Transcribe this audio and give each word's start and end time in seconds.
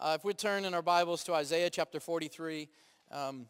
Uh, 0.00 0.16
if 0.16 0.24
we 0.24 0.32
turn 0.32 0.64
in 0.64 0.72
our 0.72 0.80
Bibles 0.80 1.22
to 1.24 1.34
Isaiah 1.34 1.68
chapter 1.68 2.00
43, 2.00 2.70
um, 3.12 3.46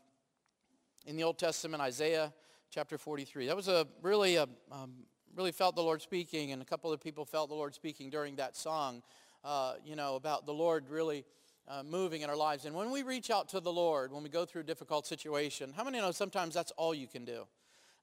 in 1.06 1.14
the 1.14 1.22
Old 1.22 1.38
Testament, 1.38 1.80
Isaiah 1.80 2.32
chapter 2.72 2.98
43. 2.98 3.46
That 3.46 3.54
was 3.54 3.68
a 3.68 3.86
really, 4.02 4.34
a, 4.34 4.48
um, 4.72 5.04
really 5.36 5.52
felt 5.52 5.76
the 5.76 5.82
Lord 5.82 6.02
speaking, 6.02 6.50
and 6.50 6.60
a 6.60 6.64
couple 6.64 6.92
of 6.92 7.00
people 7.00 7.24
felt 7.24 7.50
the 7.50 7.54
Lord 7.54 7.72
speaking 7.72 8.10
during 8.10 8.34
that 8.34 8.56
song, 8.56 9.04
uh, 9.44 9.74
you 9.84 9.94
know, 9.94 10.16
about 10.16 10.44
the 10.44 10.52
Lord 10.52 10.88
really 10.88 11.24
uh, 11.68 11.84
moving 11.84 12.22
in 12.22 12.28
our 12.28 12.34
lives. 12.34 12.64
And 12.64 12.74
when 12.74 12.90
we 12.90 13.04
reach 13.04 13.30
out 13.30 13.48
to 13.50 13.60
the 13.60 13.72
Lord, 13.72 14.10
when 14.10 14.24
we 14.24 14.28
go 14.28 14.44
through 14.44 14.62
a 14.62 14.64
difficult 14.64 15.06
situation, 15.06 15.72
how 15.76 15.84
many 15.84 15.98
know 15.98 16.10
sometimes 16.10 16.52
that's 16.52 16.72
all 16.72 16.92
you 16.92 17.06
can 17.06 17.24
do? 17.24 17.46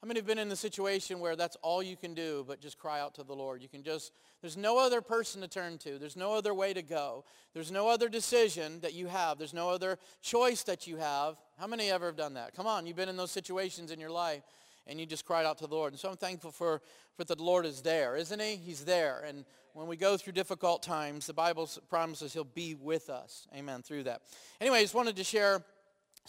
How 0.02 0.07
many 0.07 0.20
have 0.20 0.27
been 0.27 0.38
in 0.38 0.48
the 0.48 0.55
situation 0.55 1.20
where 1.20 1.36
that's 1.36 1.57
all 1.63 1.82
you 1.82 1.98
can 1.98 2.13
do 2.13 2.45
but 2.48 2.61
just 2.61 2.77
cry 2.77 3.00
out 3.00 3.16
to 3.16 3.23
the 3.23 3.34
Lord? 3.34 3.63
You 3.63 3.68
can 3.68 3.82
just, 3.82 4.13
there's 4.41 4.55
no 4.55 4.77
other 4.77 5.02
person 5.02 5.41
to 5.41 5.48
turn 5.48 5.80
to. 5.80 5.98
There's 5.98 6.16
no 6.16 6.34
other 6.34 6.54
way 6.54 6.71
to 6.73 6.84
go. 6.84 7.25
There's 7.54 7.71
no 7.71 7.89
other 7.89 8.07
decision 8.07 8.80
that 8.81 8.94
you 8.94 9.07
have. 9.07 9.39
There's 9.39 9.55
no 9.55 9.70
other 9.70 9.98
choice 10.21 10.62
that 10.63 10.86
you 10.86 10.98
have. 10.98 11.38
How 11.58 11.66
many 11.66 11.89
ever 11.89 12.05
have 12.05 12.16
done 12.16 12.36
that? 12.36 12.55
Come 12.55 12.67
on, 12.67 12.86
you've 12.86 12.95
been 12.95 13.09
in 13.09 13.17
those 13.17 13.31
situations 13.31 13.89
in 13.89 13.99
your 13.99 14.12
life 14.12 14.44
and 14.86 14.99
you 14.99 15.05
just 15.05 15.25
cried 15.25 15.45
out 15.45 15.58
to 15.58 15.67
the 15.67 15.75
Lord. 15.75 15.94
And 15.94 16.00
so 16.00 16.09
I'm 16.09 16.16
thankful 16.16 16.52
for, 16.52 16.81
for 17.16 17.23
that 17.23 17.38
the 17.38 17.44
Lord 17.44 17.66
is 17.66 17.81
there, 17.81 18.16
isn't 18.16 18.39
he? 18.39 18.55
He's 18.55 18.86
there. 18.86 19.23
And 19.27 19.45
when 19.73 19.88
we 19.88 19.98
go 19.98 20.16
through 20.16 20.34
difficult 20.34 20.84
times, 20.84 21.27
the 21.27 21.34
Bible 21.34 21.70
promises 21.89 22.34
he'll 22.34 22.44
be 22.44 22.75
with 22.75 23.09
us. 23.09 23.48
Amen, 23.55 23.81
through 23.81 24.03
that. 24.03 24.22
Anyway, 24.61 24.77
I 24.77 24.81
just 24.81 24.95
wanted 24.95 25.16
to 25.16 25.23
share 25.23 25.64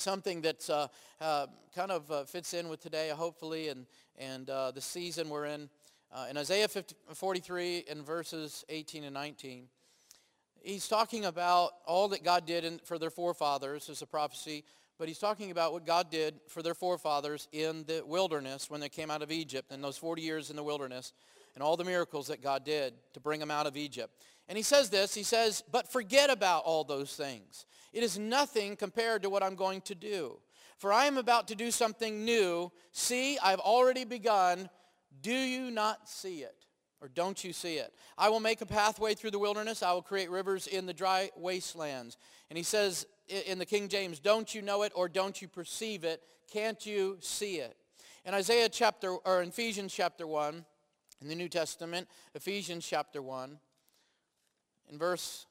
something 0.01 0.43
that 0.43 0.69
uh, 0.71 0.89
uh, 1.21 1.47
kind 1.75 1.91
of 1.91 2.11
uh, 2.11 2.25
fits 2.25 2.55
in 2.55 2.69
with 2.69 2.81
today, 2.81 3.11
hopefully, 3.11 3.69
and, 3.69 3.87
and 4.19 4.49
uh, 4.51 4.71
the 4.71 4.81
season 4.81 5.29
we're 5.29 5.47
in. 5.47 5.69
Uh, 6.13 6.27
in 6.31 6.39
Isaiah 6.39 6.69
50, 6.69 6.95
43 7.15 7.85
in 7.89 8.03
verses 8.03 8.65
18 8.69 9.05
and 9.05 9.15
19, 9.15 9.67
he's 10.63 10.89
talking 10.89 11.27
about 11.27 11.73
all 11.87 12.09
that 12.09 12.25
God 12.25 12.47
did 12.47 12.65
in, 12.65 12.79
for 12.85 12.99
their 12.99 13.11
forefathers 13.11 13.91
as 13.91 14.01
a 14.01 14.07
prophecy, 14.07 14.65
but 14.99 15.09
he's 15.09 15.19
talking 15.19 15.51
about 15.51 15.73
what 15.73 15.87
God 15.87 16.11
did 16.11 16.35
for 16.49 16.63
their 16.63 16.75
forefathers 16.75 17.47
in 17.53 17.85
the 17.85 18.03
wilderness 18.07 18.71
when 18.71 18.81
they 18.81 18.89
came 18.89 19.11
out 19.11 19.23
of 19.23 19.31
Egypt, 19.31 19.71
and 19.71 19.85
those 19.85 19.99
40 19.99 20.23
years 20.23 20.51
in 20.51 20.57
the 20.57 20.65
wilderness, 20.65 21.13
and 21.55 21.63
all 21.63 21.77
the 21.77 21.85
miracles 21.85 22.29
that 22.29 22.43
God 22.43 22.65
did 22.65 22.95
to 23.13 23.21
bring 23.21 23.41
them 23.41 23.51
out 23.51 23.67
of 23.67 23.77
Egypt. 23.77 24.13
And 24.49 24.57
he 24.57 24.63
says 24.63 24.89
this, 24.89 25.15
he 25.15 25.23
says, 25.23 25.63
but 25.71 25.93
forget 25.93 26.31
about 26.31 26.65
all 26.65 26.85
those 26.85 27.15
things. 27.15 27.67
It 27.93 28.03
is 28.03 28.19
nothing 28.19 28.77
compared 28.77 29.23
to 29.23 29.31
what 29.31 29.43
I'm 29.43 29.55
going 29.55 29.83
to 29.83 29.95
do. 29.95 30.39
For 30.79 30.93
I 30.93 31.07
am 31.07 31.19
about 31.19 31.49
to 31.49 31.55
do 31.55 31.71
something 31.71 32.25
new. 32.25 32.71
See, 32.93 33.39
I've 33.43 33.59
already 33.59 34.05
begun. 34.05 34.71
Do 35.21 35.35
you 35.35 35.71
not 35.71 36.09
see 36.09 36.39
it? 36.39 36.55
Or 37.01 37.09
don't 37.09 37.43
you 37.45 37.53
see 37.53 37.77
it? 37.77 37.93
I 38.17 38.29
will 38.29 38.41
make 38.41 38.61
a 38.61 38.67
pathway 38.67 39.15
through 39.15 39.33
the 39.33 39.39
wilderness. 39.39 39.83
I 39.83 39.93
will 39.93 40.03
create 40.03 40.31
rivers 40.31 40.67
in 40.67 40.87
the 40.87 40.95
dry 40.95 41.31
wastelands. 41.37 42.17
And 42.51 42.57
he 42.57 42.63
says 42.63 43.07
in 43.29 43.59
the 43.59 43.67
King 43.67 43.89
James, 43.89 44.19
don't 44.19 44.55
you 44.55 44.63
know 44.63 44.83
it 44.83 44.93
or 44.95 45.09
don't 45.09 45.41
you 45.41 45.49
perceive 45.49 46.05
it? 46.05 46.23
Can't 46.51 46.85
you 46.87 47.19
see 47.21 47.57
it? 47.57 47.77
In 48.25 48.35
Isaiah 48.35 48.69
chapter, 48.69 49.13
or 49.13 49.43
Ephesians 49.43 49.93
chapter 49.93 50.27
1, 50.27 50.65
in 51.21 51.29
the 51.29 51.35
New 51.35 51.49
Testament, 51.49 52.09
Ephesians 52.35 52.87
chapter 52.87 53.21
1, 53.21 53.59
in 54.91 54.99
verse 54.99 55.47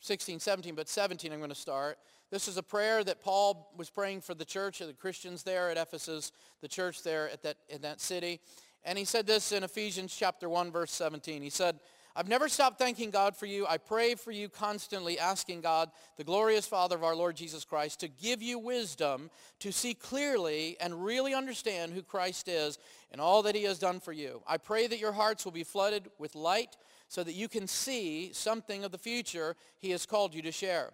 16, 0.00 0.40
17, 0.40 0.74
but 0.74 0.88
17 0.88 1.32
I'm 1.32 1.38
going 1.38 1.50
to 1.50 1.54
start. 1.54 1.98
This 2.30 2.46
is 2.46 2.56
a 2.56 2.62
prayer 2.62 3.02
that 3.04 3.20
Paul 3.20 3.72
was 3.76 3.90
praying 3.90 4.20
for 4.20 4.34
the 4.34 4.44
church, 4.44 4.80
of 4.80 4.86
the 4.86 4.92
Christians 4.92 5.42
there 5.42 5.70
at 5.70 5.78
Ephesus, 5.78 6.32
the 6.60 6.68
church 6.68 7.02
there 7.02 7.30
at 7.30 7.42
that, 7.42 7.56
in 7.68 7.82
that 7.82 8.00
city. 8.00 8.40
And 8.84 8.98
he 8.98 9.04
said 9.04 9.26
this 9.26 9.50
in 9.50 9.64
Ephesians 9.64 10.14
chapter 10.14 10.48
1, 10.48 10.70
verse 10.70 10.92
17. 10.92 11.42
He 11.42 11.50
said, 11.50 11.80
I've 12.14 12.28
never 12.28 12.48
stopped 12.48 12.78
thanking 12.78 13.10
God 13.10 13.36
for 13.36 13.46
you. 13.46 13.64
I 13.68 13.78
pray 13.78 14.16
for 14.16 14.32
you 14.32 14.48
constantly, 14.48 15.18
asking 15.20 15.60
God, 15.60 15.90
the 16.16 16.24
glorious 16.24 16.66
Father 16.66 16.96
of 16.96 17.04
our 17.04 17.14
Lord 17.14 17.36
Jesus 17.36 17.64
Christ, 17.64 18.00
to 18.00 18.08
give 18.08 18.42
you 18.42 18.58
wisdom 18.58 19.30
to 19.60 19.72
see 19.72 19.94
clearly 19.94 20.76
and 20.80 21.04
really 21.04 21.32
understand 21.32 21.92
who 21.92 22.02
Christ 22.02 22.48
is 22.48 22.76
and 23.12 23.20
all 23.20 23.42
that 23.42 23.54
he 23.54 23.62
has 23.64 23.78
done 23.78 24.00
for 24.00 24.12
you. 24.12 24.42
I 24.48 24.58
pray 24.58 24.88
that 24.88 24.98
your 24.98 25.12
hearts 25.12 25.44
will 25.44 25.52
be 25.52 25.62
flooded 25.62 26.08
with 26.18 26.34
light 26.34 26.76
so 27.08 27.24
that 27.24 27.34
you 27.34 27.48
can 27.48 27.66
see 27.66 28.30
something 28.32 28.84
of 28.84 28.92
the 28.92 28.98
future 28.98 29.56
he 29.78 29.90
has 29.90 30.06
called 30.06 30.34
you 30.34 30.42
to 30.42 30.52
share. 30.52 30.92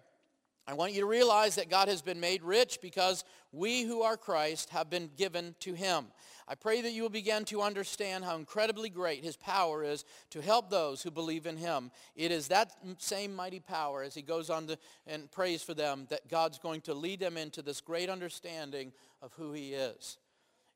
I 0.67 0.73
want 0.73 0.93
you 0.93 1.01
to 1.01 1.07
realize 1.07 1.55
that 1.55 1.69
God 1.69 1.87
has 1.89 2.01
been 2.01 2.19
made 2.19 2.41
rich 2.41 2.79
because 2.81 3.23
we 3.51 3.83
who 3.83 4.01
are 4.01 4.17
Christ 4.17 4.71
have 4.71 4.89
been 4.89 5.11
given 5.15 5.53
to 5.59 5.73
him. 5.73 6.07
I 6.47 6.55
pray 6.55 6.81
that 6.81 6.91
you 6.91 7.03
will 7.03 7.09
begin 7.09 7.45
to 7.45 7.61
understand 7.61 8.23
how 8.23 8.35
incredibly 8.35 8.89
great 8.89 9.23
his 9.23 9.35
power 9.35 9.83
is 9.83 10.05
to 10.31 10.41
help 10.41 10.69
those 10.69 11.01
who 11.01 11.11
believe 11.11 11.45
in 11.45 11.57
him. 11.57 11.91
It 12.15 12.31
is 12.31 12.47
that 12.47 12.71
same 12.97 13.35
mighty 13.35 13.59
power 13.59 14.03
as 14.03 14.15
he 14.15 14.21
goes 14.21 14.49
on 14.49 14.67
to, 14.67 14.77
and 15.05 15.31
prays 15.31 15.61
for 15.61 15.73
them 15.73 16.07
that 16.09 16.27
God's 16.29 16.59
going 16.59 16.81
to 16.81 16.93
lead 16.93 17.19
them 17.19 17.37
into 17.37 17.61
this 17.61 17.81
great 17.81 18.09
understanding 18.09 18.91
of 19.21 19.33
who 19.33 19.53
he 19.53 19.73
is. 19.73 20.17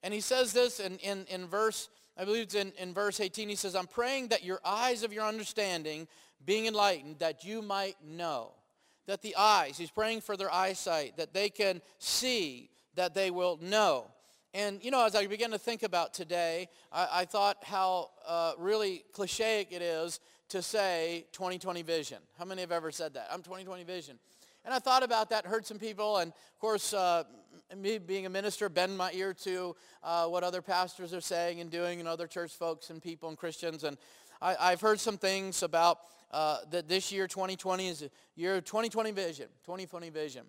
And 0.02 0.14
he 0.14 0.22
says 0.22 0.54
this 0.54 0.80
in, 0.80 0.98
in, 1.00 1.26
in 1.30 1.48
verse 1.48 1.90
I 2.20 2.26
believe 2.26 2.44
it's 2.44 2.56
in, 2.56 2.74
in 2.78 2.94
verse 2.94 3.22
18. 3.22 3.48
He 3.48 3.56
says, 3.56 3.76
I'm 3.76 3.88
praying 3.88 4.28
that 4.28 4.44
your 4.44 4.60
eyes 4.66 5.04
of 5.04 5.14
your 5.14 5.24
understanding 5.24 6.06
being 6.46 6.66
enlightened, 6.66 7.20
that 7.20 7.46
you 7.46 7.62
might 7.62 7.96
know. 8.06 8.52
That 9.08 9.22
the 9.22 9.38
eyes, 9.38 9.78
he's 9.78 9.90
praying 9.90 10.22
for 10.22 10.36
their 10.36 10.54
eyesight, 10.54 11.16
that 11.16 11.34
they 11.34 11.50
can 11.50 11.82
see, 11.98 12.70
that 12.96 13.16
they 13.16 13.32
will 13.32 13.58
know. 13.62 14.12
And, 14.54 14.84
you 14.84 14.92
know, 14.92 15.06
as 15.06 15.16
I 15.16 15.28
began 15.28 15.52
to 15.52 15.58
think 15.58 15.82
about 15.82 16.14
today, 16.14 16.68
I, 16.92 17.08
I 17.12 17.26
thought 17.26 17.58
how 17.64 18.10
uh, 18.28 18.54
really 18.58 19.06
cliche 19.14 19.66
it 19.70 19.82
is 19.82 20.20
to 20.50 20.62
say 20.62 21.26
2020 21.32 21.84
vision. 21.84 22.18
How 22.38 22.46
many 22.46 22.62
have 22.62 22.72
ever 22.72 22.92
said 22.92 23.14
that? 23.14 23.30
I'm 23.32 23.44
2020 23.44 23.84
vision. 23.84 24.20
And 24.66 24.74
I 24.74 24.80
thought 24.80 25.04
about 25.04 25.30
that, 25.30 25.46
heard 25.46 25.66
some 25.66 25.80
people, 25.80 26.18
and 26.18 26.32
of 26.32 26.60
course, 26.60 26.94
uh, 26.94 27.24
me 27.78 27.98
being 27.98 28.26
a 28.26 28.30
minister, 28.30 28.70
bend 28.70 28.98
my 28.98 29.12
ear 29.14 29.34
to 29.34 29.76
uh, 30.04 30.26
what 30.28 30.44
other 30.44 30.62
pastors 30.62 31.14
are 31.14 31.22
saying 31.22 31.60
and 31.60 31.70
doing 31.70 32.00
and 32.00 32.08
other 32.08 32.28
church 32.28 32.54
folks 32.54 32.90
and 32.90 33.02
people 33.02 33.30
and 33.30 33.38
Christians. 33.38 33.84
And 33.84 33.98
I, 34.42 34.72
have 34.72 34.82
heard 34.82 35.00
some 35.00 35.18
things 35.18 35.64
about 35.64 36.00
uh, 36.32 36.60
that 36.72 36.88
this 36.88 37.12
year, 37.12 37.28
2020, 37.28 37.88
is 37.88 38.02
a 38.04 38.10
year 38.36 38.56
of 38.56 38.66
2020 38.66 39.12
vision, 39.12 39.48
2020 39.66 40.10
vision. 40.10 40.46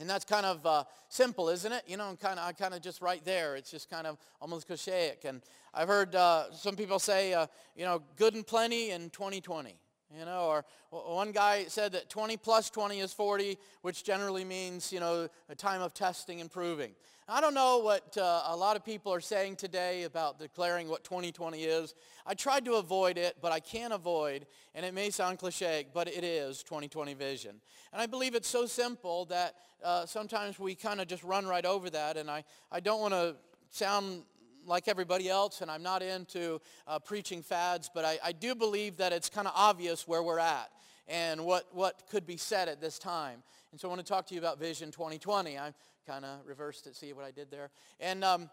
And 0.00 0.08
that's 0.08 0.24
kind 0.24 0.46
of 0.46 0.64
uh, 0.64 0.84
simple, 1.08 1.48
isn't 1.48 1.72
it? 1.72 1.82
You 1.86 1.96
know, 1.96 2.16
kind 2.20 2.38
of, 2.38 2.56
kind 2.56 2.72
of 2.72 2.80
just 2.80 3.02
right 3.02 3.24
there. 3.24 3.56
It's 3.56 3.70
just 3.70 3.90
kind 3.90 4.06
of 4.06 4.16
almost 4.40 4.66
cliche. 4.66 5.14
And 5.24 5.42
I've 5.74 5.88
heard 5.88 6.14
uh, 6.14 6.52
some 6.52 6.76
people 6.76 7.00
say, 7.00 7.34
uh, 7.34 7.46
you 7.74 7.84
know, 7.84 8.02
good 8.16 8.34
and 8.34 8.46
plenty 8.46 8.90
in 8.90 9.10
2020. 9.10 9.76
You 10.16 10.24
know, 10.24 10.46
or 10.46 10.64
one 10.90 11.32
guy 11.32 11.64
said 11.64 11.92
that 11.92 12.08
20 12.08 12.38
plus 12.38 12.70
20 12.70 13.00
is 13.00 13.12
40, 13.12 13.58
which 13.82 14.04
generally 14.04 14.44
means, 14.44 14.90
you 14.90 15.00
know, 15.00 15.28
a 15.50 15.54
time 15.54 15.82
of 15.82 15.92
testing 15.92 16.40
and 16.40 16.50
proving. 16.50 16.92
I 17.30 17.42
don't 17.42 17.52
know 17.52 17.80
what 17.80 18.16
uh, 18.16 18.44
a 18.46 18.56
lot 18.56 18.74
of 18.74 18.86
people 18.86 19.12
are 19.12 19.20
saying 19.20 19.56
today 19.56 20.04
about 20.04 20.38
declaring 20.38 20.88
what 20.88 21.04
2020 21.04 21.62
is. 21.62 21.94
I 22.26 22.32
tried 22.32 22.64
to 22.64 22.76
avoid 22.76 23.18
it, 23.18 23.36
but 23.42 23.52
I 23.52 23.60
can't 23.60 23.92
avoid, 23.92 24.46
and 24.74 24.86
it 24.86 24.94
may 24.94 25.10
sound 25.10 25.38
cliche, 25.38 25.84
but 25.92 26.08
it 26.08 26.24
is 26.24 26.62
2020 26.62 27.12
vision. 27.12 27.60
And 27.92 28.00
I 28.00 28.06
believe 28.06 28.34
it's 28.34 28.48
so 28.48 28.64
simple 28.64 29.26
that 29.26 29.56
uh, 29.84 30.06
sometimes 30.06 30.58
we 30.58 30.74
kind 30.74 31.02
of 31.02 31.06
just 31.06 31.22
run 31.22 31.46
right 31.46 31.66
over 31.66 31.90
that, 31.90 32.16
and 32.16 32.30
I, 32.30 32.44
I 32.72 32.80
don't 32.80 33.02
want 33.02 33.12
to 33.12 33.36
sound 33.68 34.22
like 34.68 34.86
everybody 34.86 35.28
else, 35.28 35.60
and 35.60 35.70
I'm 35.70 35.82
not 35.82 36.02
into 36.02 36.60
uh, 36.86 36.98
preaching 36.98 37.42
fads, 37.42 37.90
but 37.92 38.04
I, 38.04 38.18
I 38.22 38.32
do 38.32 38.54
believe 38.54 38.98
that 38.98 39.12
it's 39.12 39.28
kind 39.28 39.46
of 39.46 39.54
obvious 39.56 40.06
where 40.06 40.22
we're 40.22 40.38
at 40.38 40.70
and 41.08 41.44
what, 41.44 41.66
what 41.72 42.02
could 42.10 42.26
be 42.26 42.36
said 42.36 42.68
at 42.68 42.80
this 42.80 42.98
time. 42.98 43.42
And 43.72 43.80
so 43.80 43.88
I 43.88 43.90
want 43.90 44.04
to 44.04 44.06
talk 44.06 44.26
to 44.26 44.34
you 44.34 44.40
about 44.40 44.58
Vision 44.58 44.90
2020. 44.90 45.58
I 45.58 45.72
kind 46.06 46.24
of 46.24 46.38
reversed 46.46 46.86
it, 46.86 46.96
see 46.96 47.12
what 47.12 47.24
I 47.24 47.30
did 47.30 47.50
there. 47.50 47.70
And, 48.00 48.22
um, 48.22 48.50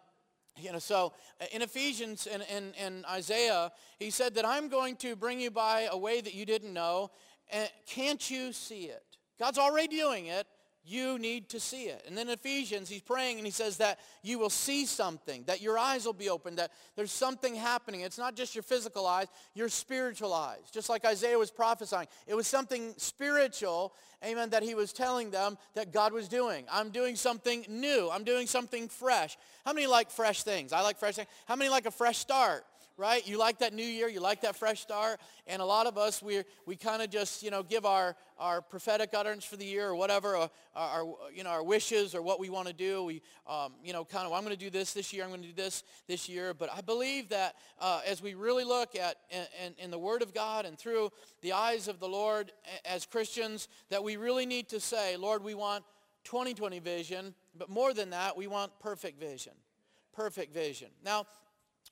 you 0.58 0.72
know, 0.72 0.80
so 0.80 1.14
uh, 1.42 1.46
in 1.52 1.62
Ephesians 1.62 2.28
and 2.28 2.44
in, 2.44 2.74
in, 2.74 3.06
Isaiah, 3.10 3.72
he 4.00 4.10
said 4.10 4.36
that 4.36 4.46
I'm 4.46 4.70
going 4.70 4.96
to 4.98 5.16
bring 5.16 5.40
you 5.40 5.52
by 5.52 5.88
a 5.92 5.98
way 5.98 6.22
that 6.22 6.34
you 6.34 6.46
didn't 6.46 6.74
know. 6.74 7.12
And 7.52 7.70
can't 7.88 8.30
you 8.30 8.54
see 8.54 8.86
it? 8.86 9.04
God's 9.38 9.58
already 9.58 9.98
doing 9.98 10.28
it. 10.28 10.48
You 10.88 11.18
need 11.18 11.50
to 11.50 11.60
see 11.60 11.86
it. 11.86 12.04
And 12.08 12.16
then 12.16 12.30
Ephesians, 12.30 12.90
he's 12.90 13.02
praying 13.02 13.38
and 13.38 13.46
he 13.46 13.52
says 13.52 13.78
that 13.78 14.00
you 14.22 14.38
will 14.38 14.52
see 14.52 14.86
something, 14.86 15.44
that 15.48 15.60
your 15.60 15.80
eyes 15.80 16.06
will 16.06 16.14
be 16.14 16.30
open, 16.30 16.58
that 16.58 16.72
there's 16.96 17.12
something 17.12 17.56
happening. 17.56 18.02
It's 18.02 18.20
not 18.20 18.36
just 18.36 18.54
your 18.54 18.62
physical 18.62 19.08
eyes, 19.08 19.28
your 19.56 19.68
spiritual 19.68 20.32
eyes. 20.32 20.60
Just 20.72 20.88
like 20.88 21.04
Isaiah 21.04 21.40
was 21.40 21.50
prophesying. 21.50 22.08
It 22.28 22.36
was 22.36 22.46
something 22.46 22.94
spiritual, 22.98 23.94
amen, 24.24 24.52
that 24.52 24.62
he 24.62 24.76
was 24.76 24.94
telling 24.94 25.32
them 25.32 25.58
that 25.74 25.92
God 25.92 26.14
was 26.14 26.28
doing. 26.28 26.66
I'm 26.72 26.92
doing 26.92 27.16
something 27.16 27.66
new. 27.68 28.10
I'm 28.12 28.24
doing 28.24 28.46
something 28.46 28.88
fresh. 28.88 29.38
How 29.66 29.74
many 29.74 29.88
like 29.88 30.12
fresh 30.12 30.44
things? 30.44 30.72
I 30.72 30.82
like 30.82 31.00
fresh 31.00 31.16
things. 31.16 31.30
How 31.48 31.56
many 31.56 31.72
like 31.72 31.88
a 31.88 31.92
fresh 31.92 32.20
start? 32.20 32.64
Right? 32.98 33.28
You 33.28 33.38
like 33.38 33.60
that 33.60 33.74
new 33.74 33.86
year, 33.86 34.08
you 34.08 34.20
like 34.20 34.42
that 34.42 34.56
fresh 34.56 34.82
start, 34.82 35.20
and 35.48 35.62
a 35.62 35.66
lot 35.66 35.88
of 35.88 35.98
us 35.98 36.22
we 36.22 36.44
we 36.66 36.76
kind 36.76 37.02
of 37.02 37.10
just 37.10 37.44
you 37.44 37.52
know 37.52 37.64
give 37.64 37.86
our 37.86 38.16
our 38.38 38.62
prophetic 38.62 39.12
utterance 39.14 39.46
for 39.46 39.56
the 39.58 39.66
year 39.66 39.88
or 39.88 39.96
whatever, 39.96 40.36
or 40.36 40.50
our, 40.76 41.06
you 41.34 41.44
know 41.44 41.50
our 41.50 41.64
wishes 41.64 42.16
or 42.16 42.22
what 42.22 42.40
we 42.40 42.50
want 42.50 42.68
to 42.68 42.74
do. 42.74 43.04
We 43.04 43.22
um, 43.48 43.74
you 43.84 43.94
know 43.94 44.06
kind 44.06 44.26
of 44.26 44.32
well, 44.32 44.40
I'm 44.40 44.46
going 44.46 44.58
to 44.58 44.64
do 44.64 44.70
this 44.70 44.94
this 44.94 45.12
year, 45.14 45.24
I'm 45.24 45.30
going 45.30 45.42
to 45.42 45.48
do 45.48 45.54
this 45.54 45.84
this 46.08 46.30
year. 46.30 46.54
But 46.54 46.70
I 46.76 46.82
believe 46.82 47.30
that 47.30 47.56
uh, 47.80 48.02
as 48.08 48.22
we 48.22 48.34
really 48.34 48.64
look 48.64 48.96
at 48.96 49.18
in, 49.30 49.74
in 49.78 49.92
the 49.92 50.00
Word 50.00 50.22
of 50.22 50.34
God 50.34 50.66
and 50.66 50.78
through 50.78 51.12
the 51.42 51.54
eyes 51.54 51.88
of 51.88 52.00
the 52.00 52.08
Lord 52.08 52.52
as 52.86 53.06
Christians, 53.06 53.68
that 53.90 54.04
we 54.04 54.18
really 54.18 54.46
need 54.46 54.70
to 54.70 54.80
say, 54.80 55.18
Lord, 55.18 55.44
we 55.44 55.54
want 55.54 55.84
2020 56.26 56.80
vision, 56.80 57.34
but 57.58 57.70
more 57.70 57.94
than 57.94 58.10
that, 58.10 58.36
we 58.36 58.48
want 58.48 58.72
perfect 58.80 59.20
vision. 59.20 59.54
Perfect 60.14 60.54
vision. 60.54 60.90
Now, 61.04 61.26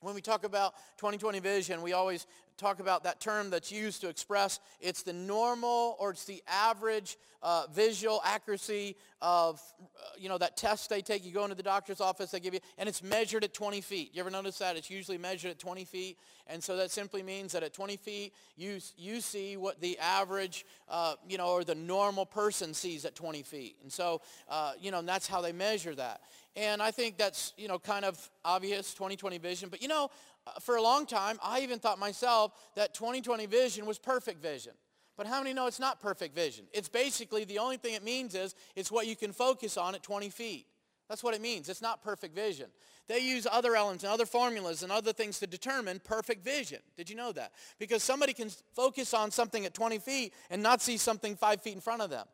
when 0.04 0.14
we 0.14 0.20
talk 0.20 0.44
about 0.44 0.74
2020 0.98 1.40
vision, 1.40 1.80
we 1.80 1.94
always 1.94 2.26
talk 2.56 2.80
about 2.80 3.04
that 3.04 3.20
term 3.20 3.50
that's 3.50 3.72
used 3.72 4.00
to 4.00 4.08
express 4.08 4.60
it's 4.80 5.02
the 5.02 5.12
normal 5.12 5.96
or 5.98 6.10
it's 6.10 6.24
the 6.24 6.42
average 6.46 7.16
uh, 7.44 7.66
visual 7.74 8.22
accuracy 8.24 8.96
of, 9.20 9.60
uh, 9.80 10.02
you 10.18 10.30
know, 10.30 10.38
that 10.38 10.56
test 10.56 10.88
they 10.88 11.02
take. 11.02 11.24
You 11.24 11.30
go 11.30 11.44
into 11.44 11.54
the 11.54 11.62
doctor's 11.62 12.00
office, 12.00 12.30
they 12.30 12.40
give 12.40 12.54
you, 12.54 12.60
and 12.78 12.88
it's 12.88 13.02
measured 13.02 13.44
at 13.44 13.52
20 13.52 13.82
feet. 13.82 14.10
You 14.14 14.20
ever 14.20 14.30
notice 14.30 14.58
that? 14.58 14.76
It's 14.76 14.90
usually 14.90 15.18
measured 15.18 15.50
at 15.50 15.58
20 15.58 15.84
feet. 15.84 16.16
And 16.46 16.62
so 16.62 16.76
that 16.76 16.90
simply 16.90 17.22
means 17.22 17.52
that 17.52 17.62
at 17.62 17.74
20 17.74 17.98
feet, 17.98 18.32
you, 18.56 18.78
you 18.96 19.20
see 19.20 19.58
what 19.58 19.80
the 19.80 19.98
average, 19.98 20.64
uh, 20.88 21.14
you 21.28 21.36
know, 21.36 21.48
or 21.48 21.64
the 21.64 21.74
normal 21.74 22.24
person 22.24 22.72
sees 22.72 23.04
at 23.04 23.14
20 23.14 23.42
feet. 23.42 23.76
And 23.82 23.92
so, 23.92 24.22
uh, 24.48 24.72
you 24.80 24.90
know, 24.90 25.02
that's 25.02 25.26
how 25.26 25.42
they 25.42 25.52
measure 25.52 25.94
that. 25.94 26.22
And 26.56 26.80
I 26.80 26.92
think 26.92 27.18
that's, 27.18 27.52
you 27.58 27.68
know, 27.68 27.78
kind 27.78 28.04
of 28.04 28.30
obvious 28.44 28.94
2020 28.94 29.38
vision. 29.38 29.68
But, 29.68 29.82
you 29.82 29.88
know, 29.88 30.10
Uh, 30.46 30.52
for 30.60 30.76
a 30.76 30.82
long 30.82 31.06
time, 31.06 31.38
I 31.42 31.60
even 31.60 31.78
thought 31.78 31.98
myself 31.98 32.52
that 32.76 32.94
2020 32.94 33.46
vision 33.46 33.86
was 33.86 33.98
perfect 33.98 34.42
vision. 34.42 34.72
But 35.16 35.26
how 35.26 35.40
many 35.40 35.54
know 35.54 35.66
it's 35.66 35.80
not 35.80 36.00
perfect 36.00 36.34
vision? 36.34 36.66
It's 36.72 36.88
basically 36.88 37.44
the 37.44 37.58
only 37.58 37.76
thing 37.76 37.94
it 37.94 38.02
means 38.02 38.34
is 38.34 38.54
it's 38.74 38.90
what 38.90 39.06
you 39.06 39.14
can 39.14 39.32
focus 39.32 39.76
on 39.76 39.94
at 39.94 40.02
20 40.02 40.28
feet. 40.28 40.66
That's 41.08 41.22
what 41.22 41.34
it 41.34 41.40
means. 41.40 41.68
It's 41.68 41.82
not 41.82 42.02
perfect 42.02 42.34
vision. 42.34 42.66
They 43.06 43.18
use 43.18 43.46
other 43.50 43.76
elements 43.76 44.04
and 44.04 44.12
other 44.12 44.24
formulas 44.24 44.82
and 44.82 44.90
other 44.90 45.12
things 45.12 45.38
to 45.40 45.46
determine 45.46 46.00
perfect 46.02 46.42
vision. 46.42 46.80
Did 46.96 47.10
you 47.10 47.16
know 47.16 47.30
that? 47.32 47.52
Because 47.78 48.02
somebody 48.02 48.32
can 48.32 48.48
focus 48.74 49.12
on 49.12 49.30
something 49.30 49.66
at 49.66 49.74
20 49.74 49.98
feet 49.98 50.32
and 50.50 50.62
not 50.62 50.80
see 50.80 50.96
something 50.96 51.36
five 51.36 51.60
feet 51.60 51.74
in 51.74 51.80
front 51.80 52.00
of 52.00 52.08
them. 52.08 52.26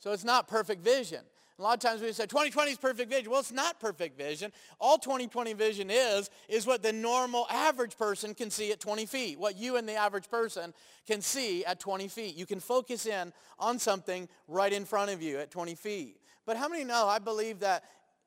So 0.00 0.12
it's 0.12 0.24
not 0.24 0.48
perfect 0.48 0.82
vision. 0.82 1.20
A 1.60 1.62
lot 1.62 1.74
of 1.74 1.80
times 1.80 2.00
we 2.00 2.10
say 2.12 2.24
2020 2.24 2.70
is 2.70 2.78
perfect 2.78 3.10
vision. 3.10 3.30
Well, 3.30 3.40
it's 3.40 3.52
not 3.52 3.78
perfect 3.78 4.16
vision. 4.16 4.50
All 4.80 4.96
2020 4.96 5.52
vision 5.52 5.90
is, 5.90 6.30
is 6.48 6.66
what 6.66 6.82
the 6.82 6.90
normal 6.90 7.46
average 7.50 7.98
person 7.98 8.34
can 8.34 8.50
see 8.50 8.72
at 8.72 8.80
20 8.80 9.04
feet. 9.04 9.38
What 9.38 9.58
you 9.58 9.76
and 9.76 9.86
the 9.86 9.94
average 9.94 10.30
person 10.30 10.72
can 11.06 11.20
see 11.20 11.62
at 11.66 11.78
20 11.78 12.08
feet. 12.08 12.34
You 12.34 12.46
can 12.46 12.60
focus 12.60 13.04
in 13.04 13.34
on 13.58 13.78
something 13.78 14.26
right 14.48 14.72
in 14.72 14.86
front 14.86 15.10
of 15.10 15.20
you 15.20 15.36
at 15.38 15.50
20 15.50 15.74
feet. 15.74 16.16
But 16.46 16.56
how 16.56 16.66
many 16.66 16.82
know, 16.82 17.06
I 17.06 17.18
believe 17.18 17.60
that, 17.60 17.84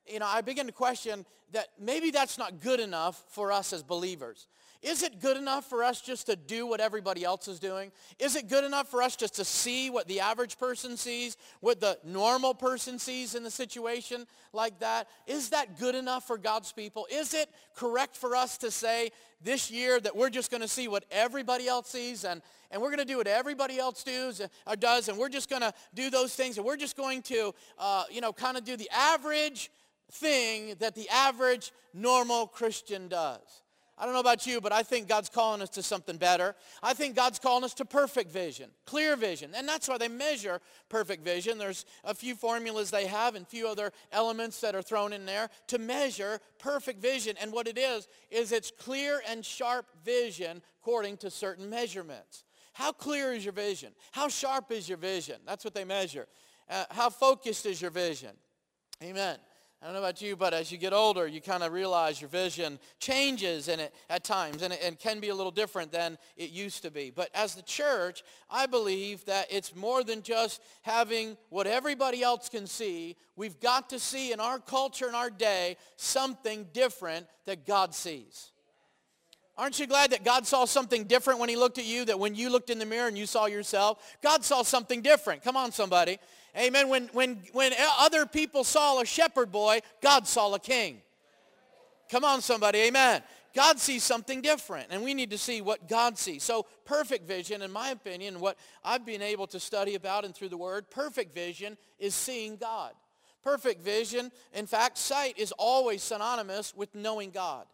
you 0.08 0.20
know, 0.20 0.28
I 0.28 0.42
begin 0.42 0.66
to 0.68 0.72
question 0.72 1.26
that 1.52 1.68
maybe 1.80 2.12
that's 2.12 2.38
not 2.38 2.62
good 2.62 2.80
enough 2.80 3.24
for 3.30 3.52
us 3.52 3.74
as 3.74 3.84
believers. 3.84 4.48
Is 4.84 5.02
it 5.02 5.22
good 5.22 5.38
enough 5.38 5.70
for 5.70 5.82
us 5.82 6.02
just 6.02 6.26
to 6.26 6.36
do 6.36 6.68
what 6.68 6.82
everybody 6.82 7.24
else 7.24 7.48
is 7.48 7.58
doing? 7.58 7.90
Is 8.20 8.36
it 8.36 8.50
good 8.50 8.66
enough 8.66 8.92
for 8.92 9.02
us 9.02 9.16
just 9.16 9.36
to 9.36 9.46
see 9.46 9.90
what 9.90 10.10
the 10.10 10.20
average 10.20 10.60
person 10.60 10.98
sees, 10.98 11.38
what 11.62 11.80
the 11.80 11.98
normal 12.04 12.54
person 12.54 13.00
sees 13.00 13.34
in 13.34 13.44
the 13.44 13.52
situation 13.52 14.28
like 14.52 14.80
that? 14.80 15.08
Is 15.26 15.50
that 15.52 15.80
good 15.80 15.96
enough 15.96 16.28
for 16.28 16.38
God's 16.38 16.74
people? 16.74 17.08
Is 17.10 17.34
it 17.34 17.50
correct 17.76 18.18
for 18.18 18.36
us 18.36 18.58
to 18.58 18.72
say 18.72 19.12
this 19.42 19.72
year 19.72 20.02
that 20.02 20.18
we're 20.18 20.30
just 20.30 20.52
going 20.52 20.62
to 20.62 20.68
see 20.68 20.90
what 20.90 21.06
everybody 21.12 21.66
else 21.66 21.90
sees 21.90 22.26
and, 22.26 22.42
and 22.70 22.82
we're 22.82 22.90
going 22.90 23.00
to 23.00 23.06
do 23.06 23.18
what 23.18 23.28
everybody 23.28 23.80
else 23.80 24.04
does, 24.04 24.42
uh, 24.68 24.76
does 24.76 25.08
and 25.08 25.18
we're 25.18 25.30
just 25.30 25.50
going 25.50 25.62
to 25.62 25.74
do 25.94 26.10
those 26.10 26.36
things 26.36 26.58
and 26.58 26.66
we're 26.66 26.76
just 26.76 26.98
going 26.98 27.22
to, 27.22 27.56
uh, 27.80 28.04
you 28.12 28.20
know, 28.20 28.34
kind 28.34 28.58
of 28.58 28.66
do 28.66 28.76
the 28.76 28.90
average 28.92 29.72
thing 30.12 30.76
that 30.80 30.96
the 30.96 31.10
average 31.10 31.72
normal 31.94 32.48
Christian 32.48 33.08
does? 33.08 33.64
I 33.96 34.06
don't 34.06 34.16
know 34.16 34.20
about 34.20 34.48
you, 34.48 34.60
but 34.60 34.72
I 34.72 34.82
think 34.82 35.08
God's 35.08 35.30
calling 35.30 35.62
us 35.62 35.70
to 35.72 35.84
something 35.84 36.18
better. 36.18 36.56
I 36.82 36.94
think 36.94 37.16
God's 37.16 37.38
calling 37.38 37.64
us 37.64 37.76
to 37.76 37.86
perfect 37.86 38.32
vision, 38.32 38.72
clear 38.86 39.16
vision. 39.16 39.52
And 39.56 39.68
that's 39.68 39.88
why 39.88 40.00
they 40.00 40.08
measure 40.08 40.62
perfect 40.90 41.24
vision. 41.24 41.60
There's 41.60 41.86
a 42.04 42.16
few 42.16 42.34
formulas 42.34 42.90
they 42.90 43.06
have 43.06 43.36
and 43.36 43.48
few 43.48 43.68
other 43.68 43.92
elements 44.12 44.60
that 44.62 44.74
are 44.74 44.82
thrown 44.82 45.14
in 45.14 45.28
there 45.28 45.50
to 45.68 45.78
measure 45.78 46.40
perfect 46.58 47.02
vision. 47.02 47.36
And 47.40 47.54
what 47.54 47.68
it 47.68 47.78
is, 47.78 48.08
is 48.32 48.52
it's 48.52 48.72
clear 48.72 49.22
and 49.30 49.46
sharp 49.46 49.86
vision 50.04 50.64
according 50.82 51.18
to 51.18 51.30
certain 51.30 51.70
measurements. 51.70 52.46
How 52.74 52.92
clear 52.92 53.32
is 53.32 53.46
your 53.46 53.54
vision? 53.54 53.94
How 54.12 54.28
sharp 54.28 54.72
is 54.72 54.90
your 54.90 54.98
vision? 54.98 55.36
That's 55.46 55.64
what 55.64 55.76
they 55.76 55.86
measure. 55.86 56.28
Uh, 56.68 56.86
how 56.90 57.12
focused 57.12 57.68
is 57.68 57.80
your 57.80 57.92
vision? 57.92 58.32
Amen. 59.04 59.38
I 59.84 59.88
don't 59.88 59.96
know 59.96 60.00
about 60.00 60.22
you, 60.22 60.38
but 60.38 60.54
as 60.54 60.72
you 60.72 60.78
get 60.78 60.94
older, 60.94 61.28
you 61.28 61.42
kind 61.42 61.62
of 61.62 61.74
realize 61.74 62.22
your 62.22 62.30
vision 62.30 62.80
changes 63.00 63.68
in 63.68 63.82
it 63.82 63.94
at 64.10 64.24
times, 64.24 64.62
and 64.62 64.72
it, 64.72 64.80
and 64.82 64.98
can 64.98 65.20
be 65.20 65.28
a 65.28 65.36
little 65.36 65.52
different 65.52 65.92
than 65.92 66.18
it 66.38 66.52
used 66.52 66.84
to 66.84 66.92
be. 66.92 67.12
But 67.14 67.30
as 67.36 67.54
the 67.54 67.64
church, 67.64 68.24
I 68.50 68.66
believe 68.66 69.26
that 69.26 69.48
it's 69.50 69.76
more 69.76 70.02
than 70.06 70.22
just 70.22 70.62
having 70.84 71.36
what 71.50 71.68
everybody 71.68 72.24
else 72.24 72.48
can 72.48 72.66
see. 72.66 73.18
We've 73.36 73.60
got 73.60 73.90
to 73.90 74.00
see 74.00 74.32
in 74.32 74.40
our 74.40 74.58
culture 74.58 75.08
and 75.08 75.18
our 75.18 75.30
day 75.30 75.76
something 75.98 76.68
different 76.72 77.28
that 77.46 77.68
God 77.68 77.94
sees. 77.94 78.53
Aren't 79.58 79.80
you 79.80 79.86
glad 79.86 80.12
that 80.12 80.24
God 80.24 80.48
saw 80.48 80.66
something 80.66 81.04
different 81.04 81.40
when 81.40 81.48
he 81.48 81.56
looked 81.56 81.78
at 81.78 81.86
you, 81.86 82.06
that 82.06 82.20
when 82.20 82.34
you 82.34 82.50
looked 82.50 82.72
in 82.72 82.80
the 82.80 82.86
mirror 82.86 83.08
and 83.08 83.18
you 83.18 83.28
saw 83.28 83.46
yourself, 83.46 84.18
God 84.22 84.44
saw 84.44 84.64
something 84.64 85.02
different. 85.02 85.44
Come 85.44 85.56
on, 85.56 85.72
somebody. 85.72 86.18
Amen. 86.58 86.90
When, 86.90 87.08
when, 87.14 87.40
when 87.52 87.72
other 88.00 88.26
people 88.26 88.64
saw 88.64 89.00
a 89.00 89.06
shepherd 89.06 89.52
boy, 89.52 89.82
God 90.02 90.28
saw 90.28 90.54
a 90.54 90.60
king. 90.60 91.02
Come 92.10 92.24
on, 92.24 92.42
somebody. 92.42 92.80
Amen. 92.80 93.22
God 93.54 93.80
sees 93.80 94.04
something 94.04 94.42
different, 94.42 94.88
and 94.90 95.04
we 95.04 95.14
need 95.14 95.30
to 95.30 95.38
see 95.38 95.62
what 95.62 95.88
God 95.88 96.18
sees. 96.18 96.42
So 96.42 96.66
perfect 96.86 97.28
vision, 97.28 97.62
in 97.62 97.72
my 97.72 97.90
opinion, 97.90 98.40
what 98.40 98.58
I've 98.84 99.06
been 99.06 99.22
able 99.22 99.46
to 99.48 99.60
study 99.60 99.94
about 99.94 100.26
and 100.26 100.34
through 100.34 100.50
the 100.50 100.58
Word, 100.58 100.90
perfect 100.90 101.36
vision 101.36 101.78
is 102.00 102.16
seeing 102.16 102.58
God. 102.58 102.94
Perfect 103.44 103.84
vision, 103.84 104.32
in 104.54 104.66
fact, 104.66 104.98
sight 104.98 105.38
is 105.38 105.52
always 105.58 106.02
synonymous 106.02 106.74
with 106.76 106.96
knowing 106.96 107.30
God. 107.30 107.66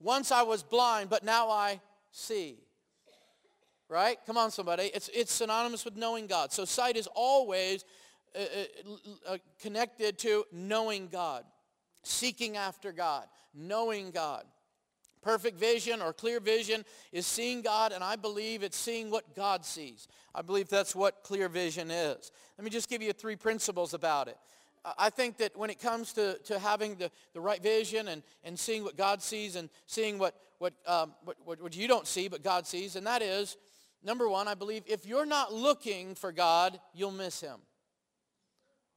Once 0.00 0.32
I 0.32 0.42
was 0.42 0.62
blind, 0.62 1.10
but 1.10 1.22
now 1.24 1.50
I 1.50 1.80
see. 2.10 2.56
Right? 3.88 4.18
Come 4.26 4.38
on, 4.38 4.50
somebody. 4.50 4.90
It's, 4.94 5.10
it's 5.12 5.32
synonymous 5.32 5.84
with 5.84 5.96
knowing 5.96 6.26
God. 6.26 6.52
So 6.52 6.64
sight 6.64 6.96
is 6.96 7.08
always 7.14 7.84
uh, 8.34 8.38
uh, 8.38 9.32
uh, 9.34 9.38
connected 9.60 10.16
to 10.18 10.44
knowing 10.52 11.08
God, 11.08 11.44
seeking 12.02 12.56
after 12.56 12.92
God, 12.92 13.26
knowing 13.54 14.12
God. 14.12 14.44
Perfect 15.22 15.58
vision 15.58 16.00
or 16.00 16.14
clear 16.14 16.40
vision 16.40 16.84
is 17.12 17.26
seeing 17.26 17.60
God, 17.60 17.92
and 17.92 18.02
I 18.02 18.16
believe 18.16 18.62
it's 18.62 18.76
seeing 18.76 19.10
what 19.10 19.34
God 19.34 19.66
sees. 19.66 20.08
I 20.34 20.40
believe 20.40 20.68
that's 20.68 20.94
what 20.94 21.22
clear 21.24 21.48
vision 21.48 21.90
is. 21.90 22.32
Let 22.56 22.64
me 22.64 22.70
just 22.70 22.88
give 22.88 23.02
you 23.02 23.12
three 23.12 23.36
principles 23.36 23.92
about 23.92 24.28
it. 24.28 24.38
I 24.84 25.10
think 25.10 25.36
that 25.38 25.56
when 25.56 25.68
it 25.68 25.80
comes 25.80 26.12
to, 26.14 26.38
to 26.44 26.58
having 26.58 26.94
the, 26.96 27.10
the 27.34 27.40
right 27.40 27.62
vision 27.62 28.08
and, 28.08 28.22
and 28.44 28.58
seeing 28.58 28.82
what 28.82 28.96
God 28.96 29.22
sees 29.22 29.56
and 29.56 29.68
seeing 29.86 30.18
what, 30.18 30.34
what, 30.58 30.72
um, 30.86 31.12
what, 31.24 31.60
what 31.60 31.76
you 31.76 31.86
don't 31.86 32.06
see 32.06 32.28
but 32.28 32.42
God 32.42 32.66
sees, 32.66 32.96
and 32.96 33.06
that 33.06 33.20
is, 33.20 33.56
number 34.02 34.28
one, 34.28 34.48
I 34.48 34.54
believe 34.54 34.82
if 34.86 35.06
you're 35.06 35.26
not 35.26 35.52
looking 35.52 36.14
for 36.14 36.32
God, 36.32 36.80
you'll 36.94 37.10
miss 37.10 37.40
him. 37.40 37.60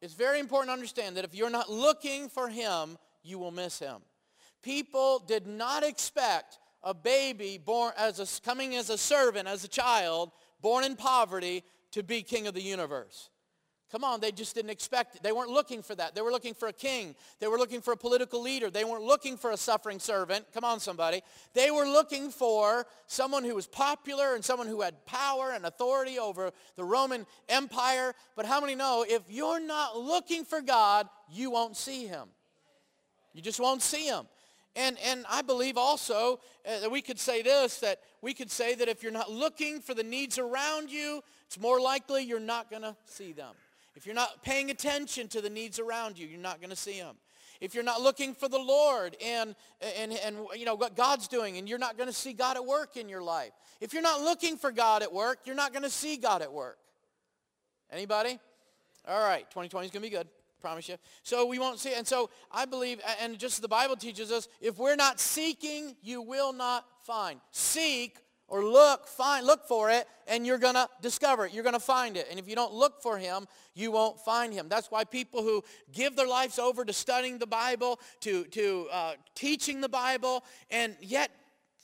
It's 0.02 0.14
very 0.14 0.40
important 0.40 0.70
to 0.70 0.74
understand 0.74 1.18
that 1.18 1.26
if 1.26 1.36
you're 1.36 1.50
not 1.50 1.70
looking 1.70 2.30
for 2.30 2.50
him, 2.50 2.98
you 3.24 3.40
will 3.40 3.52
miss 3.52 3.80
him. 3.80 3.98
People 4.62 5.20
did 5.20 5.48
not 5.48 5.84
expect 5.84 6.60
a 6.84 6.94
baby 6.94 7.58
born 7.58 7.94
as 7.98 8.20
a, 8.20 8.42
coming 8.42 8.76
as 8.76 8.90
a 8.90 8.98
servant, 8.98 9.48
as 9.48 9.64
a 9.64 9.70
child, 9.70 10.32
born 10.62 10.84
in 10.84 10.96
poverty, 10.96 11.64
to 11.92 12.04
be 12.04 12.22
king 12.22 12.48
of 12.48 12.54
the 12.54 12.62
universe. 12.62 13.30
Come 13.92 14.04
on, 14.04 14.20
they 14.20 14.32
just 14.32 14.56
didn't 14.56 14.72
expect 14.72 15.16
it. 15.16 15.24
They 15.24 15.32
weren't 15.32 15.52
looking 15.52 15.84
for 15.84 15.94
that. 15.94 16.16
They 16.16 16.22
were 16.22 16.32
looking 16.32 16.56
for 16.56 16.68
a 16.68 16.74
king. 16.74 17.14
They 17.40 17.48
were 17.48 17.60
looking 17.60 17.80
for 17.80 17.92
a 17.92 17.98
political 17.98 18.42
leader. 18.42 18.72
They 18.72 18.84
weren't 18.84 19.04
looking 19.04 19.38
for 19.38 19.52
a 19.52 19.58
suffering 19.58 20.00
servant. 20.00 20.46
Come 20.52 20.64
on, 20.64 20.80
somebody. 20.80 21.22
They 21.54 21.70
were 21.70 21.86
looking 21.86 22.32
for 22.32 22.88
someone 23.06 23.44
who 23.44 23.54
was 23.54 23.68
popular 23.68 24.34
and 24.34 24.44
someone 24.44 24.68
who 24.68 24.82
had 24.82 25.06
power 25.06 25.52
and 25.54 25.66
authority 25.66 26.18
over 26.18 26.52
the 26.76 26.84
Roman 26.84 27.28
Empire. 27.50 28.16
But 28.36 28.48
how 28.48 28.60
many 28.60 28.74
know 28.74 29.06
if 29.08 29.22
you're 29.30 29.60
not 29.60 30.00
looking 30.00 30.44
for 30.44 30.62
God, 30.62 31.08
you 31.32 31.52
won't 31.52 31.78
see 31.78 32.08
him. 32.08 32.30
You 33.34 33.44
just 33.44 33.60
won't 33.60 33.84
see 33.84 34.08
him. 34.08 34.26
And, 34.76 34.98
and 35.06 35.26
I 35.30 35.44
believe 35.44 35.78
also 35.78 36.40
uh, 36.68 36.80
that 36.80 36.90
we 36.90 37.02
could 37.02 37.20
say 37.20 37.44
this, 37.44 37.80
that 37.82 38.00
we 38.22 38.34
could 38.34 38.50
say 38.50 38.74
that 38.74 38.88
if 38.88 39.04
you're 39.04 39.12
not 39.12 39.32
looking 39.32 39.82
for 39.82 39.94
the 39.94 40.04
needs 40.04 40.40
around 40.40 40.90
you, 40.90 41.22
it's 41.46 41.60
more 41.60 41.80
likely 41.80 42.24
you're 42.24 42.40
not 42.40 42.72
going 42.72 42.82
to 42.82 42.96
see 43.06 43.34
them. 43.34 43.54
If 43.96 44.06
you're 44.06 44.16
not 44.16 44.44
paying 44.44 44.72
attention 44.72 45.28
to 45.30 45.42
the 45.42 45.50
needs 45.50 45.80
around 45.80 46.18
you, 46.18 46.28
you're 46.28 46.40
not 46.40 46.60
going 46.60 46.72
to 46.72 46.76
see 46.76 47.00
them. 47.00 47.16
if 47.62 47.76
you're 47.76 47.84
not 47.84 48.02
looking 48.02 48.34
for 48.34 48.50
the 48.50 48.60
Lord 48.60 49.16
and, 49.24 49.56
and, 49.98 50.12
and 50.12 50.38
you 50.56 50.66
know 50.66 50.76
what 50.76 50.96
God's 50.96 51.28
doing 51.28 51.58
and 51.58 51.70
you're 51.70 51.80
not 51.80 51.98
going 51.98 52.10
to 52.10 52.16
see 52.16 52.34
God 52.34 52.58
at 52.58 52.66
work 52.66 52.98
in 52.98 53.08
your 53.08 53.22
life. 53.22 53.52
If 53.80 53.94
you're 53.94 54.02
not 54.02 54.22
looking 54.22 54.58
for 54.58 54.72
God 54.72 55.04
at 55.04 55.14
work, 55.14 55.40
you're 55.46 55.56
not 55.56 55.72
going 55.72 55.84
to 55.84 55.90
see 55.90 56.18
God 56.18 56.42
at 56.42 56.52
work. 56.52 56.78
Anybody? 57.92 58.40
All 59.08 59.20
right, 59.20 59.50
2020 59.50 59.86
is 59.86 59.92
going 59.92 60.02
to 60.04 60.10
be 60.10 60.16
good. 60.16 60.28
Promise 60.62 60.88
you. 60.90 60.96
So 61.24 61.46
we 61.46 61.60
won't 61.60 61.80
see. 61.80 61.94
And 61.94 62.08
so 62.08 62.30
I 62.50 62.66
believe, 62.66 63.02
and 63.22 63.38
just 63.38 63.62
the 63.62 63.68
Bible 63.68 63.98
teaches 63.98 64.32
us, 64.32 64.48
if 64.62 64.78
we're 64.78 64.96
not 64.96 65.20
seeking, 65.20 65.98
you 66.02 66.22
will 66.22 66.54
not 66.54 66.86
find. 67.06 67.42
Seek 67.52 68.18
or 68.54 68.64
look, 68.64 69.08
find, 69.08 69.48
look 69.48 69.68
for 69.68 69.90
it, 69.90 70.06
and 70.28 70.46
you're 70.46 70.60
going 70.60 70.76
to 70.76 70.88
discover 71.02 71.48
it. 71.48 71.56
You're 71.56 71.64
going 71.64 71.74
to 71.74 71.80
find 71.80 72.16
it. 72.16 72.28
And 72.30 72.38
if 72.38 72.48
you 72.48 72.54
don't 72.54 72.72
look 72.72 73.02
for 73.02 73.18
him, 73.18 73.48
you 73.74 73.92
won't 73.92 74.20
find 74.20 74.54
him. 74.54 74.70
That's 74.70 74.92
why 74.92 75.06
people 75.06 75.42
who 75.42 75.64
give 75.92 76.16
their 76.16 76.28
lives 76.28 76.60
over 76.60 76.86
to 76.86 76.94
studying 76.94 77.40
the 77.40 77.48
Bible, 77.48 78.00
to, 78.20 78.44
to 78.44 78.88
uh, 78.92 79.14
teaching 79.34 79.82
the 79.82 79.90
Bible, 79.90 80.44
and 80.70 80.96
yet 81.02 81.32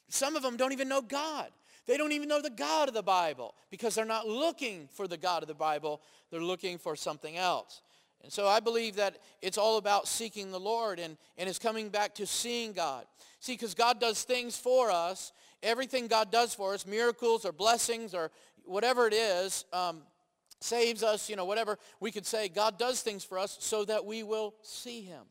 some 0.10 0.36
of 0.36 0.44
them 0.44 0.58
don't 0.58 0.72
even 0.72 0.88
know 0.88 1.02
God. 1.02 1.50
They 1.88 1.98
don't 1.98 2.12
even 2.12 2.30
know 2.30 2.40
the 2.40 2.52
God 2.52 2.88
of 2.88 2.94
the 2.94 3.02
Bible 3.02 3.56
because 3.72 3.96
they're 3.96 4.06
not 4.06 4.28
looking 4.28 4.90
for 4.94 5.08
the 5.08 5.18
God 5.18 5.42
of 5.42 5.48
the 5.48 5.56
Bible. 5.56 6.02
They're 6.30 6.40
looking 6.40 6.78
for 6.78 6.96
something 6.96 7.36
else. 7.36 7.82
And 8.24 8.32
so 8.32 8.48
I 8.48 8.60
believe 8.60 8.98
that 8.98 9.18
it's 9.42 9.58
all 9.58 9.78
about 9.78 10.08
seeking 10.08 10.52
the 10.52 10.60
Lord 10.60 11.00
and, 11.00 11.18
and 11.38 11.50
it's 11.50 11.60
coming 11.60 11.90
back 11.90 12.16
to 12.16 12.26
seeing 12.26 12.74
God. 12.74 13.06
See, 13.40 13.54
because 13.54 13.74
God 13.74 14.00
does 14.00 14.24
things 14.24 14.58
for 14.58 14.92
us. 14.92 15.32
Everything 15.64 16.08
God 16.08 16.32
does 16.32 16.54
for 16.54 16.74
us, 16.74 16.86
miracles 16.86 17.46
or 17.46 17.52
blessings 17.52 18.14
or 18.14 18.32
whatever 18.66 19.08
it 19.08 19.14
is, 19.14 19.66
um, 19.74 20.02
saves 20.62 21.04
us, 21.04 21.30
you 21.30 21.36
know, 21.36 21.46
whatever 21.46 21.78
we 22.00 22.12
could 22.12 22.26
say, 22.26 22.50
God 22.50 22.78
does 22.78 23.02
things 23.02 23.24
for 23.24 23.40
us 23.40 23.58
so 23.60 23.86
that 23.86 24.06
we 24.06 24.24
will 24.24 24.54
see 24.62 25.02
him. 25.02 25.24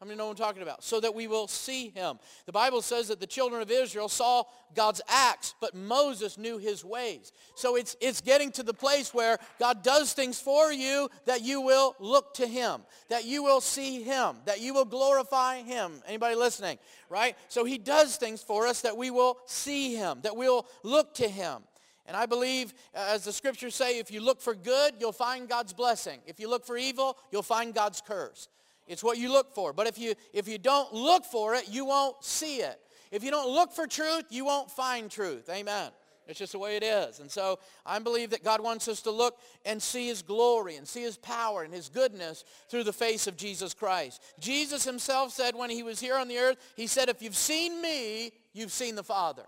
How 0.00 0.06
many 0.06 0.16
know 0.16 0.26
what 0.26 0.38
I'm 0.38 0.46
talking 0.46 0.62
about? 0.62 0.84
So 0.84 1.00
that 1.00 1.12
we 1.12 1.26
will 1.26 1.48
see 1.48 1.88
him. 1.88 2.20
The 2.46 2.52
Bible 2.52 2.82
says 2.82 3.08
that 3.08 3.18
the 3.18 3.26
children 3.26 3.60
of 3.60 3.68
Israel 3.68 4.08
saw 4.08 4.44
God's 4.76 5.00
acts, 5.08 5.56
but 5.60 5.74
Moses 5.74 6.38
knew 6.38 6.58
his 6.58 6.84
ways. 6.84 7.32
So 7.56 7.74
it's, 7.74 7.96
it's 8.00 8.20
getting 8.20 8.52
to 8.52 8.62
the 8.62 8.72
place 8.72 9.12
where 9.12 9.38
God 9.58 9.82
does 9.82 10.12
things 10.12 10.40
for 10.40 10.72
you 10.72 11.08
that 11.26 11.42
you 11.42 11.60
will 11.60 11.96
look 11.98 12.32
to 12.34 12.46
him, 12.46 12.82
that 13.08 13.24
you 13.24 13.42
will 13.42 13.60
see 13.60 14.04
him, 14.04 14.36
that 14.44 14.60
you 14.60 14.72
will 14.72 14.84
glorify 14.84 15.62
him. 15.62 15.94
Anybody 16.06 16.36
listening? 16.36 16.78
Right? 17.08 17.36
So 17.48 17.64
he 17.64 17.76
does 17.76 18.16
things 18.16 18.40
for 18.40 18.68
us 18.68 18.82
that 18.82 18.96
we 18.96 19.10
will 19.10 19.38
see 19.46 19.96
him, 19.96 20.20
that 20.22 20.36
we'll 20.36 20.68
look 20.84 21.12
to 21.14 21.28
him. 21.28 21.62
And 22.06 22.16
I 22.16 22.26
believe, 22.26 22.72
uh, 22.94 23.04
as 23.10 23.24
the 23.24 23.32
scriptures 23.32 23.74
say, 23.74 23.98
if 23.98 24.12
you 24.12 24.20
look 24.20 24.40
for 24.40 24.54
good, 24.54 24.94
you'll 25.00 25.12
find 25.12 25.48
God's 25.48 25.72
blessing. 25.72 26.20
If 26.24 26.38
you 26.38 26.48
look 26.48 26.64
for 26.64 26.78
evil, 26.78 27.18
you'll 27.32 27.42
find 27.42 27.74
God's 27.74 28.00
curse. 28.00 28.48
It's 28.88 29.04
what 29.04 29.18
you 29.18 29.30
look 29.30 29.54
for. 29.54 29.72
But 29.72 29.86
if 29.86 29.98
you, 29.98 30.14
if 30.32 30.48
you 30.48 30.58
don't 30.58 30.92
look 30.92 31.24
for 31.24 31.54
it, 31.54 31.68
you 31.68 31.84
won't 31.84 32.24
see 32.24 32.56
it. 32.56 32.80
If 33.12 33.22
you 33.22 33.30
don't 33.30 33.50
look 33.50 33.72
for 33.72 33.86
truth, 33.86 34.24
you 34.30 34.44
won't 34.44 34.70
find 34.70 35.10
truth. 35.10 35.48
Amen. 35.48 35.90
It's 36.26 36.38
just 36.38 36.52
the 36.52 36.58
way 36.58 36.76
it 36.76 36.82
is. 36.82 37.20
And 37.20 37.30
so 37.30 37.58
I 37.86 37.98
believe 37.98 38.30
that 38.30 38.44
God 38.44 38.60
wants 38.60 38.86
us 38.86 39.00
to 39.02 39.10
look 39.10 39.38
and 39.64 39.80
see 39.80 40.08
his 40.08 40.20
glory 40.20 40.76
and 40.76 40.86
see 40.86 41.02
his 41.02 41.16
power 41.16 41.62
and 41.62 41.72
his 41.72 41.88
goodness 41.88 42.44
through 42.68 42.84
the 42.84 42.92
face 42.92 43.26
of 43.26 43.36
Jesus 43.36 43.72
Christ. 43.72 44.22
Jesus 44.38 44.84
himself 44.84 45.32
said 45.32 45.54
when 45.54 45.70
he 45.70 45.82
was 45.82 46.00
here 46.00 46.16
on 46.16 46.28
the 46.28 46.36
earth, 46.36 46.58
he 46.76 46.86
said, 46.86 47.08
if 47.08 47.22
you've 47.22 47.36
seen 47.36 47.80
me, 47.80 48.32
you've 48.52 48.72
seen 48.72 48.94
the 48.94 49.02
Father. 49.02 49.44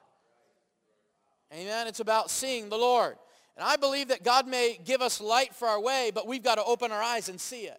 Amen. 1.52 1.86
It's 1.86 2.00
about 2.00 2.30
seeing 2.30 2.70
the 2.70 2.78
Lord. 2.78 3.16
And 3.56 3.68
I 3.68 3.76
believe 3.76 4.08
that 4.08 4.24
God 4.24 4.46
may 4.46 4.78
give 4.82 5.02
us 5.02 5.20
light 5.20 5.54
for 5.54 5.68
our 5.68 5.80
way, 5.80 6.10
but 6.14 6.26
we've 6.26 6.42
got 6.42 6.54
to 6.54 6.64
open 6.64 6.92
our 6.92 7.02
eyes 7.02 7.28
and 7.28 7.38
see 7.38 7.62
it. 7.62 7.78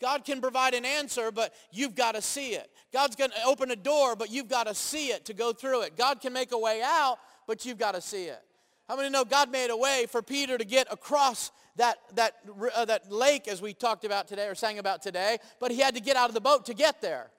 God 0.00 0.24
can 0.24 0.40
provide 0.40 0.74
an 0.74 0.84
answer, 0.84 1.30
but 1.30 1.54
you've 1.72 1.94
got 1.94 2.14
to 2.14 2.22
see 2.22 2.50
it. 2.50 2.70
God's 2.92 3.16
going 3.16 3.30
to 3.30 3.44
open 3.44 3.70
a 3.70 3.76
door, 3.76 4.14
but 4.14 4.30
you've 4.30 4.48
got 4.48 4.66
to 4.66 4.74
see 4.74 5.08
it 5.08 5.24
to 5.26 5.34
go 5.34 5.52
through 5.52 5.82
it. 5.82 5.96
God 5.96 6.20
can 6.20 6.32
make 6.32 6.52
a 6.52 6.58
way 6.58 6.82
out, 6.84 7.18
but 7.46 7.64
you've 7.64 7.78
got 7.78 7.94
to 7.94 8.00
see 8.00 8.24
it. 8.24 8.42
How 8.88 8.96
many 8.96 9.10
know 9.10 9.24
God 9.24 9.50
made 9.50 9.70
a 9.70 9.76
way 9.76 10.06
for 10.08 10.22
Peter 10.22 10.56
to 10.56 10.64
get 10.64 10.86
across 10.90 11.50
that, 11.76 11.98
that, 12.14 12.34
uh, 12.74 12.84
that 12.84 13.10
lake 13.10 13.48
as 13.48 13.60
we 13.60 13.74
talked 13.74 14.04
about 14.04 14.28
today 14.28 14.46
or 14.46 14.54
sang 14.54 14.78
about 14.78 15.02
today, 15.02 15.38
but 15.60 15.70
he 15.70 15.80
had 15.80 15.94
to 15.94 16.00
get 16.00 16.16
out 16.16 16.28
of 16.28 16.34
the 16.34 16.40
boat 16.40 16.66
to 16.66 16.74
get 16.74 17.00
there. 17.00 17.30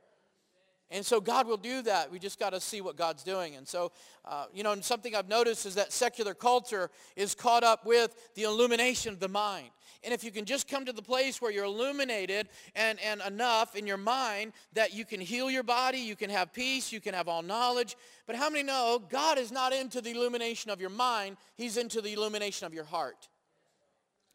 And 0.89 1.05
so 1.05 1.19
God 1.19 1.47
will 1.47 1.57
do 1.57 1.81
that. 1.81 2.11
We 2.11 2.17
just 2.17 2.39
got 2.39 2.51
to 2.51 2.61
see 2.61 2.79
what 2.79 2.95
God's 2.95 3.23
doing. 3.23 3.55
And 3.55 3.67
so, 3.67 3.91
uh, 4.23 4.45
you 4.53 4.63
know, 4.63 4.71
and 4.71 4.83
something 4.83 5.15
I've 5.15 5.27
noticed 5.27 5.65
is 5.65 5.75
that 5.75 5.91
secular 5.91 6.33
culture 6.33 6.89
is 7.15 7.35
caught 7.35 7.63
up 7.63 7.85
with 7.85 8.15
the 8.35 8.43
illumination 8.43 9.11
of 9.11 9.19
the 9.19 9.27
mind. 9.27 9.69
And 10.03 10.13
if 10.13 10.23
you 10.23 10.31
can 10.31 10.45
just 10.45 10.69
come 10.69 10.85
to 10.85 10.93
the 10.93 11.01
place 11.01 11.41
where 11.41 11.51
you're 11.51 11.65
illuminated 11.65 12.47
and, 12.75 12.99
and 13.01 13.21
enough 13.27 13.75
in 13.75 13.85
your 13.85 13.97
mind 13.97 14.53
that 14.73 14.93
you 14.93 15.03
can 15.03 15.19
heal 15.19 15.51
your 15.51 15.63
body, 15.63 15.97
you 15.97 16.15
can 16.15 16.29
have 16.29 16.53
peace, 16.53 16.91
you 16.93 17.01
can 17.01 17.13
have 17.13 17.27
all 17.27 17.41
knowledge. 17.41 17.97
But 18.25 18.37
how 18.37 18.49
many 18.49 18.63
know 18.63 19.01
God 19.09 19.37
is 19.37 19.51
not 19.51 19.73
into 19.73 19.99
the 19.99 20.11
illumination 20.11 20.71
of 20.71 20.79
your 20.79 20.89
mind, 20.89 21.35
he's 21.55 21.75
into 21.75 21.99
the 21.99 22.13
illumination 22.13 22.65
of 22.65 22.73
your 22.73 22.85
heart. 22.85 23.27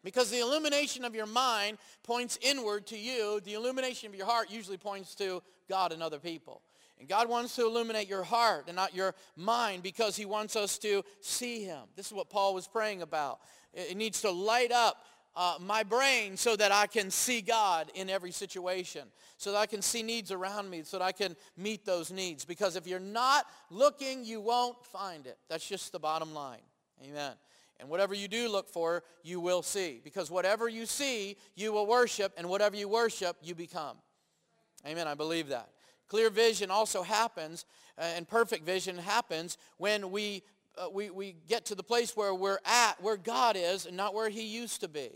Because 0.05 0.31
the 0.31 0.41
illumination 0.41 1.05
of 1.05 1.15
your 1.15 1.27
mind 1.27 1.79
points 2.03 2.39
inward 2.43 2.87
to 2.89 2.99
you. 2.99 3.41
The 3.45 3.55
illumination 3.55 4.09
of 4.09 4.15
your 4.15 4.27
heart 4.27 4.51
usually 4.51 4.77
points 4.77 5.15
to 5.17 5.43
God 5.69 5.93
and 5.93 6.03
other 6.03 6.19
people. 6.19 6.63
And 6.99 7.09
God 7.09 7.29
wants 7.29 7.57
to 7.57 7.63
illuminate 7.63 8.09
your 8.09 8.23
heart 8.23 8.65
and 8.69 8.77
not 8.77 8.95
your 8.95 9.15
mind 9.37 9.83
because 9.83 10.17
he 10.17 10.25
wants 10.25 10.55
us 10.55 10.79
to 10.79 11.03
see 11.21 11.65
him. 11.65 11.81
This 11.97 12.07
is 12.07 12.13
what 12.13 12.31
Paul 12.31 12.55
was 12.55 12.69
praying 12.69 13.03
about. 13.03 13.41
It 13.75 13.97
needs 13.97 14.21
to 14.23 14.31
light 14.31 14.71
up 14.71 15.05
uh, 15.35 15.57
my 15.61 15.83
brain 15.83 16.37
so 16.37 16.57
that 16.57 16.73
I 16.73 16.87
can 16.87 17.11
see 17.11 17.41
God 17.41 17.91
in 17.95 18.11
every 18.11 18.31
situation, 18.31 19.03
so 19.37 19.53
that 19.53 19.59
I 19.59 19.67
can 19.67 19.83
see 19.83 20.03
needs 20.03 20.31
around 20.31 20.69
me, 20.69 20.83
so 20.85 20.99
that 20.99 21.05
I 21.05 21.13
can 21.13 21.37
meet 21.57 21.85
those 21.85 22.13
needs. 22.13 22.45
Because 22.45 22.77
if 22.77 22.87
you're 22.87 23.01
not 23.01 23.47
looking, 23.71 24.25
you 24.25 24.41
won't 24.41 24.85
find 24.87 25.27
it. 25.27 25.39
That's 25.49 25.67
just 25.67 25.93
the 25.93 25.99
bottom 25.99 26.35
line. 26.35 26.61
Amen. 27.03 27.33
And 27.81 27.89
whatever 27.89 28.15
you 28.15 28.29
do 28.29 28.49
look 28.49 28.69
for, 28.69 29.03
you 29.23 29.41
will 29.41 29.63
see. 29.63 30.01
Because 30.05 30.31
whatever 30.31 30.69
you 30.69 30.87
see, 30.87 31.37
you 31.57 31.73
will 31.73 31.87
worship, 31.87 32.33
and 32.37 32.49
whatever 32.49 32.77
you 32.77 32.89
worship, 32.89 33.37
you 33.43 33.55
become. 33.55 33.97
Amen. 34.87 35.09
I 35.09 35.15
believe 35.15 35.49
that. 35.49 35.69
Clear 36.09 36.31
vision 36.31 36.71
also 36.71 37.03
happens, 37.03 37.65
uh, 37.99 38.03
and 38.03 38.29
perfect 38.29 38.65
vision 38.65 38.99
happens 38.99 39.57
when 39.79 40.11
we, 40.11 40.43
uh, 40.77 40.89
we, 40.93 41.11
we 41.11 41.37
get 41.49 41.65
to 41.67 41.75
the 41.75 41.83
place 41.83 42.17
where 42.17 42.35
we're 42.35 42.59
at, 42.65 43.03
where 43.03 43.17
God 43.17 43.57
is, 43.59 43.87
and 43.87 43.97
not 43.97 44.15
where 44.15 44.29
he 44.29 44.43
used 44.43 44.81
to 44.83 44.89
be. 44.89 45.11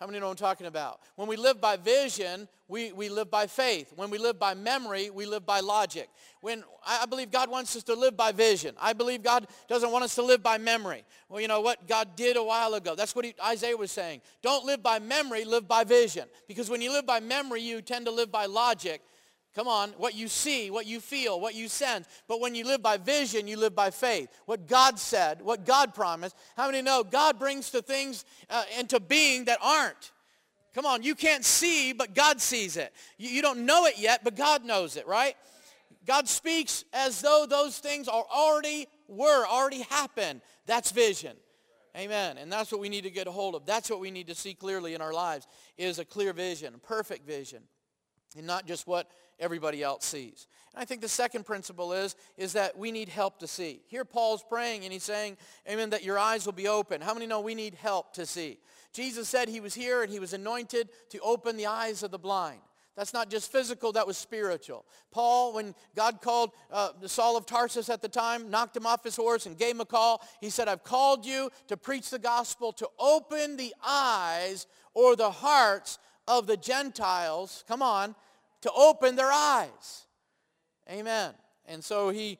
How 0.00 0.06
many 0.06 0.18
know 0.18 0.28
what 0.28 0.40
I'm 0.40 0.46
talking 0.46 0.66
about? 0.66 1.00
When 1.16 1.28
we 1.28 1.36
live 1.36 1.60
by 1.60 1.76
vision, 1.76 2.48
we, 2.68 2.90
we 2.92 3.10
live 3.10 3.30
by 3.30 3.46
faith. 3.46 3.92
When 3.94 4.08
we 4.08 4.16
live 4.16 4.38
by 4.38 4.54
memory, 4.54 5.10
we 5.10 5.26
live 5.26 5.44
by 5.44 5.60
logic. 5.60 6.08
When 6.40 6.64
I 6.86 7.04
believe 7.04 7.30
God 7.30 7.50
wants 7.50 7.76
us 7.76 7.82
to 7.82 7.94
live 7.94 8.16
by 8.16 8.32
vision. 8.32 8.74
I 8.80 8.94
believe 8.94 9.22
God 9.22 9.46
doesn't 9.68 9.92
want 9.92 10.04
us 10.04 10.14
to 10.14 10.22
live 10.22 10.42
by 10.42 10.56
memory. 10.56 11.04
Well, 11.28 11.42
you 11.42 11.48
know 11.48 11.60
what 11.60 11.86
God 11.86 12.16
did 12.16 12.38
a 12.38 12.42
while 12.42 12.72
ago. 12.72 12.94
That's 12.94 13.14
what 13.14 13.26
he, 13.26 13.34
Isaiah 13.44 13.76
was 13.76 13.92
saying. 13.92 14.22
Don't 14.40 14.64
live 14.64 14.82
by 14.82 15.00
memory, 15.00 15.44
live 15.44 15.68
by 15.68 15.84
vision. 15.84 16.24
Because 16.48 16.70
when 16.70 16.80
you 16.80 16.90
live 16.90 17.04
by 17.04 17.20
memory, 17.20 17.60
you 17.60 17.82
tend 17.82 18.06
to 18.06 18.10
live 18.10 18.32
by 18.32 18.46
logic. 18.46 19.02
Come 19.54 19.66
on, 19.66 19.90
what 19.96 20.14
you 20.14 20.28
see, 20.28 20.70
what 20.70 20.86
you 20.86 21.00
feel, 21.00 21.40
what 21.40 21.54
you 21.54 21.66
sense. 21.66 22.06
But 22.28 22.40
when 22.40 22.54
you 22.54 22.64
live 22.64 22.82
by 22.82 22.98
vision, 22.98 23.48
you 23.48 23.56
live 23.56 23.74
by 23.74 23.90
faith. 23.90 24.28
What 24.46 24.68
God 24.68 24.98
said, 24.98 25.42
what 25.42 25.66
God 25.66 25.92
promised. 25.92 26.36
How 26.56 26.66
many 26.66 26.82
know 26.82 27.02
God 27.02 27.38
brings 27.38 27.70
to 27.70 27.82
things 27.82 28.24
uh, 28.48 28.62
into 28.78 29.00
being 29.00 29.46
that 29.46 29.58
aren't? 29.60 30.12
Come 30.72 30.86
on, 30.86 31.02
you 31.02 31.16
can't 31.16 31.44
see, 31.44 31.92
but 31.92 32.14
God 32.14 32.40
sees 32.40 32.76
it. 32.76 32.92
You, 33.18 33.28
you 33.28 33.42
don't 33.42 33.66
know 33.66 33.86
it 33.86 33.98
yet, 33.98 34.22
but 34.22 34.36
God 34.36 34.64
knows 34.64 34.96
it, 34.96 35.06
right? 35.08 35.34
God 36.06 36.28
speaks 36.28 36.84
as 36.92 37.20
though 37.20 37.44
those 37.48 37.78
things 37.78 38.06
are 38.06 38.24
already 38.32 38.86
were, 39.08 39.46
already 39.46 39.82
happened. 39.82 40.42
That's 40.66 40.92
vision. 40.92 41.36
Amen. 41.96 42.38
And 42.38 42.52
that's 42.52 42.70
what 42.70 42.80
we 42.80 42.88
need 42.88 43.02
to 43.02 43.10
get 43.10 43.26
a 43.26 43.32
hold 43.32 43.56
of. 43.56 43.66
That's 43.66 43.90
what 43.90 43.98
we 43.98 44.12
need 44.12 44.28
to 44.28 44.34
see 44.34 44.54
clearly 44.54 44.94
in 44.94 45.00
our 45.00 45.12
lives 45.12 45.48
is 45.76 45.98
a 45.98 46.04
clear 46.04 46.32
vision, 46.32 46.74
a 46.74 46.78
perfect 46.78 47.26
vision, 47.26 47.64
and 48.36 48.46
not 48.46 48.64
just 48.64 48.86
what 48.86 49.10
everybody 49.40 49.82
else 49.82 50.04
sees. 50.04 50.46
And 50.74 50.80
I 50.80 50.84
think 50.84 51.00
the 51.00 51.08
second 51.08 51.46
principle 51.46 51.92
is, 51.92 52.14
is 52.36 52.52
that 52.52 52.78
we 52.78 52.92
need 52.92 53.08
help 53.08 53.38
to 53.40 53.48
see. 53.48 53.82
Here 53.88 54.04
Paul's 54.04 54.44
praying 54.48 54.84
and 54.84 54.92
he's 54.92 55.02
saying, 55.02 55.36
amen, 55.68 55.90
that 55.90 56.04
your 56.04 56.18
eyes 56.18 56.46
will 56.46 56.52
be 56.52 56.68
open. 56.68 57.00
How 57.00 57.14
many 57.14 57.26
know 57.26 57.40
we 57.40 57.54
need 57.54 57.74
help 57.74 58.12
to 58.14 58.26
see? 58.26 58.58
Jesus 58.92 59.28
said 59.28 59.48
he 59.48 59.60
was 59.60 59.74
here 59.74 60.02
and 60.02 60.12
he 60.12 60.20
was 60.20 60.32
anointed 60.32 60.88
to 61.10 61.18
open 61.20 61.56
the 61.56 61.66
eyes 61.66 62.02
of 62.02 62.10
the 62.10 62.18
blind. 62.18 62.60
That's 62.96 63.14
not 63.14 63.30
just 63.30 63.50
physical, 63.50 63.92
that 63.92 64.06
was 64.06 64.18
spiritual. 64.18 64.84
Paul, 65.10 65.54
when 65.54 65.74
God 65.96 66.20
called 66.20 66.50
uh, 66.70 66.90
Saul 67.06 67.36
of 67.36 67.46
Tarsus 67.46 67.88
at 67.88 68.02
the 68.02 68.08
time, 68.08 68.50
knocked 68.50 68.76
him 68.76 68.84
off 68.84 69.04
his 69.04 69.16
horse 69.16 69.46
and 69.46 69.56
gave 69.56 69.76
him 69.76 69.80
a 69.80 69.86
call, 69.86 70.22
he 70.40 70.50
said, 70.50 70.68
I've 70.68 70.84
called 70.84 71.24
you 71.24 71.50
to 71.68 71.76
preach 71.76 72.10
the 72.10 72.18
gospel, 72.18 72.72
to 72.72 72.88
open 72.98 73.56
the 73.56 73.74
eyes 73.82 74.66
or 74.92 75.16
the 75.16 75.30
hearts 75.30 75.98
of 76.26 76.46
the 76.46 76.56
Gentiles, 76.56 77.64
come 77.66 77.80
on, 77.80 78.14
to 78.62 78.72
open 78.72 79.16
their 79.16 79.30
eyes. 79.30 80.06
Amen. 80.90 81.34
And 81.66 81.84
so 81.84 82.10
he, 82.10 82.38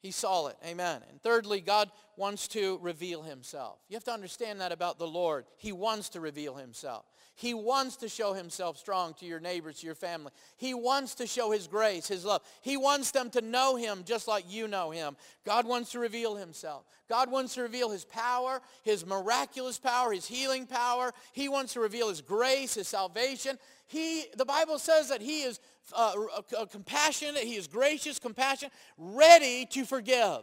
he 0.00 0.10
saw 0.10 0.48
it. 0.48 0.56
Amen. 0.66 1.02
And 1.08 1.22
thirdly, 1.22 1.60
God 1.60 1.90
wants 2.16 2.48
to 2.48 2.78
reveal 2.82 3.22
himself. 3.22 3.78
You 3.88 3.94
have 3.94 4.04
to 4.04 4.12
understand 4.12 4.60
that 4.60 4.72
about 4.72 4.98
the 4.98 5.06
Lord. 5.06 5.44
He 5.56 5.72
wants 5.72 6.10
to 6.10 6.20
reveal 6.20 6.54
himself. 6.54 7.04
He 7.36 7.52
wants 7.52 7.96
to 7.96 8.08
show 8.08 8.32
himself 8.32 8.78
strong 8.78 9.14
to 9.14 9.26
your 9.26 9.40
neighbors, 9.40 9.80
to 9.80 9.86
your 9.86 9.96
family. 9.96 10.30
He 10.56 10.72
wants 10.72 11.16
to 11.16 11.26
show 11.26 11.50
his 11.50 11.66
grace, 11.66 12.06
his 12.06 12.24
love. 12.24 12.42
He 12.60 12.76
wants 12.76 13.10
them 13.10 13.28
to 13.30 13.40
know 13.40 13.74
him 13.74 14.04
just 14.04 14.28
like 14.28 14.44
you 14.48 14.68
know 14.68 14.92
him. 14.92 15.16
God 15.44 15.66
wants 15.66 15.90
to 15.92 15.98
reveal 15.98 16.36
himself. 16.36 16.84
God 17.08 17.30
wants 17.30 17.54
to 17.54 17.62
reveal 17.62 17.90
his 17.90 18.04
power, 18.04 18.62
his 18.82 19.04
miraculous 19.04 19.78
power, 19.78 20.12
his 20.12 20.26
healing 20.26 20.66
power. 20.66 21.12
He 21.32 21.48
wants 21.48 21.72
to 21.72 21.80
reveal 21.80 22.08
his 22.08 22.20
grace, 22.20 22.74
his 22.74 22.86
salvation. 22.86 23.58
He, 23.88 24.24
the 24.36 24.44
Bible 24.44 24.78
says 24.78 25.08
that 25.08 25.20
he 25.20 25.42
is 25.42 25.58
uh, 25.92 26.14
uh, 26.56 26.66
compassionate, 26.66 27.42
he 27.42 27.56
is 27.56 27.66
gracious, 27.66 28.20
compassionate, 28.20 28.72
ready 28.96 29.66
to 29.72 29.84
forgive. 29.84 30.42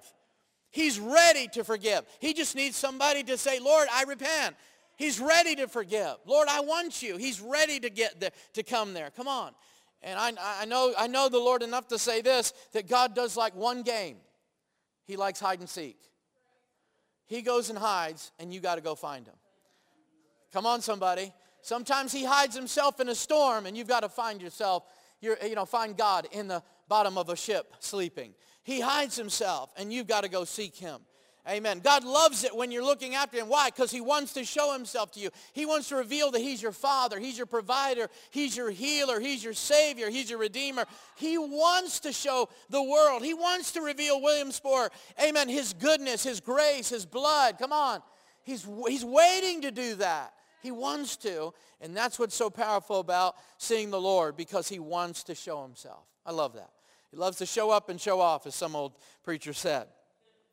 He's 0.72 1.00
ready 1.00 1.48
to 1.50 1.64
forgive. 1.64 2.06
He 2.20 2.34
just 2.34 2.56
needs 2.56 2.78
somebody 2.78 3.24
to 3.24 3.38
say, 3.38 3.60
Lord, 3.60 3.88
I 3.92 4.04
repent. 4.04 4.56
He's 5.02 5.20
ready 5.20 5.56
to 5.56 5.68
forgive. 5.68 6.18
Lord, 6.28 6.48
I 6.48 6.60
want 6.60 7.02
you. 7.02 7.18
He's 7.18 7.42
ready 7.42 7.80
to 7.80 7.90
get 7.90 8.20
there, 8.20 8.30
to 8.54 8.62
come 8.62 8.94
there. 8.94 9.10
Come 9.10 9.28
on. 9.28 9.52
And 10.04 10.20
I, 10.20 10.32
I, 10.62 10.66
know, 10.66 10.94
I 10.96 11.08
know 11.08 11.28
the 11.28 11.40
Lord 11.40 11.64
enough 11.64 11.88
to 11.88 11.98
say 11.98 12.22
this, 12.22 12.54
that 12.74 12.88
God 12.88 13.16
does 13.16 13.36
like 13.36 13.56
one 13.56 13.82
game. 13.82 14.18
He 15.06 15.16
likes 15.16 15.40
hide 15.40 15.60
and 15.60 15.68
seek. 15.68 15.98
He 17.26 17.42
goes 17.42 17.72
and 17.72 17.80
hides, 17.80 18.32
and 18.38 18.54
you 18.54 18.60
got 18.60 18.76
to 18.76 18.82
go 18.82 18.94
find 18.94 19.26
him. 19.26 19.34
Come 20.54 20.68
on, 20.68 20.82
somebody. 20.82 21.34
Sometimes 21.64 22.12
he 22.12 22.24
hides 22.24 22.56
himself 22.56 23.00
in 23.00 23.10
a 23.10 23.16
storm, 23.16 23.66
and 23.66 23.76
you've 23.76 23.88
got 23.88 24.02
to 24.02 24.10
find 24.10 24.40
yourself, 24.40 24.84
you 25.20 25.36
know, 25.56 25.66
find 25.66 25.98
God 25.98 26.28
in 26.32 26.48
the 26.48 26.62
bottom 26.88 27.18
of 27.18 27.30
a 27.30 27.36
ship 27.36 27.74
sleeping. 27.80 28.36
He 28.62 28.82
hides 28.82 29.16
himself, 29.16 29.74
and 29.78 29.92
you've 29.92 30.08
got 30.08 30.26
to 30.26 30.30
go 30.30 30.44
seek 30.44 30.76
him. 30.76 31.02
Amen. 31.50 31.80
God 31.84 32.04
loves 32.04 32.44
it 32.44 32.56
when 32.56 32.72
you're 32.72 32.86
looking 32.86 33.16
after 33.16 33.38
him. 33.38 33.50
Why? 33.50 33.70
Because 33.70 33.90
he 33.90 34.00
wants 34.00 34.34
to 34.34 34.46
show 34.46 34.74
himself 34.74 35.12
to 35.14 35.20
you. 35.20 35.30
He 35.54 35.66
wants 35.66 35.90
to 35.90 35.96
reveal 35.96 36.30
that 36.32 36.42
he's 36.42 36.62
your 36.62 36.72
father. 36.72 37.20
He's 37.20 37.36
your 37.36 37.48
provider. 37.48 38.10
He's 38.30 38.56
your 38.56 38.70
healer. 38.70 39.20
He's 39.20 39.44
your 39.44 39.54
savior. 39.54 40.12
He's 40.12 40.30
your 40.30 40.38
redeemer. 40.38 40.86
He 41.16 41.40
wants 41.40 42.02
to 42.02 42.14
show 42.14 42.48
the 42.70 42.84
world. 42.84 43.24
He 43.24 43.34
wants 43.34 43.72
to 43.72 43.82
reveal 43.82 44.22
Williamsport. 44.22 44.94
Amen. 45.22 45.50
His 45.50 45.74
goodness, 45.74 46.24
his 46.24 46.42
grace, 46.42 46.90
his 46.90 47.08
blood. 47.08 47.58
Come 47.58 47.74
on. 47.74 48.04
He's, 48.44 48.68
he's 48.88 49.04
waiting 49.04 49.64
to 49.64 49.72
do 49.72 49.96
that. 49.96 50.34
He 50.62 50.70
wants 50.70 51.18
to. 51.18 51.56
And 51.82 51.98
that's 51.98 52.20
what's 52.20 52.36
so 52.36 52.52
powerful 52.52 53.00
about 53.00 53.36
seeing 53.58 53.90
the 53.90 54.00
Lord 54.00 54.38
because 54.38 54.70
he 54.70 54.78
wants 54.78 55.24
to 55.24 55.34
show 55.34 55.64
himself. 55.64 56.06
I 56.24 56.34
love 56.34 56.54
that. 56.54 56.70
He 57.10 57.18
loves 57.18 57.38
to 57.38 57.48
show 57.48 57.72
up 57.72 57.90
and 57.90 58.00
show 58.00 58.20
off, 58.22 58.46
as 58.46 58.54
some 58.54 58.76
old 58.76 58.94
preacher 59.24 59.54
said. 59.54 59.88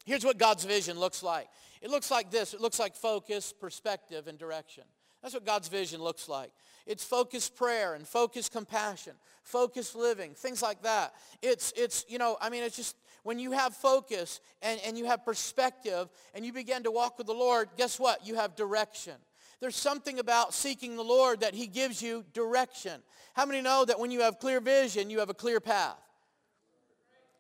Here's 0.09 0.25
what 0.25 0.38
God's 0.38 0.65
vision 0.65 0.99
looks 0.99 1.23
like. 1.23 1.49
It 1.83 1.91
looks 1.91 2.11
like 2.11 2.31
this. 2.31 2.55
It 2.55 2.62
looks 2.62 2.79
like 2.79 2.97
focus, 2.97 3.53
perspective, 3.53 4.27
and 4.27 4.38
direction. 4.38 4.85
That's 5.21 5.35
what 5.35 5.45
God's 5.45 5.69
vision 5.69 6.00
looks 6.00 6.31
like. 6.31 6.50
It's 6.87 7.05
focused 7.05 7.55
prayer 7.55 7.93
and 7.93 8.09
focused 8.09 8.50
compassion, 8.50 9.12
focused 9.43 9.95
living, 9.95 10.33
things 10.33 10.62
like 10.62 10.81
that. 10.81 11.12
It's, 11.43 11.75
it's 11.77 12.07
you 12.09 12.17
know, 12.17 12.38
I 12.41 12.49
mean, 12.49 12.62
it's 12.62 12.75
just 12.75 12.97
when 13.23 13.38
you 13.38 13.53
have 13.53 13.75
focus 13.75 14.41
and, 14.62 14.81
and 14.87 14.97
you 14.97 15.05
have 15.05 15.27
perspective 15.27 16.09
and 16.35 16.47
you 16.47 16.55
begin 16.55 16.85
to 16.85 16.91
walk 16.91 17.19
with 17.19 17.27
the 17.27 17.35
Lord, 17.35 17.69
guess 17.77 18.00
what? 18.00 18.27
You 18.27 18.37
have 18.37 18.57
direction. 18.57 19.12
There's 19.61 19.77
something 19.77 20.19
about 20.19 20.55
seeking 20.55 20.97
the 20.97 21.05
Lord 21.05 21.41
that 21.41 21.53
he 21.53 21.67
gives 21.67 22.00
you 22.00 22.25
direction. 22.33 23.03
How 23.35 23.45
many 23.45 23.61
know 23.61 23.85
that 23.85 24.00
when 24.00 24.11
you 24.11 24.23
have 24.23 24.38
clear 24.38 24.59
vision, 24.62 25.11
you 25.11 25.19
have 25.19 25.29
a 25.29 25.35
clear 25.35 25.61
path? 25.61 25.99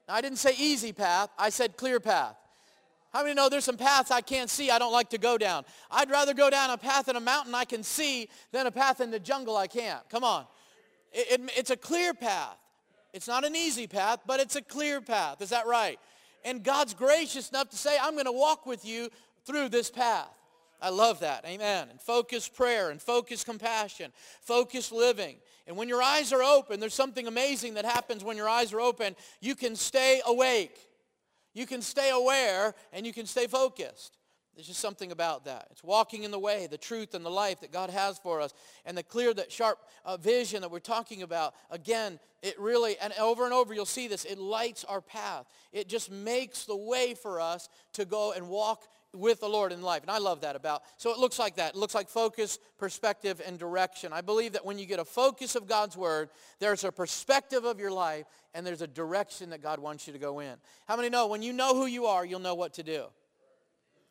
Now, 0.06 0.16
I 0.16 0.20
didn't 0.20 0.38
say 0.38 0.52
easy 0.58 0.92
path. 0.92 1.30
I 1.38 1.48
said 1.48 1.78
clear 1.78 1.98
path. 1.98 2.36
How 3.12 3.22
many 3.22 3.34
know 3.34 3.48
there's 3.48 3.64
some 3.64 3.76
paths 3.76 4.10
I 4.10 4.20
can't 4.20 4.50
see 4.50 4.70
I 4.70 4.78
don't 4.78 4.92
like 4.92 5.10
to 5.10 5.18
go 5.18 5.38
down? 5.38 5.64
I'd 5.90 6.10
rather 6.10 6.34
go 6.34 6.50
down 6.50 6.70
a 6.70 6.76
path 6.76 7.08
in 7.08 7.16
a 7.16 7.20
mountain 7.20 7.54
I 7.54 7.64
can 7.64 7.82
see 7.82 8.28
than 8.52 8.66
a 8.66 8.70
path 8.70 9.00
in 9.00 9.10
the 9.10 9.18
jungle 9.18 9.56
I 9.56 9.66
can't. 9.66 10.06
Come 10.10 10.24
on. 10.24 10.44
It, 11.12 11.40
it, 11.40 11.50
it's 11.56 11.70
a 11.70 11.76
clear 11.76 12.12
path. 12.12 12.56
It's 13.14 13.26
not 13.26 13.44
an 13.44 13.56
easy 13.56 13.86
path, 13.86 14.20
but 14.26 14.40
it's 14.40 14.56
a 14.56 14.62
clear 14.62 15.00
path. 15.00 15.40
Is 15.40 15.50
that 15.50 15.66
right? 15.66 15.98
And 16.44 16.62
God's 16.62 16.94
gracious 16.94 17.48
enough 17.48 17.70
to 17.70 17.76
say, 17.76 17.96
I'm 18.00 18.12
going 18.12 18.26
to 18.26 18.32
walk 18.32 18.66
with 18.66 18.84
you 18.84 19.08
through 19.44 19.70
this 19.70 19.90
path. 19.90 20.28
I 20.80 20.90
love 20.90 21.20
that. 21.20 21.44
Amen. 21.46 21.88
And 21.90 22.00
focus 22.00 22.48
prayer 22.48 22.90
and 22.90 23.00
focus 23.02 23.42
compassion, 23.42 24.12
focus 24.42 24.92
living. 24.92 25.36
And 25.66 25.76
when 25.76 25.88
your 25.88 26.02
eyes 26.02 26.32
are 26.32 26.42
open, 26.42 26.78
there's 26.78 26.94
something 26.94 27.26
amazing 27.26 27.74
that 27.74 27.84
happens 27.84 28.22
when 28.22 28.36
your 28.36 28.48
eyes 28.48 28.72
are 28.72 28.80
open. 28.80 29.16
You 29.40 29.54
can 29.54 29.74
stay 29.74 30.20
awake. 30.24 30.87
You 31.58 31.66
can 31.66 31.82
stay 31.82 32.10
aware 32.10 32.72
and 32.92 33.04
you 33.04 33.12
can 33.12 33.26
stay 33.26 33.48
focused. 33.48 34.16
There's 34.54 34.68
just 34.68 34.78
something 34.78 35.10
about 35.10 35.44
that. 35.46 35.66
It's 35.72 35.82
walking 35.82 36.22
in 36.22 36.30
the 36.30 36.38
way, 36.38 36.68
the 36.68 36.78
truth 36.78 37.14
and 37.14 37.24
the 37.24 37.30
life 37.30 37.60
that 37.62 37.72
God 37.72 37.90
has 37.90 38.16
for 38.18 38.40
us. 38.40 38.54
And 38.84 38.96
the 38.96 39.02
clear, 39.02 39.34
that 39.34 39.50
sharp 39.50 39.78
uh, 40.04 40.16
vision 40.16 40.62
that 40.62 40.70
we're 40.70 40.78
talking 40.78 41.22
about. 41.22 41.54
Again, 41.70 42.20
it 42.44 42.58
really, 42.60 42.96
and 43.00 43.12
over 43.20 43.44
and 43.44 43.52
over 43.52 43.74
you'll 43.74 43.86
see 43.86 44.06
this, 44.06 44.24
it 44.24 44.38
lights 44.38 44.84
our 44.84 45.00
path. 45.00 45.46
It 45.72 45.88
just 45.88 46.12
makes 46.12 46.64
the 46.64 46.76
way 46.76 47.14
for 47.14 47.40
us 47.40 47.68
to 47.94 48.04
go 48.04 48.32
and 48.32 48.48
walk 48.48 48.84
with 49.14 49.40
the 49.40 49.48
Lord 49.48 49.72
in 49.72 49.82
life. 49.82 50.02
And 50.02 50.10
I 50.10 50.18
love 50.18 50.42
that 50.42 50.56
about. 50.56 50.82
So 50.96 51.10
it 51.10 51.18
looks 51.18 51.38
like 51.38 51.56
that. 51.56 51.74
It 51.74 51.78
looks 51.78 51.94
like 51.94 52.08
focus, 52.08 52.58
perspective, 52.78 53.40
and 53.44 53.58
direction. 53.58 54.12
I 54.12 54.20
believe 54.20 54.52
that 54.52 54.64
when 54.64 54.78
you 54.78 54.86
get 54.86 54.98
a 54.98 55.04
focus 55.04 55.54
of 55.56 55.66
God's 55.66 55.96
word, 55.96 56.28
there's 56.58 56.84
a 56.84 56.92
perspective 56.92 57.64
of 57.64 57.80
your 57.80 57.90
life 57.90 58.26
and 58.54 58.66
there's 58.66 58.82
a 58.82 58.86
direction 58.86 59.50
that 59.50 59.62
God 59.62 59.78
wants 59.78 60.06
you 60.06 60.12
to 60.12 60.18
go 60.18 60.40
in. 60.40 60.54
How 60.86 60.96
many 60.96 61.08
know 61.08 61.26
when 61.26 61.42
you 61.42 61.52
know 61.52 61.74
who 61.74 61.86
you 61.86 62.06
are, 62.06 62.24
you'll 62.24 62.40
know 62.40 62.54
what 62.54 62.74
to 62.74 62.82
do? 62.82 63.06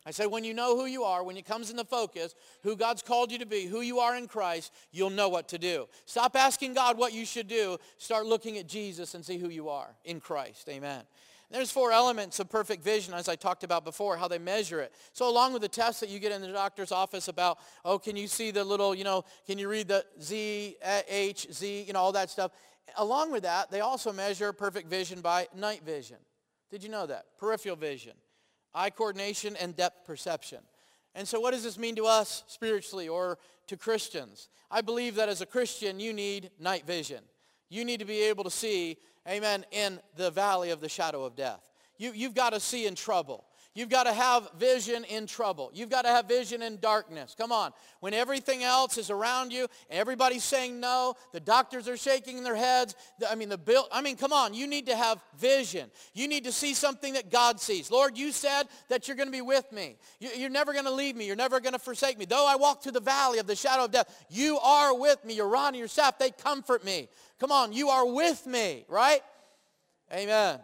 I 0.06 0.10
said 0.10 0.26
when 0.26 0.42
you 0.42 0.54
know 0.54 0.74
who 0.74 0.86
you 0.86 1.02
are, 1.02 1.22
when 1.22 1.36
it 1.36 1.44
comes 1.44 1.70
into 1.70 1.84
focus, 1.84 2.34
who 2.62 2.76
God's 2.76 3.02
called 3.02 3.30
you 3.30 3.38
to 3.38 3.46
be, 3.46 3.66
who 3.66 3.82
you 3.82 3.98
are 3.98 4.16
in 4.16 4.26
Christ, 4.26 4.72
you'll 4.90 5.10
know 5.10 5.28
what 5.28 5.48
to 5.48 5.58
do. 5.58 5.86
Stop 6.06 6.34
asking 6.34 6.72
God 6.72 6.96
what 6.96 7.12
you 7.12 7.26
should 7.26 7.46
do. 7.46 7.76
Start 7.98 8.24
looking 8.24 8.56
at 8.56 8.66
Jesus 8.66 9.14
and 9.14 9.22
see 9.24 9.36
who 9.36 9.50
you 9.50 9.68
are 9.68 9.94
in 10.04 10.18
Christ. 10.18 10.66
Amen. 10.70 11.02
There's 11.50 11.70
four 11.70 11.92
elements 11.92 12.40
of 12.40 12.50
perfect 12.50 12.84
vision, 12.84 13.14
as 13.14 13.26
I 13.26 13.34
talked 13.34 13.64
about 13.64 13.82
before, 13.82 14.18
how 14.18 14.28
they 14.28 14.38
measure 14.38 14.80
it. 14.80 14.92
So 15.12 15.30
along 15.30 15.54
with 15.54 15.62
the 15.62 15.68
tests 15.68 16.00
that 16.00 16.10
you 16.10 16.18
get 16.18 16.30
in 16.30 16.42
the 16.42 16.48
doctor's 16.48 16.92
office 16.92 17.28
about, 17.28 17.58
oh, 17.86 17.98
can 17.98 18.16
you 18.16 18.26
see 18.26 18.50
the 18.50 18.62
little, 18.64 18.94
you 18.94 19.04
know, 19.04 19.24
can 19.46 19.58
you 19.58 19.68
read 19.68 19.88
the 19.88 20.04
Z, 20.20 20.76
H, 21.08 21.46
Z, 21.50 21.84
you 21.86 21.92
know, 21.94 22.00
all 22.00 22.12
that 22.12 22.28
stuff. 22.28 22.52
Along 22.96 23.32
with 23.32 23.44
that, 23.44 23.70
they 23.70 23.80
also 23.80 24.12
measure 24.12 24.52
perfect 24.52 24.88
vision 24.88 25.22
by 25.22 25.48
night 25.54 25.82
vision. 25.84 26.18
Did 26.70 26.82
you 26.82 26.90
know 26.90 27.06
that? 27.06 27.24
Peripheral 27.38 27.76
vision, 27.76 28.12
eye 28.74 28.90
coordination, 28.90 29.56
and 29.56 29.74
depth 29.74 30.06
perception. 30.06 30.58
And 31.14 31.26
so 31.26 31.40
what 31.40 31.52
does 31.52 31.64
this 31.64 31.78
mean 31.78 31.96
to 31.96 32.04
us 32.04 32.44
spiritually 32.46 33.08
or 33.08 33.38
to 33.68 33.76
Christians? 33.78 34.50
I 34.70 34.82
believe 34.82 35.14
that 35.14 35.30
as 35.30 35.40
a 35.40 35.46
Christian, 35.46 35.98
you 35.98 36.12
need 36.12 36.50
night 36.60 36.86
vision. 36.86 37.24
You 37.70 37.86
need 37.86 38.00
to 38.00 38.06
be 38.06 38.22
able 38.24 38.44
to 38.44 38.50
see 38.50 38.98
amen, 39.28 39.64
in 39.70 40.00
the 40.16 40.30
valley 40.30 40.70
of 40.70 40.80
the 40.80 40.88
shadow 40.88 41.24
of 41.24 41.36
death. 41.36 41.60
You, 41.98 42.12
you've 42.12 42.34
got 42.34 42.50
to 42.50 42.60
see 42.60 42.86
in 42.86 42.94
trouble. 42.94 43.44
You've 43.78 43.90
got 43.90 44.06
to 44.06 44.12
have 44.12 44.48
vision 44.58 45.04
in 45.04 45.28
trouble. 45.28 45.70
You've 45.72 45.88
got 45.88 46.02
to 46.02 46.08
have 46.08 46.26
vision 46.26 46.62
in 46.62 46.80
darkness. 46.80 47.36
Come 47.38 47.52
on. 47.52 47.70
When 48.00 48.12
everything 48.12 48.64
else 48.64 48.98
is 48.98 49.08
around 49.08 49.52
you, 49.52 49.68
everybody's 49.88 50.42
saying 50.42 50.80
no, 50.80 51.14
the 51.32 51.38
doctors 51.38 51.86
are 51.86 51.96
shaking 51.96 52.42
their 52.42 52.56
heads. 52.56 52.96
I 53.30 53.36
mean, 53.36 53.48
the 53.48 53.56
bill, 53.56 53.86
I 53.92 54.02
mean, 54.02 54.16
come 54.16 54.32
on. 54.32 54.52
You 54.52 54.66
need 54.66 54.86
to 54.86 54.96
have 54.96 55.22
vision. 55.38 55.92
You 56.12 56.26
need 56.26 56.42
to 56.42 56.50
see 56.50 56.74
something 56.74 57.12
that 57.12 57.30
God 57.30 57.60
sees. 57.60 57.88
Lord, 57.88 58.18
you 58.18 58.32
said 58.32 58.64
that 58.88 59.06
you're 59.06 59.16
going 59.16 59.28
to 59.28 59.32
be 59.32 59.42
with 59.42 59.70
me. 59.70 59.96
You're 60.18 60.50
never 60.50 60.72
going 60.72 60.86
to 60.86 60.90
leave 60.90 61.14
me. 61.14 61.24
You're 61.24 61.36
never 61.36 61.60
going 61.60 61.74
to 61.74 61.78
forsake 61.78 62.18
me. 62.18 62.24
Though 62.24 62.48
I 62.48 62.56
walk 62.56 62.82
through 62.82 62.90
the 62.90 63.00
valley 63.00 63.38
of 63.38 63.46
the 63.46 63.54
shadow 63.54 63.84
of 63.84 63.92
death, 63.92 64.26
you 64.28 64.58
are 64.58 64.92
with 64.98 65.24
me. 65.24 65.34
Your 65.34 65.48
rod 65.48 65.68
and 65.68 65.76
your 65.76 65.86
staff, 65.86 66.18
they 66.18 66.32
comfort 66.32 66.84
me. 66.84 67.08
Come 67.38 67.52
on. 67.52 67.72
You 67.72 67.90
are 67.90 68.12
with 68.12 68.44
me, 68.44 68.86
right? 68.88 69.20
Amen. 70.12 70.58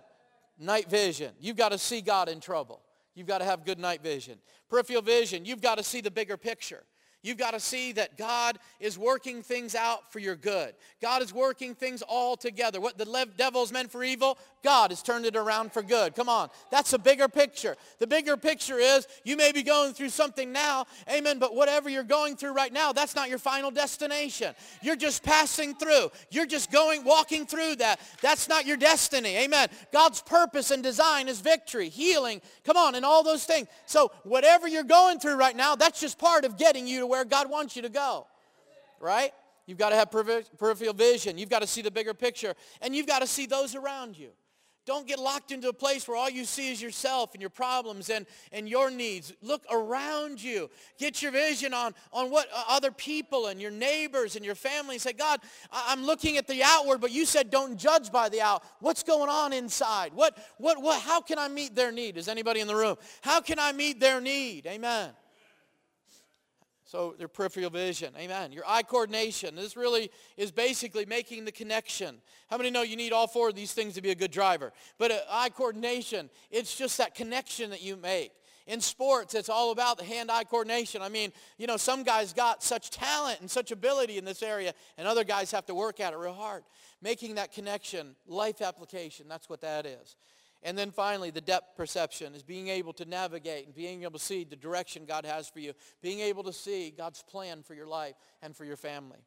Night 0.59 0.90
vision. 0.90 1.31
You've 1.38 1.57
got 1.57 1.70
to 1.70 1.79
see 1.79 2.00
God 2.00 2.29
in 2.29 2.40
trouble. 2.40 2.81
You've 3.14 3.27
got 3.27 3.38
to 3.38 3.44
have 3.44 3.64
good 3.64 3.79
night 3.79 4.03
vision. 4.03 4.38
Peripheral 4.68 5.03
vision, 5.03 5.44
you've 5.44 5.61
got 5.61 5.79
to 5.79 5.85
see 5.85 6.00
the 6.00 6.11
bigger 6.11 6.37
picture. 6.37 6.85
You've 7.25 7.39
got 7.39 7.53
to 7.53 7.61
see 7.61 7.93
that 7.93 8.19
God 8.19 8.59
is 8.79 8.99
working 8.99 9.43
things 9.43 9.75
out 9.75 10.13
for 10.13 10.19
your 10.19 10.37
good. 10.37 10.75
God 11.01 11.23
is 11.23 11.33
working 11.33 11.75
things 11.75 12.03
all 12.03 12.37
together. 12.37 12.83
What 12.83 12.99
the 12.99 13.27
devil's 13.37 13.73
meant 13.73 13.91
for 13.91 14.05
evil, 14.05 14.37
God 14.63 14.91
has 14.91 15.03
turned 15.03 15.25
it 15.25 15.35
around 15.35 15.73
for 15.73 15.83
good. 15.83 16.15
Come 16.15 16.29
on. 16.29 16.51
That's 16.71 16.93
a 16.93 16.99
bigger 16.99 17.27
picture. 17.27 17.77
The 17.99 18.07
bigger 18.07 18.37
picture 18.37 18.79
is 18.79 19.09
you 19.25 19.39
may 19.39 19.53
be 19.53 19.63
going 19.63 19.95
through 19.95 20.11
something 20.11 20.53
now, 20.53 20.85
amen, 21.11 21.39
but 21.39 21.55
whatever 21.55 21.89
you're 21.89 22.03
going 22.03 22.37
through 22.37 22.53
right 22.53 22.73
now, 22.73 22.93
that's 22.93 23.15
not 23.17 23.31
your 23.31 23.39
final 23.39 23.71
destination. 23.71 24.55
You're 24.83 24.95
just 24.95 25.23
passing 25.23 25.75
through. 25.75 26.11
You're 26.31 26.47
just 26.47 26.71
going, 26.71 27.05
walking 27.05 27.47
through 27.47 27.77
that. 27.77 28.01
That's 28.21 28.51
not 28.51 28.67
your 28.67 28.77
destiny. 28.77 29.37
Amen. 29.39 29.69
God's 29.93 30.21
purpose 30.21 30.71
and 30.71 30.83
design 30.83 31.29
is 31.29 31.41
victory, 31.41 31.89
healing, 31.89 32.43
come 32.65 32.77
on, 32.77 32.95
and 32.97 33.05
all 33.05 33.23
those 33.23 33.45
things. 33.45 33.69
So 33.87 34.13
whatever 34.25 34.69
you're 34.69 34.85
going 34.85 35.21
through 35.21 35.37
right 35.37 35.57
now, 35.57 35.75
that's 35.75 36.01
just 36.01 36.19
part 36.19 36.45
of 36.45 36.59
getting 36.59 36.87
you 36.87 37.01
to 37.01 37.13
where 37.14 37.24
God 37.24 37.48
wants 37.48 37.77
you 37.77 37.83
to 37.83 37.88
go. 37.88 38.27
Right? 39.00 39.33
You've 39.66 39.79
got 39.79 39.90
to 39.90 39.96
have 39.96 40.11
peripheral 40.11 40.92
vision. 40.94 41.38
You've 41.38 41.48
got 41.48 41.62
to 41.62 41.66
see 41.66 41.81
the 41.81 41.90
bigger 41.90 42.12
picture. 42.12 42.55
And 42.83 42.94
you've 42.94 43.07
got 43.07 43.20
to 43.20 43.27
see 43.27 43.46
those 43.46 43.77
around 43.77 44.18
you. 44.18 44.31
Don't 44.85 45.07
get 45.07 45.18
locked 45.18 45.50
into 45.50 45.68
a 45.68 45.72
place 45.72 46.07
where 46.07 46.16
all 46.16 46.29
you 46.29 46.44
see 46.44 46.70
is 46.70 46.83
yourself 46.83 47.33
and 47.33 47.40
your 47.40 47.48
problems 47.48 48.11
and, 48.11 48.27
and 48.53 48.68
your 48.68 48.90
needs. 48.90 49.33
Look 49.40 49.62
around 49.72 50.42
you. 50.42 50.68
Get 50.98 51.22
your 51.22 51.33
vision 51.33 51.72
on, 51.72 51.94
on 52.12 52.31
what 52.31 52.48
uh, 52.55 52.64
other 52.68 52.90
people 52.90 53.46
and 53.46 53.62
your 53.62 53.70
neighbors 53.70 54.37
and 54.37 54.44
your 54.44 54.55
family. 54.55 54.98
Say, 54.98 55.14
God, 55.14 55.40
I'm 55.72 56.05
looking 56.05 56.37
at 56.37 56.46
the 56.46 56.62
outward, 56.62 57.00
but 57.00 57.12
you 57.12 57.24
said 57.24 57.48
don't 57.48 57.79
judge 57.79 58.12
by 58.12 58.29
the 58.29 58.42
out. 58.42 58.62
What's 58.81 59.03
going 59.03 59.31
on 59.31 59.55
inside? 59.55 60.12
What, 60.12 60.37
what, 60.59 60.83
what, 60.83 61.00
how 61.00 61.22
can 61.22 61.38
I 61.38 61.48
meet 61.48 61.74
their 61.74 61.92
need? 61.92 62.18
Is 62.18 62.29
anybody 62.29 62.61
in 62.61 62.66
the 62.66 62.77
room? 62.77 62.96
How 63.22 63.40
can 63.40 63.59
I 63.59 63.72
meet 63.72 64.00
their 64.00 64.20
need? 64.20 64.66
Amen. 64.66 65.12
So 66.94 67.12
their 67.18 67.26
peripheral 67.26 67.70
vision. 67.70 68.14
Amen. 68.16 68.52
Your 68.52 68.62
eye 68.68 68.85
coordination. 68.85 69.57
This 69.57 69.76
really 69.76 70.12
is 70.37 70.52
basically 70.52 71.04
making 71.04 71.44
the 71.44 71.50
connection. 71.50 72.18
How 72.48 72.57
many 72.57 72.70
know 72.70 72.83
you 72.83 72.94
need 72.94 73.12
all 73.12 73.26
four 73.26 73.48
of 73.48 73.57
these 73.57 73.72
things 73.72 73.94
to 73.94 74.00
be 74.00 74.12
a 74.12 74.14
good 74.14 74.30
driver? 74.30 74.72
But 74.96 75.11
uh, 75.11 75.18
eye 75.28 75.48
coordination, 75.48 76.30
it's 76.52 76.76
just 76.76 76.98
that 76.98 77.16
connection 77.16 77.70
that 77.70 77.83
you 77.83 77.96
make. 77.96 78.30
In 78.68 78.80
sports, 78.80 79.35
it's 79.35 79.48
all 79.48 79.72
about 79.72 79.98
the 79.98 80.04
hand-eye 80.04 80.44
coordination. 80.44 81.02
I 81.02 81.09
mean, 81.09 81.33
you 81.59 81.66
know, 81.66 81.76
some 81.76 82.04
guys 82.04 82.33
got 82.33 82.62
such 82.62 82.90
talent 82.90 83.40
and 83.40 83.50
such 83.50 83.72
ability 83.72 84.16
in 84.16 84.24
this 84.24 84.40
area, 84.40 84.72
and 84.96 85.09
other 85.09 85.24
guys 85.24 85.50
have 85.50 85.66
to 85.66 85.74
work 85.74 85.98
at 85.98 86.12
it 86.12 86.16
real 86.16 86.33
hard. 86.33 86.62
Making 87.02 87.35
that 87.35 87.50
connection, 87.50 88.14
life 88.24 88.62
application, 88.62 89.26
that's 89.28 89.48
what 89.48 89.61
that 89.62 89.85
is. 89.85 90.14
And 90.64 90.79
then 90.79 90.90
finally, 90.90 91.31
the 91.31 91.42
depth 91.42 91.77
perception 91.77 92.35
is 92.35 92.42
being 92.42 92.68
able 92.68 92.94
to 92.94 93.05
navigate 93.05 93.66
and 93.66 93.74
being 93.74 94.03
able 94.03 94.18
to 94.18 94.24
see 94.24 94.44
the 94.44 94.57
direction 94.57 95.05
God 95.05 95.27
has 95.27 95.46
for 95.46 95.61
you, 95.61 95.74
being 96.00 96.20
able 96.20 96.42
to 96.44 96.55
see 96.55 96.90
God's 96.90 97.22
plan 97.22 97.62
for 97.62 97.74
your 97.74 97.87
life 97.87 98.14
and 98.40 98.57
for 98.57 98.64
your 98.64 98.79
family. 98.79 99.18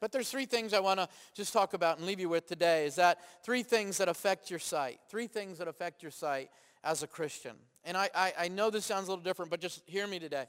But 0.00 0.10
there's 0.10 0.30
three 0.30 0.46
things 0.46 0.72
I 0.72 0.80
want 0.80 1.00
to 1.00 1.08
just 1.34 1.52
talk 1.52 1.74
about 1.74 1.98
and 1.98 2.06
leave 2.06 2.18
you 2.18 2.30
with 2.30 2.46
today 2.46 2.86
is 2.86 2.96
that 2.96 3.18
three 3.44 3.62
things 3.62 3.98
that 3.98 4.08
affect 4.08 4.50
your 4.50 4.58
sight. 4.58 5.00
Three 5.08 5.26
things 5.26 5.58
that 5.58 5.68
affect 5.68 6.02
your 6.02 6.10
sight 6.10 6.50
as 6.82 7.02
a 7.02 7.06
Christian. 7.06 7.56
And 7.84 7.96
I, 7.96 8.08
I, 8.14 8.32
I 8.38 8.48
know 8.48 8.70
this 8.70 8.86
sounds 8.86 9.08
a 9.08 9.10
little 9.10 9.24
different, 9.24 9.50
but 9.50 9.60
just 9.60 9.82
hear 9.86 10.06
me 10.06 10.18
today. 10.18 10.46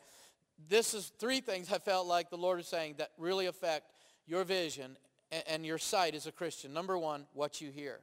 This 0.69 0.93
is 0.93 1.12
three 1.19 1.41
things 1.41 1.71
I 1.71 1.78
felt 1.78 2.08
like 2.08 2.30
the 2.30 2.38
Lord 2.38 2.62
is 2.62 2.67
saying 2.67 2.95
that 2.99 3.12
really 3.17 3.47
affect 3.47 3.91
your 4.25 4.45
vision 4.45 4.97
and, 5.32 5.43
and 5.47 5.65
your 5.65 5.78
sight 5.78 6.15
as 6.15 6.25
a 6.25 6.32
Christian. 6.32 6.73
Number 6.73 6.97
one, 6.97 7.28
what 7.34 7.60
you 7.60 7.69
hear. 7.69 7.99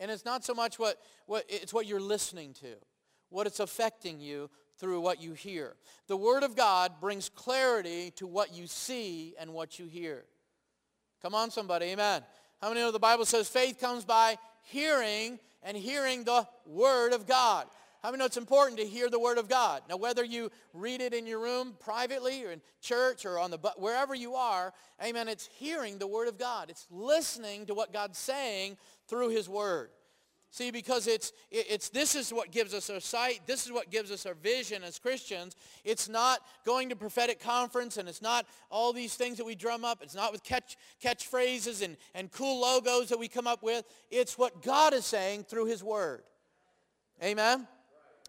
And 0.00 0.10
it's 0.10 0.24
not 0.24 0.44
so 0.44 0.54
much 0.54 0.78
what, 0.78 0.96
what 1.26 1.44
it's 1.48 1.72
what 1.72 1.86
you're 1.86 2.00
listening 2.00 2.54
to, 2.54 2.74
what 3.28 3.46
it's 3.46 3.60
affecting 3.60 4.18
you 4.18 4.50
through 4.78 5.00
what 5.00 5.22
you 5.22 5.34
hear. 5.34 5.76
The 6.08 6.16
Word 6.16 6.42
of 6.42 6.56
God 6.56 6.92
brings 7.00 7.28
clarity 7.28 8.10
to 8.16 8.26
what 8.26 8.54
you 8.54 8.66
see 8.66 9.34
and 9.38 9.52
what 9.52 9.78
you 9.78 9.86
hear. 9.86 10.24
Come 11.22 11.34
on, 11.34 11.50
somebody. 11.50 11.86
Amen. 11.86 12.22
How 12.62 12.68
many 12.68 12.80
know 12.80 12.90
the 12.90 12.98
Bible 12.98 13.26
says 13.26 13.48
faith 13.48 13.78
comes 13.78 14.06
by 14.06 14.38
hearing 14.62 15.38
and 15.62 15.76
hearing 15.76 16.24
the 16.24 16.48
Word 16.64 17.12
of 17.12 17.26
God? 17.26 17.66
How 18.02 18.10
many 18.10 18.20
know 18.20 18.26
it's 18.26 18.38
important 18.38 18.78
to 18.78 18.86
hear 18.86 19.10
the 19.10 19.18
Word 19.18 19.36
of 19.36 19.48
God? 19.48 19.82
Now, 19.88 19.96
whether 19.96 20.24
you 20.24 20.50
read 20.72 21.02
it 21.02 21.12
in 21.12 21.26
your 21.26 21.40
room 21.40 21.74
privately 21.78 22.44
or 22.44 22.50
in 22.50 22.62
church 22.80 23.26
or 23.26 23.38
on 23.38 23.50
the 23.50 23.58
wherever 23.76 24.14
you 24.14 24.36
are, 24.36 24.72
amen, 25.04 25.28
it's 25.28 25.48
hearing 25.52 25.98
the 25.98 26.06
Word 26.06 26.28
of 26.28 26.38
God. 26.38 26.70
It's 26.70 26.86
listening 26.90 27.66
to 27.66 27.74
what 27.74 27.92
God's 27.92 28.18
saying 28.18 28.78
through 29.06 29.30
his 29.30 29.48
word. 29.48 29.90
See, 30.52 30.72
because 30.72 31.06
it's, 31.06 31.32
it's, 31.52 31.90
this 31.90 32.16
is 32.16 32.32
what 32.32 32.50
gives 32.50 32.74
us 32.74 32.90
our 32.90 32.98
sight. 32.98 33.42
This 33.46 33.66
is 33.66 33.72
what 33.72 33.90
gives 33.90 34.10
us 34.10 34.26
our 34.26 34.34
vision 34.34 34.82
as 34.82 34.98
Christians. 34.98 35.54
It's 35.84 36.08
not 36.08 36.40
going 36.66 36.88
to 36.88 36.96
prophetic 36.96 37.38
conference 37.38 37.98
and 37.98 38.08
it's 38.08 38.20
not 38.20 38.46
all 38.68 38.92
these 38.92 39.14
things 39.14 39.36
that 39.36 39.44
we 39.44 39.54
drum 39.54 39.84
up. 39.84 40.02
It's 40.02 40.14
not 40.14 40.32
with 40.32 40.42
catch, 40.42 40.76
catchphrases 41.04 41.84
and, 41.84 41.96
and 42.16 42.32
cool 42.32 42.60
logos 42.60 43.10
that 43.10 43.18
we 43.18 43.28
come 43.28 43.46
up 43.46 43.62
with. 43.62 43.84
It's 44.10 44.36
what 44.36 44.60
God 44.60 44.92
is 44.92 45.06
saying 45.06 45.44
through 45.44 45.66
his 45.66 45.84
word. 45.84 46.22
Amen? 47.22 47.68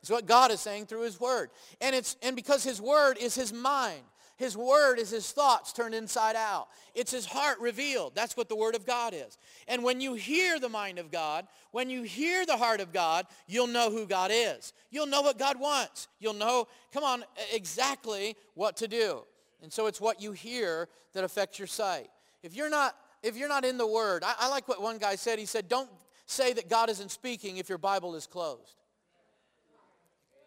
It's 0.02 0.10
what 0.10 0.26
God 0.26 0.52
is 0.52 0.60
saying 0.60 0.88
through 0.88 1.04
his 1.04 1.20
word. 1.20 1.50
And, 1.80 1.96
it's, 1.96 2.16
and 2.22 2.36
because 2.36 2.64
his 2.64 2.82
word 2.82 3.18
is 3.20 3.36
his 3.36 3.54
mind. 3.54 4.02
His 4.38 4.58
word 4.58 4.98
is 4.98 5.12
his 5.12 5.32
thoughts 5.32 5.72
turned 5.72 5.94
inside 5.94 6.36
out. 6.36 6.68
It's 6.96 7.12
his 7.12 7.28
heart 7.28 7.60
revealed. 7.60 8.16
That's 8.16 8.36
what 8.36 8.50
the 8.50 8.56
word 8.56 8.74
of 8.74 8.88
God 8.88 9.14
is. 9.14 9.38
And 9.68 9.84
when 9.84 10.02
you 10.02 10.16
hear 10.16 10.60
the 10.60 10.68
mind 10.68 10.98
of 10.98 11.12
God, 11.12 11.46
when 11.70 11.92
you 11.92 12.02
hear 12.02 12.44
the 12.48 12.58
heart 12.58 12.82
of 12.82 12.92
God, 12.92 13.28
you'll 13.46 13.68
know 13.68 13.92
who 13.92 14.08
God 14.08 14.32
is. 14.34 14.74
You'll 14.90 15.06
know 15.06 15.22
what 15.22 15.38
God 15.38 15.60
wants. 15.60 16.08
You'll 16.20 16.34
know, 16.34 16.68
come 16.92 17.04
on, 17.04 17.24
exactly 17.54 18.36
what 18.56 18.78
to 18.78 18.88
do. 18.88 19.22
And 19.62 19.72
so 19.72 19.86
it's 19.86 20.02
what 20.02 20.20
you 20.20 20.32
hear 20.32 20.90
that 21.14 21.24
affects 21.24 21.60
your 21.60 21.68
sight. 21.68 22.10
If 22.42 22.56
you're 22.56 22.72
not, 22.72 22.96
if 23.22 23.38
you're 23.38 23.48
not 23.48 23.64
in 23.64 23.78
the 23.78 23.86
word, 23.86 24.24
I, 24.24 24.34
I 24.40 24.50
like 24.50 24.68
what 24.68 24.82
one 24.82 24.98
guy 24.98 25.18
said. 25.18 25.38
He 25.38 25.46
said, 25.46 25.70
don't 25.70 25.90
say 26.26 26.52
that 26.54 26.68
God 26.68 26.90
isn't 26.90 27.12
speaking 27.12 27.58
if 27.58 27.70
your 27.70 27.78
Bible 27.78 28.16
is 28.16 28.26
closed. 28.26 28.81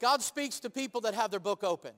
God 0.04 0.20
speaks 0.20 0.60
to 0.60 0.68
people 0.68 1.00
that 1.00 1.14
have 1.14 1.30
their 1.30 1.40
book 1.40 1.64
open. 1.64 1.92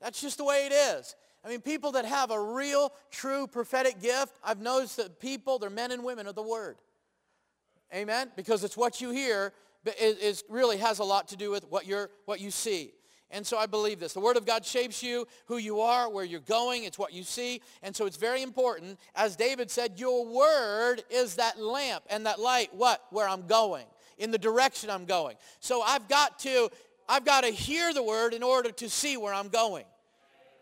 That's 0.00 0.22
just 0.22 0.38
the 0.38 0.44
way 0.44 0.64
it 0.64 0.72
is. 0.72 1.14
I 1.44 1.50
mean, 1.50 1.60
people 1.60 1.92
that 1.92 2.06
have 2.06 2.30
a 2.30 2.40
real, 2.40 2.94
true 3.10 3.46
prophetic 3.46 4.00
gift, 4.00 4.38
I've 4.42 4.62
noticed 4.62 4.96
that 4.96 5.20
people, 5.20 5.58
they're 5.58 5.68
men 5.68 5.92
and 5.92 6.02
women 6.02 6.26
of 6.26 6.34
the 6.34 6.42
Word. 6.42 6.78
Amen? 7.94 8.30
Because 8.36 8.64
it's 8.64 8.74
what 8.74 9.02
you 9.02 9.10
hear 9.10 9.52
is, 10.00 10.42
really 10.48 10.78
has 10.78 10.98
a 10.98 11.04
lot 11.04 11.28
to 11.28 11.36
do 11.36 11.50
with 11.50 11.64
what, 11.68 11.86
you're, 11.86 12.08
what 12.24 12.40
you 12.40 12.50
see. 12.50 12.94
And 13.30 13.46
so 13.46 13.58
I 13.58 13.66
believe 13.66 14.00
this. 14.00 14.14
The 14.14 14.20
Word 14.20 14.38
of 14.38 14.46
God 14.46 14.64
shapes 14.64 15.02
you, 15.02 15.26
who 15.44 15.58
you 15.58 15.82
are, 15.82 16.10
where 16.10 16.24
you're 16.24 16.40
going. 16.40 16.84
It's 16.84 16.98
what 16.98 17.12
you 17.12 17.22
see. 17.22 17.60
And 17.82 17.94
so 17.94 18.06
it's 18.06 18.16
very 18.16 18.40
important. 18.40 18.98
As 19.14 19.36
David 19.36 19.70
said, 19.70 20.00
your 20.00 20.24
Word 20.24 21.02
is 21.10 21.34
that 21.34 21.60
lamp 21.60 22.04
and 22.08 22.24
that 22.24 22.40
light, 22.40 22.70
what? 22.72 23.04
Where 23.10 23.28
I'm 23.28 23.46
going, 23.46 23.84
in 24.16 24.30
the 24.30 24.38
direction 24.38 24.88
I'm 24.88 25.04
going. 25.04 25.36
So 25.60 25.82
I've 25.82 26.08
got 26.08 26.38
to, 26.40 26.70
I've 27.12 27.26
got 27.26 27.42
to 27.42 27.50
hear 27.50 27.92
the 27.92 28.02
Word 28.02 28.32
in 28.32 28.42
order 28.42 28.70
to 28.70 28.88
see 28.88 29.18
where 29.18 29.34
I'm 29.34 29.48
going. 29.48 29.84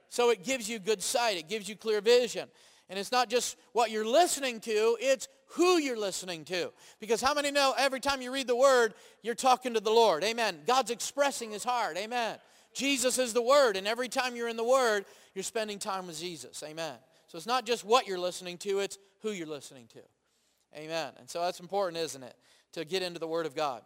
So 0.08 0.30
it 0.30 0.42
gives 0.42 0.68
you 0.68 0.80
good 0.80 1.00
sight. 1.00 1.36
It 1.38 1.48
gives 1.48 1.68
you 1.68 1.76
clear 1.76 2.00
vision. 2.00 2.48
And 2.88 2.98
it's 2.98 3.12
not 3.12 3.30
just 3.30 3.56
what 3.70 3.92
you're 3.92 4.04
listening 4.04 4.58
to, 4.62 4.96
it's 5.00 5.28
who 5.50 5.78
you're 5.78 5.96
listening 5.96 6.44
to. 6.46 6.72
Because 6.98 7.20
how 7.20 7.34
many 7.34 7.52
know 7.52 7.72
every 7.78 8.00
time 8.00 8.20
you 8.20 8.32
read 8.32 8.48
the 8.48 8.56
word, 8.56 8.94
you're 9.22 9.36
talking 9.36 9.74
to 9.74 9.80
the 9.80 9.92
Lord? 9.92 10.24
Amen. 10.24 10.58
God's 10.66 10.90
expressing 10.90 11.52
his 11.52 11.62
heart. 11.62 11.96
Amen. 11.96 12.38
Jesus 12.74 13.16
is 13.18 13.32
the 13.32 13.42
word. 13.42 13.76
And 13.76 13.86
every 13.86 14.08
time 14.08 14.34
you're 14.34 14.48
in 14.48 14.56
the 14.56 14.64
word, 14.64 15.04
you're 15.36 15.44
spending 15.44 15.78
time 15.78 16.08
with 16.08 16.18
Jesus. 16.18 16.64
Amen. 16.66 16.96
So 17.28 17.38
it's 17.38 17.46
not 17.46 17.64
just 17.64 17.84
what 17.84 18.08
you're 18.08 18.18
listening 18.18 18.58
to, 18.58 18.80
it's 18.80 18.98
who 19.22 19.30
you're 19.30 19.46
listening 19.46 19.86
to. 19.92 20.00
Amen. 20.76 21.12
And 21.20 21.30
so 21.30 21.42
that's 21.42 21.60
important, 21.60 22.02
isn't 22.02 22.24
it? 22.24 22.34
To 22.72 22.84
get 22.84 23.04
into 23.04 23.20
the 23.20 23.28
word 23.28 23.46
of 23.46 23.54
God. 23.54 23.82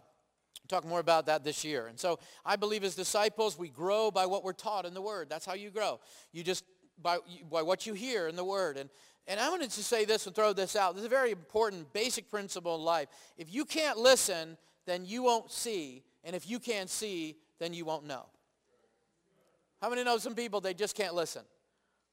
Talk 0.68 0.84
more 0.86 1.00
about 1.00 1.26
that 1.26 1.44
this 1.44 1.64
year. 1.64 1.88
And 1.88 2.00
so 2.00 2.18
I 2.44 2.56
believe 2.56 2.84
as 2.84 2.94
disciples, 2.94 3.58
we 3.58 3.68
grow 3.68 4.10
by 4.10 4.24
what 4.26 4.44
we're 4.44 4.52
taught 4.54 4.86
in 4.86 4.94
the 4.94 5.02
Word. 5.02 5.28
That's 5.28 5.44
how 5.44 5.54
you 5.54 5.70
grow. 5.70 6.00
You 6.32 6.42
just, 6.42 6.64
by, 7.02 7.18
by 7.50 7.62
what 7.62 7.86
you 7.86 7.92
hear 7.92 8.28
in 8.28 8.36
the 8.36 8.44
Word. 8.44 8.78
And, 8.78 8.88
and 9.26 9.38
I 9.38 9.50
wanted 9.50 9.70
to 9.70 9.82
say 9.82 10.06
this 10.06 10.26
and 10.26 10.34
throw 10.34 10.54
this 10.54 10.74
out. 10.74 10.94
This 10.94 11.00
is 11.00 11.06
a 11.06 11.10
very 11.10 11.32
important 11.32 11.92
basic 11.92 12.30
principle 12.30 12.76
in 12.76 12.80
life. 12.82 13.08
If 13.36 13.52
you 13.52 13.66
can't 13.66 13.98
listen, 13.98 14.56
then 14.86 15.04
you 15.04 15.22
won't 15.22 15.50
see. 15.50 16.02
And 16.24 16.34
if 16.34 16.48
you 16.48 16.58
can't 16.58 16.88
see, 16.88 17.36
then 17.58 17.74
you 17.74 17.84
won't 17.84 18.06
know. 18.06 18.24
How 19.82 19.90
many 19.90 20.02
know 20.02 20.16
some 20.16 20.34
people, 20.34 20.62
they 20.62 20.72
just 20.72 20.96
can't 20.96 21.14
listen? 21.14 21.42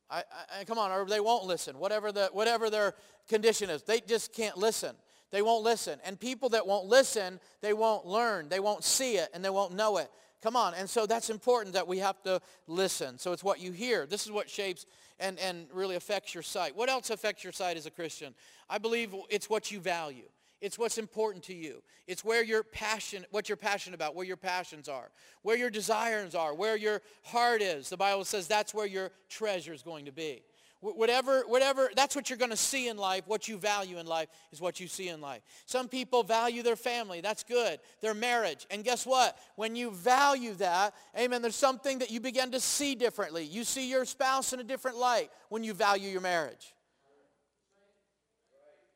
I, 0.10 0.24
I, 0.60 0.64
come 0.66 0.78
on, 0.78 0.92
or 0.92 1.06
they 1.06 1.22
won't 1.22 1.46
listen. 1.46 1.80
Whatever, 1.80 2.12
the, 2.12 2.30
whatever 2.34 2.70
their 2.70 2.96
condition 3.30 3.70
is, 3.70 3.84
they 3.84 4.02
just 4.02 4.34
can't 4.34 4.58
listen. 4.58 4.94
They 5.32 5.42
won't 5.42 5.64
listen. 5.64 6.00
And 6.06 6.20
people 6.20 6.50
that 6.50 6.68
won't 6.68 6.88
listen, 6.88 7.40
they 7.62 7.74
won't 7.74 8.06
learn. 8.06 8.50
They 8.50 8.60
won't 8.60 8.84
see 8.84 9.16
it 9.16 9.30
and 9.34 9.44
they 9.44 9.50
won't 9.50 9.74
know 9.74 9.98
it. 9.98 10.10
Come 10.42 10.56
on. 10.56 10.74
And 10.74 10.90
so 10.90 11.06
that's 11.06 11.30
important 11.30 11.74
that 11.76 11.88
we 11.88 12.00
have 12.00 12.22
to 12.24 12.42
listen. 12.68 13.18
So 13.18 13.32
it's 13.32 13.44
what 13.44 13.60
you 13.60 13.72
hear. 13.72 14.06
This 14.06 14.26
is 14.26 14.32
what 14.32 14.50
shapes 14.50 14.86
and, 15.20 15.40
and 15.40 15.68
really 15.72 15.96
affects 15.96 16.34
your 16.34 16.44
sight. 16.44 16.76
What 16.76 16.90
else 16.90 17.10
affects 17.12 17.44
your 17.44 17.54
sight 17.54 17.78
as 17.78 17.86
a 17.86 17.92
Christian? 17.92 18.34
I 18.70 18.78
believe 18.78 19.16
it's 19.30 19.50
what 19.50 19.72
you 19.72 19.80
value. 19.80 20.26
It's 20.60 20.78
what's 20.78 21.00
important 21.00 21.44
to 21.46 21.56
you. 21.56 21.82
It's 22.08 22.24
where 22.24 22.44
your 22.44 22.64
passion, 22.64 23.26
what 23.32 23.50
you're 23.50 23.56
passionate 23.56 23.96
about, 23.96 24.16
where 24.16 24.26
your 24.26 24.38
passions 24.38 24.88
are, 24.88 25.10
where 25.42 25.58
your 25.58 25.72
desires 25.72 26.36
are, 26.36 26.54
where 26.54 26.78
your 26.78 27.02
heart 27.24 27.64
is. 27.64 27.90
The 27.90 27.98
Bible 27.98 28.26
says 28.26 28.48
that's 28.48 28.74
where 28.74 28.86
your 28.86 29.12
treasure 29.28 29.74
is 29.74 29.82
going 29.82 30.06
to 30.06 30.12
be. 30.12 30.44
Whatever, 30.82 31.44
whatever, 31.46 31.92
that's 31.96 32.16
what 32.16 32.30
you're 32.30 32.40
going 32.40 32.50
to 32.52 32.58
see 32.58 32.88
in 32.88 32.98
life. 32.98 33.24
What 33.28 33.48
you 33.48 33.58
value 33.58 34.00
in 34.00 34.08
life 34.08 34.30
is 34.52 34.60
what 34.60 34.80
you 34.80 34.88
see 34.88 35.10
in 35.10 35.22
life. 35.22 35.44
Some 35.68 35.88
people 35.88 36.24
value 36.24 36.64
their 36.64 36.76
family. 36.76 37.22
That's 37.22 37.44
good. 37.44 37.80
Their 38.02 38.16
marriage. 38.16 38.66
And 38.72 38.84
guess 38.84 39.06
what? 39.06 39.38
When 39.56 39.76
you 39.76 39.92
value 39.92 40.56
that, 40.56 40.96
amen, 41.16 41.44
there's 41.44 41.56
something 41.56 42.00
that 42.00 42.10
you 42.10 42.20
begin 42.20 42.50
to 42.52 42.60
see 42.60 42.96
differently. 42.96 43.44
You 43.44 43.64
see 43.64 43.92
your 43.92 44.06
spouse 44.06 44.54
in 44.54 44.60
a 44.60 44.64
different 44.64 44.98
light 44.98 45.30
when 45.50 45.64
you 45.64 45.76
value 45.76 46.10
your 46.10 46.22
marriage. 46.22 46.74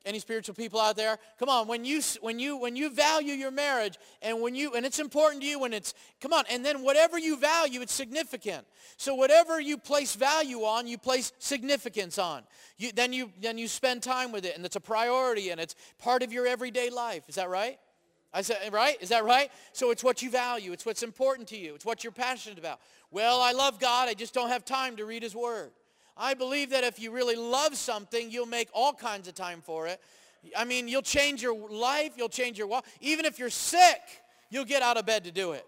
Any 0.06 0.20
spiritual 0.20 0.54
people 0.54 0.80
out 0.80 0.96
there? 0.96 1.18
Come 1.36 1.48
on, 1.48 1.66
when 1.66 1.84
you 1.84 2.00
when 2.20 2.38
you 2.38 2.56
when 2.56 2.76
you 2.76 2.90
value 2.90 3.34
your 3.34 3.50
marriage 3.50 3.98
and 4.22 4.40
when 4.40 4.54
you 4.54 4.74
and 4.74 4.86
it's 4.86 5.00
important 5.00 5.42
to 5.42 5.48
you 5.48 5.58
when 5.58 5.72
it's 5.72 5.94
come 6.20 6.32
on, 6.32 6.44
and 6.48 6.64
then 6.64 6.84
whatever 6.84 7.18
you 7.18 7.36
value, 7.36 7.80
it's 7.80 7.92
significant. 7.92 8.64
So 8.96 9.16
whatever 9.16 9.60
you 9.60 9.76
place 9.76 10.14
value 10.14 10.60
on, 10.60 10.86
you 10.86 10.96
place 10.96 11.32
significance 11.40 12.18
on. 12.18 12.44
You, 12.78 12.92
then 12.92 13.12
you 13.12 13.32
then 13.40 13.58
you 13.58 13.66
spend 13.66 14.04
time 14.04 14.30
with 14.30 14.44
it, 14.44 14.56
and 14.56 14.64
it's 14.64 14.76
a 14.76 14.80
priority, 14.80 15.50
and 15.50 15.60
it's 15.60 15.74
part 15.98 16.22
of 16.22 16.32
your 16.32 16.46
everyday 16.46 16.88
life. 16.88 17.24
Is 17.28 17.34
that 17.34 17.50
right? 17.50 17.76
I 18.32 18.42
said, 18.42 18.58
eh, 18.62 18.70
right? 18.72 18.96
Is 19.00 19.08
that 19.08 19.24
right? 19.24 19.50
So 19.72 19.90
it's 19.90 20.04
what 20.04 20.22
you 20.22 20.30
value. 20.30 20.72
It's 20.72 20.86
what's 20.86 21.02
important 21.02 21.48
to 21.48 21.56
you. 21.56 21.74
It's 21.74 21.84
what 21.84 22.04
you're 22.04 22.12
passionate 22.12 22.58
about. 22.58 22.80
Well, 23.10 23.40
I 23.40 23.52
love 23.52 23.80
God. 23.80 24.08
I 24.08 24.14
just 24.14 24.34
don't 24.34 24.50
have 24.50 24.64
time 24.64 24.96
to 24.96 25.04
read 25.04 25.22
his 25.22 25.34
word. 25.34 25.72
I 26.16 26.34
believe 26.34 26.70
that 26.70 26.84
if 26.84 26.98
you 26.98 27.10
really 27.10 27.36
love 27.36 27.76
something, 27.76 28.30
you'll 28.30 28.46
make 28.46 28.68
all 28.72 28.92
kinds 28.92 29.28
of 29.28 29.34
time 29.34 29.60
for 29.60 29.86
it. 29.86 30.00
I 30.56 30.64
mean, 30.64 30.88
you'll 30.88 31.02
change 31.02 31.42
your 31.42 31.56
life. 31.68 32.12
You'll 32.16 32.28
change 32.28 32.58
your 32.58 32.66
walk. 32.66 32.86
Even 33.00 33.24
if 33.24 33.38
you're 33.38 33.50
sick, 33.50 34.00
you'll 34.50 34.64
get 34.64 34.82
out 34.82 34.96
of 34.96 35.04
bed 35.04 35.24
to 35.24 35.32
do 35.32 35.52
it. 35.52 35.66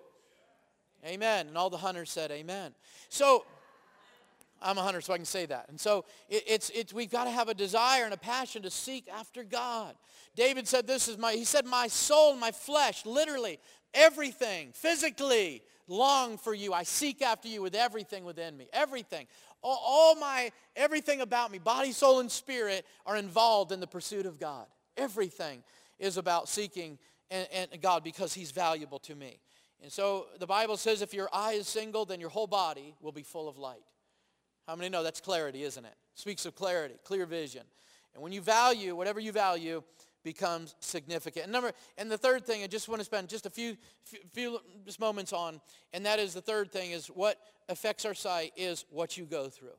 Amen. 1.06 1.48
And 1.48 1.56
all 1.56 1.70
the 1.70 1.76
hunters 1.76 2.10
said 2.10 2.30
amen. 2.30 2.72
So 3.08 3.44
I'm 4.60 4.78
a 4.78 4.82
hunter, 4.82 5.00
so 5.00 5.12
I 5.12 5.16
can 5.16 5.24
say 5.24 5.46
that. 5.46 5.66
And 5.68 5.78
so 5.78 6.04
it, 6.28 6.44
it's, 6.46 6.70
it's, 6.70 6.92
we've 6.92 7.10
got 7.10 7.24
to 7.24 7.30
have 7.30 7.48
a 7.48 7.54
desire 7.54 8.04
and 8.04 8.12
a 8.12 8.18
passion 8.18 8.62
to 8.62 8.70
seek 8.70 9.08
after 9.08 9.44
God. 9.44 9.94
David 10.34 10.66
said 10.66 10.86
this 10.86 11.08
is 11.08 11.18
my, 11.18 11.32
he 11.32 11.44
said, 11.44 11.66
my 11.66 11.88
soul, 11.88 12.36
my 12.36 12.50
flesh, 12.50 13.06
literally, 13.06 13.58
everything, 13.94 14.70
physically, 14.72 15.62
long 15.86 16.36
for 16.36 16.54
you. 16.54 16.72
I 16.72 16.82
seek 16.82 17.22
after 17.22 17.48
you 17.48 17.62
with 17.62 17.74
everything 17.74 18.24
within 18.24 18.56
me. 18.56 18.68
Everything. 18.72 19.26
All, 19.62 19.80
all 19.84 20.14
my, 20.16 20.52
everything 20.76 21.20
about 21.20 21.50
me, 21.50 21.58
body, 21.58 21.92
soul, 21.92 22.20
and 22.20 22.30
spirit 22.30 22.86
are 23.06 23.16
involved 23.16 23.72
in 23.72 23.80
the 23.80 23.86
pursuit 23.86 24.26
of 24.26 24.38
God. 24.38 24.66
Everything 24.96 25.62
is 25.98 26.16
about 26.16 26.48
seeking 26.48 26.98
and, 27.30 27.48
and 27.52 27.80
God 27.80 28.04
because 28.04 28.34
he's 28.34 28.50
valuable 28.50 28.98
to 29.00 29.14
me. 29.14 29.38
And 29.82 29.92
so 29.92 30.26
the 30.38 30.46
Bible 30.46 30.76
says 30.76 31.02
if 31.02 31.14
your 31.14 31.28
eye 31.32 31.52
is 31.52 31.68
single, 31.68 32.04
then 32.04 32.20
your 32.20 32.30
whole 32.30 32.46
body 32.46 32.94
will 33.00 33.12
be 33.12 33.22
full 33.22 33.48
of 33.48 33.58
light. 33.58 33.82
How 34.66 34.76
many 34.76 34.88
know 34.88 35.02
that's 35.02 35.20
clarity, 35.20 35.62
isn't 35.62 35.84
it? 35.84 35.94
Speaks 36.14 36.44
of 36.46 36.54
clarity, 36.54 36.96
clear 37.04 37.26
vision. 37.26 37.62
And 38.14 38.22
when 38.22 38.32
you 38.32 38.40
value, 38.40 38.94
whatever 38.96 39.20
you 39.20 39.32
value 39.32 39.82
becomes 40.24 40.74
significant. 40.80 41.44
And 41.44 41.52
number 41.52 41.72
and 41.96 42.10
the 42.10 42.18
third 42.18 42.44
thing 42.44 42.62
I 42.62 42.66
just 42.66 42.88
want 42.88 43.00
to 43.00 43.04
spend 43.04 43.28
just 43.28 43.46
a 43.46 43.50
few 43.50 43.76
few, 44.04 44.18
few 44.32 44.60
moments 44.98 45.32
on, 45.32 45.60
and 45.92 46.04
that 46.04 46.18
is 46.18 46.34
the 46.34 46.40
third 46.40 46.72
thing 46.72 46.90
is 46.90 47.06
what 47.06 47.38
affects 47.68 48.04
our 48.04 48.14
sight 48.14 48.52
is 48.56 48.84
what 48.90 49.16
you 49.16 49.24
go 49.24 49.48
through. 49.48 49.76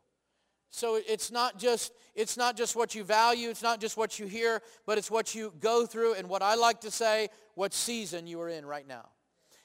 So 0.71 0.99
it's 1.07 1.31
not 1.31 1.57
just 1.57 1.91
it's 2.15 2.37
not 2.37 2.55
just 2.55 2.75
what 2.75 2.93
you 2.93 3.03
value, 3.03 3.49
it's 3.49 3.63
not 3.63 3.81
just 3.81 3.97
what 3.97 4.19
you 4.19 4.27
hear, 4.27 4.61
but 4.85 4.97
it's 4.97 5.09
what 5.09 5.33
you 5.33 5.53
go 5.59 5.85
through 5.85 6.13
and 6.13 6.29
what 6.29 6.41
I 6.41 6.55
like 6.55 6.81
to 6.81 6.91
say, 6.91 7.29
what 7.55 7.73
season 7.73 8.27
you 8.27 8.39
are 8.41 8.49
in 8.49 8.65
right 8.65 8.87
now. 8.87 9.09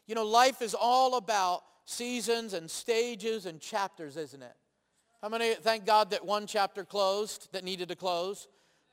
You 0.06 0.14
know, 0.14 0.24
life 0.24 0.62
is 0.62 0.74
all 0.74 1.16
about 1.16 1.62
seasons 1.84 2.54
and 2.54 2.70
stages 2.70 3.44
and 3.46 3.60
chapters, 3.60 4.16
isn't 4.16 4.42
it? 4.42 4.54
How 5.20 5.28
many 5.28 5.54
thank 5.54 5.84
God 5.84 6.10
that 6.10 6.24
one 6.24 6.46
chapter 6.46 6.84
closed 6.84 7.52
that 7.52 7.64
needed 7.64 7.88
to 7.88 7.96
close? 7.96 8.48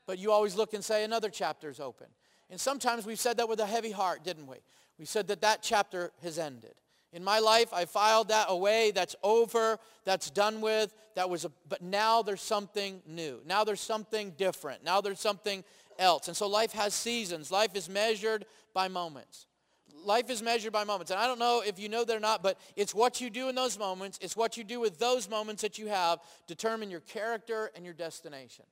But 0.06 0.18
you 0.18 0.32
always 0.32 0.54
look 0.54 0.74
and 0.74 0.84
say 0.84 1.04
another 1.04 1.30
chapter 1.30 1.70
is 1.70 1.80
open. 1.80 2.08
And 2.50 2.60
sometimes 2.60 3.06
we've 3.06 3.20
said 3.20 3.38
that 3.38 3.48
with 3.48 3.60
a 3.60 3.66
heavy 3.66 3.92
heart, 3.92 4.24
didn't 4.24 4.46
we? 4.46 4.56
We 4.98 5.04
said 5.06 5.28
that 5.28 5.40
that 5.40 5.62
chapter 5.62 6.12
has 6.22 6.38
ended. 6.38 6.74
In 7.12 7.22
my 7.22 7.40
life, 7.40 7.72
I 7.72 7.84
filed 7.84 8.28
that 8.28 8.46
away. 8.48 8.90
That's 8.90 9.14
over. 9.22 9.78
That's 10.04 10.30
done 10.30 10.60
with. 10.60 10.94
That 11.14 11.28
was 11.28 11.44
a, 11.44 11.52
but 11.68 11.82
now 11.82 12.22
there's 12.22 12.40
something 12.40 13.02
new. 13.06 13.40
Now 13.46 13.64
there's 13.64 13.80
something 13.80 14.30
different. 14.38 14.82
Now 14.82 15.00
there's 15.00 15.20
something 15.20 15.62
else. 15.98 16.28
And 16.28 16.36
so 16.36 16.48
life 16.48 16.72
has 16.72 16.94
seasons. 16.94 17.50
Life 17.50 17.76
is 17.76 17.88
measured 17.88 18.46
by 18.72 18.88
moments 18.88 19.46
life 20.04 20.30
is 20.30 20.42
measured 20.42 20.72
by 20.72 20.84
moments. 20.84 21.10
And 21.10 21.20
I 21.20 21.26
don't 21.26 21.38
know 21.38 21.62
if 21.64 21.78
you 21.78 21.88
know 21.88 22.04
that 22.04 22.16
or 22.16 22.20
not, 22.20 22.42
but 22.42 22.58
it's 22.76 22.94
what 22.94 23.20
you 23.20 23.30
do 23.30 23.48
in 23.48 23.54
those 23.54 23.78
moments. 23.78 24.18
It's 24.20 24.36
what 24.36 24.56
you 24.56 24.64
do 24.64 24.80
with 24.80 24.98
those 24.98 25.28
moments 25.28 25.62
that 25.62 25.78
you 25.78 25.88
have 25.88 26.20
determine 26.46 26.90
your 26.90 27.00
character 27.00 27.70
and 27.74 27.84
your 27.84 27.94
destination. 27.94 28.64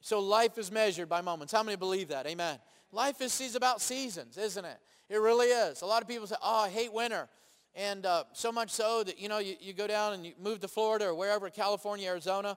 So 0.00 0.20
life 0.20 0.58
is 0.58 0.70
measured 0.70 1.08
by 1.08 1.20
moments. 1.20 1.52
How 1.52 1.62
many 1.62 1.76
believe 1.76 2.08
that? 2.08 2.26
Amen. 2.26 2.58
Life 2.92 3.20
is, 3.20 3.38
is 3.40 3.56
about 3.56 3.80
seasons, 3.80 4.38
isn't 4.38 4.64
it? 4.64 4.78
It 5.08 5.20
really 5.20 5.48
is. 5.48 5.82
A 5.82 5.86
lot 5.86 6.02
of 6.02 6.08
people 6.08 6.26
say, 6.26 6.36
oh, 6.42 6.64
I 6.64 6.68
hate 6.68 6.92
winter. 6.92 7.28
And 7.74 8.06
uh, 8.06 8.24
so 8.32 8.50
much 8.50 8.70
so 8.70 9.04
that, 9.04 9.18
you 9.20 9.28
know, 9.28 9.38
you, 9.38 9.54
you 9.60 9.72
go 9.72 9.86
down 9.86 10.14
and 10.14 10.26
you 10.26 10.32
move 10.42 10.60
to 10.60 10.68
Florida 10.68 11.06
or 11.06 11.14
wherever, 11.14 11.48
California, 11.50 12.08
Arizona. 12.08 12.56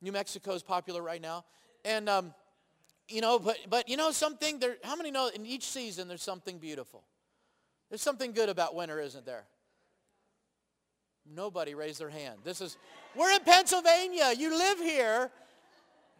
New 0.00 0.12
Mexico 0.12 0.52
is 0.52 0.62
popular 0.62 1.02
right 1.02 1.20
now. 1.20 1.44
And, 1.84 2.08
um, 2.08 2.34
you 3.08 3.20
know, 3.20 3.38
but, 3.38 3.58
but 3.68 3.88
you 3.88 3.96
know 3.96 4.10
something, 4.10 4.58
there, 4.58 4.76
how 4.82 4.96
many 4.96 5.10
know 5.10 5.30
in 5.34 5.44
each 5.44 5.68
season 5.68 6.08
there's 6.08 6.22
something 6.22 6.58
beautiful? 6.58 7.04
There's 7.90 8.02
something 8.02 8.32
good 8.32 8.48
about 8.48 8.74
winter, 8.74 8.98
isn't 9.00 9.26
there? 9.26 9.44
Nobody 11.30 11.74
raised 11.74 12.00
their 12.00 12.08
hand. 12.08 12.38
This 12.42 12.60
is, 12.60 12.76
we're 13.14 13.30
in 13.32 13.42
Pennsylvania. 13.42 14.32
You 14.36 14.56
live 14.56 14.78
here. 14.78 15.30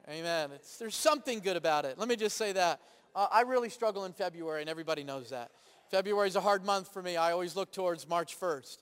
Amen. 0.09 0.51
It's, 0.55 0.77
there's 0.77 0.95
something 0.95 1.41
good 1.41 1.57
about 1.57 1.85
it. 1.85 1.99
Let 1.99 2.09
me 2.09 2.17
just 2.17 2.37
say 2.37 2.53
that. 2.53 2.81
Uh, 3.15 3.27
I 3.31 3.43
really 3.43 3.69
struggle 3.69 4.05
in 4.05 4.13
February, 4.13 4.61
and 4.61 4.71
everybody 4.71 5.05
knows 5.05 5.31
that. 5.31 5.51
February 5.93 6.27
is 6.27 6.37
a 6.37 6.41
hard 6.41 6.65
month 6.65 6.91
for 6.91 7.03
me. 7.03 7.19
I 7.19 7.33
always 7.33 7.55
look 7.55 7.71
towards 7.71 8.09
March 8.09 8.41
1st. 8.41 8.79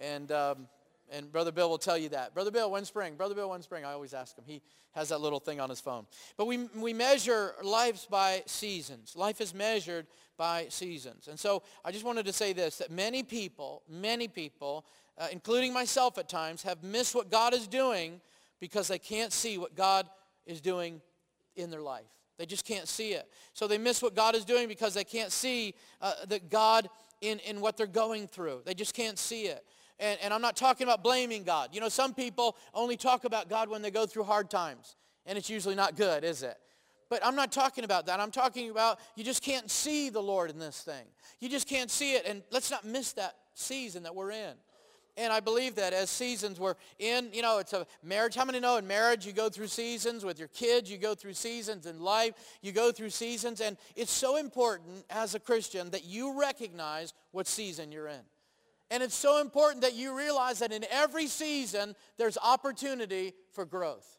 And, 0.00 0.30
um, 0.30 0.68
and 1.10 1.30
Brother 1.32 1.50
Bill 1.50 1.68
will 1.68 1.76
tell 1.76 1.98
you 1.98 2.08
that. 2.10 2.34
Brother 2.34 2.52
Bill, 2.52 2.70
when 2.70 2.84
spring? 2.84 3.16
Brother 3.16 3.34
Bill, 3.34 3.50
when 3.50 3.62
spring? 3.62 3.84
I 3.84 3.90
always 3.90 4.14
ask 4.14 4.38
him. 4.38 4.44
He 4.46 4.62
has 4.92 5.08
that 5.08 5.20
little 5.20 5.40
thing 5.40 5.58
on 5.58 5.68
his 5.68 5.80
phone. 5.80 6.06
But 6.36 6.46
we, 6.46 6.68
we 6.76 6.92
measure 6.92 7.56
lives 7.64 8.06
by 8.08 8.44
seasons. 8.46 9.16
Life 9.16 9.40
is 9.40 9.52
measured 9.52 10.06
by 10.36 10.66
seasons. 10.68 11.26
And 11.26 11.36
so 11.36 11.64
I 11.84 11.90
just 11.90 12.04
wanted 12.04 12.26
to 12.26 12.32
say 12.32 12.52
this, 12.52 12.78
that 12.78 12.92
many 12.92 13.24
people, 13.24 13.82
many 13.88 14.28
people, 14.28 14.86
uh, 15.18 15.26
including 15.32 15.72
myself 15.72 16.16
at 16.16 16.28
times, 16.28 16.62
have 16.62 16.84
missed 16.84 17.12
what 17.12 17.28
God 17.28 17.54
is 17.54 17.66
doing 17.66 18.20
because 18.60 18.86
they 18.86 19.00
can't 19.00 19.32
see 19.32 19.58
what 19.58 19.74
God 19.74 20.06
is 20.46 20.60
doing 20.60 21.00
in 21.56 21.70
their 21.70 21.82
life. 21.82 22.04
They 22.42 22.46
just 22.46 22.64
can't 22.64 22.88
see 22.88 23.12
it. 23.12 23.28
So 23.54 23.68
they 23.68 23.78
miss 23.78 24.02
what 24.02 24.16
God 24.16 24.34
is 24.34 24.44
doing 24.44 24.66
because 24.66 24.94
they 24.94 25.04
can't 25.04 25.30
see 25.30 25.76
uh, 26.00 26.12
that 26.26 26.50
God 26.50 26.90
in, 27.20 27.38
in 27.38 27.60
what 27.60 27.76
they're 27.76 27.86
going 27.86 28.26
through. 28.26 28.62
They 28.64 28.74
just 28.74 28.94
can't 28.94 29.16
see 29.16 29.42
it. 29.42 29.64
And, 30.00 30.18
and 30.20 30.34
I'm 30.34 30.42
not 30.42 30.56
talking 30.56 30.84
about 30.84 31.04
blaming 31.04 31.44
God. 31.44 31.68
You 31.72 31.80
know, 31.80 31.88
some 31.88 32.12
people 32.12 32.56
only 32.74 32.96
talk 32.96 33.24
about 33.24 33.48
God 33.48 33.68
when 33.68 33.80
they 33.80 33.92
go 33.92 34.06
through 34.06 34.24
hard 34.24 34.50
times. 34.50 34.96
And 35.24 35.38
it's 35.38 35.48
usually 35.48 35.76
not 35.76 35.96
good, 35.96 36.24
is 36.24 36.42
it? 36.42 36.56
But 37.08 37.24
I'm 37.24 37.36
not 37.36 37.52
talking 37.52 37.84
about 37.84 38.06
that. 38.06 38.18
I'm 38.18 38.32
talking 38.32 38.70
about 38.70 38.98
you 39.14 39.22
just 39.22 39.40
can't 39.40 39.70
see 39.70 40.10
the 40.10 40.20
Lord 40.20 40.50
in 40.50 40.58
this 40.58 40.80
thing. 40.80 41.04
You 41.38 41.48
just 41.48 41.68
can't 41.68 41.92
see 41.92 42.14
it. 42.14 42.26
And 42.26 42.42
let's 42.50 42.72
not 42.72 42.84
miss 42.84 43.12
that 43.12 43.36
season 43.54 44.02
that 44.02 44.16
we're 44.16 44.32
in. 44.32 44.54
And 45.16 45.30
I 45.30 45.40
believe 45.40 45.74
that 45.74 45.92
as 45.92 46.08
seasons 46.08 46.58
we're 46.58 46.74
in, 46.98 47.28
you 47.34 47.42
know, 47.42 47.58
it's 47.58 47.74
a 47.74 47.86
marriage. 48.02 48.34
How 48.34 48.46
many 48.46 48.60
know 48.60 48.78
in 48.78 48.86
marriage 48.86 49.26
you 49.26 49.32
go 49.32 49.50
through 49.50 49.66
seasons 49.66 50.24
with 50.24 50.38
your 50.38 50.48
kids, 50.48 50.90
you 50.90 50.96
go 50.96 51.14
through 51.14 51.34
seasons 51.34 51.84
in 51.84 52.00
life, 52.00 52.32
you 52.62 52.72
go 52.72 52.92
through 52.92 53.10
seasons. 53.10 53.60
And 53.60 53.76
it's 53.94 54.10
so 54.10 54.38
important 54.38 55.04
as 55.10 55.34
a 55.34 55.40
Christian 55.40 55.90
that 55.90 56.04
you 56.04 56.40
recognize 56.40 57.12
what 57.30 57.46
season 57.46 57.92
you're 57.92 58.08
in. 58.08 58.22
And 58.90 59.02
it's 59.02 59.14
so 59.14 59.40
important 59.40 59.82
that 59.82 59.94
you 59.94 60.16
realize 60.16 60.60
that 60.60 60.72
in 60.72 60.84
every 60.90 61.26
season 61.26 61.94
there's 62.16 62.38
opportunity 62.42 63.34
for 63.52 63.66
growth. 63.66 64.18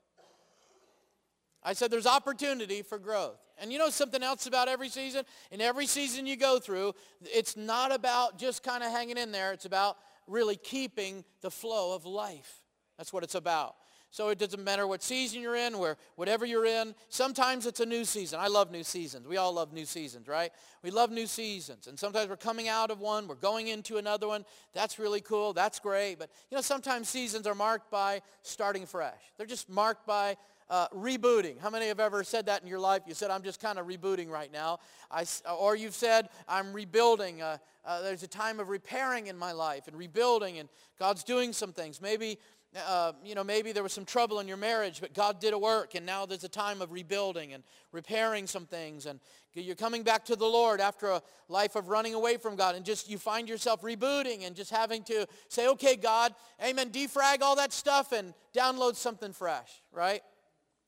I 1.63 1.73
said 1.73 1.89
there's 1.89 2.07
opportunity 2.07 2.81
for 2.81 2.99
growth. 2.99 3.39
And 3.59 3.71
you 3.71 3.79
know 3.79 3.89
something 3.89 4.21
else 4.21 4.47
about 4.47 4.67
every 4.67 4.89
season? 4.89 5.23
In 5.51 5.61
every 5.61 5.85
season 5.85 6.25
you 6.25 6.35
go 6.35 6.59
through, 6.59 6.93
it's 7.21 7.55
not 7.55 7.93
about 7.93 8.37
just 8.37 8.63
kind 8.63 8.83
of 8.83 8.91
hanging 8.91 9.17
in 9.17 9.31
there. 9.31 9.53
It's 9.53 9.65
about 9.65 9.97
really 10.27 10.55
keeping 10.55 11.23
the 11.41 11.51
flow 11.51 11.95
of 11.95 12.05
life. 12.05 12.61
That's 12.97 13.11
what 13.11 13.23
it's 13.23 13.35
about. 13.35 13.75
So 14.13 14.29
it 14.29 14.37
doesn't 14.37 14.63
matter 14.63 14.85
what 14.85 15.01
season 15.01 15.41
you're 15.41 15.55
in, 15.55 15.79
where 15.79 15.97
whatever 16.17 16.45
you're 16.45 16.67
in. 16.67 16.93
Sometimes 17.09 17.65
it's 17.65 17.79
a 17.79 17.85
new 17.85 18.05
season. 18.05 18.39
I 18.39 18.45
love 18.45 18.69
new 18.69 18.83
seasons. 18.83 19.27
We 19.27 19.37
all 19.37 19.51
love 19.51 19.73
new 19.73 19.85
seasons, 19.85 20.27
right? 20.27 20.51
We 20.83 20.91
love 20.91 21.09
new 21.09 21.25
seasons. 21.25 21.87
And 21.87 21.97
sometimes 21.97 22.29
we're 22.29 22.37
coming 22.37 22.67
out 22.67 22.91
of 22.91 22.99
one, 22.99 23.27
we're 23.27 23.33
going 23.33 23.69
into 23.69 23.97
another 23.97 24.27
one. 24.27 24.45
That's 24.71 24.99
really 24.99 25.21
cool. 25.21 25.51
That's 25.53 25.79
great. 25.79 26.19
But 26.19 26.29
you 26.51 26.55
know, 26.55 26.61
sometimes 26.61 27.09
seasons 27.09 27.47
are 27.47 27.55
marked 27.55 27.89
by 27.89 28.21
starting 28.43 28.85
fresh. 28.85 29.19
They're 29.35 29.47
just 29.47 29.67
marked 29.67 30.05
by 30.05 30.37
uh, 30.69 30.87
rebooting. 30.89 31.59
How 31.59 31.69
many 31.69 31.87
have 31.87 31.99
ever 31.99 32.23
said 32.23 32.45
that 32.47 32.61
in 32.61 32.67
your 32.67 32.79
life? 32.79 33.03
You 33.07 33.13
said, 33.13 33.31
I'm 33.31 33.43
just 33.43 33.59
kind 33.59 33.79
of 33.79 33.87
rebooting 33.87 34.29
right 34.29 34.51
now. 34.51 34.79
I, 35.11 35.25
or 35.57 35.75
you've 35.75 35.93
said, 35.93 36.29
I'm 36.47 36.73
rebuilding. 36.73 37.41
Uh, 37.41 37.57
uh, 37.85 38.01
there's 38.01 38.23
a 38.23 38.27
time 38.27 38.59
of 38.59 38.69
repairing 38.69 39.27
in 39.27 39.37
my 39.37 39.51
life 39.51 39.87
and 39.87 39.97
rebuilding, 39.97 40.59
and 40.59 40.69
God's 40.97 41.23
doing 41.23 41.53
some 41.53 41.73
things. 41.73 42.01
Maybe, 42.01 42.39
uh, 42.87 43.11
you 43.23 43.35
know, 43.35 43.43
maybe 43.43 43.71
there 43.71 43.83
was 43.83 43.93
some 43.93 44.05
trouble 44.05 44.39
in 44.39 44.47
your 44.47 44.57
marriage, 44.57 45.01
but 45.01 45.13
God 45.13 45.39
did 45.39 45.53
a 45.53 45.57
work, 45.57 45.95
and 45.95 46.05
now 46.05 46.25
there's 46.25 46.45
a 46.45 46.49
time 46.49 46.81
of 46.81 46.91
rebuilding 46.91 47.53
and 47.53 47.63
repairing 47.91 48.47
some 48.47 48.65
things. 48.65 49.05
And 49.05 49.19
you're 49.53 49.75
coming 49.75 50.03
back 50.03 50.25
to 50.25 50.35
the 50.35 50.45
Lord 50.45 50.81
after 50.81 51.07
a 51.09 51.21
life 51.49 51.75
of 51.75 51.89
running 51.89 52.13
away 52.13 52.37
from 52.37 52.55
God, 52.55 52.75
and 52.75 52.85
just 52.85 53.09
you 53.09 53.17
find 53.17 53.47
yourself 53.49 53.81
rebooting 53.81 54.47
and 54.47 54.55
just 54.55 54.71
having 54.71 55.03
to 55.03 55.27
say, 55.49 55.67
okay, 55.67 55.95
God, 55.95 56.33
amen, 56.63 56.89
defrag 56.89 57.41
all 57.41 57.57
that 57.57 57.73
stuff 57.73 58.13
and 58.13 58.33
download 58.55 58.95
something 58.95 59.33
fresh, 59.33 59.83
right? 59.91 60.21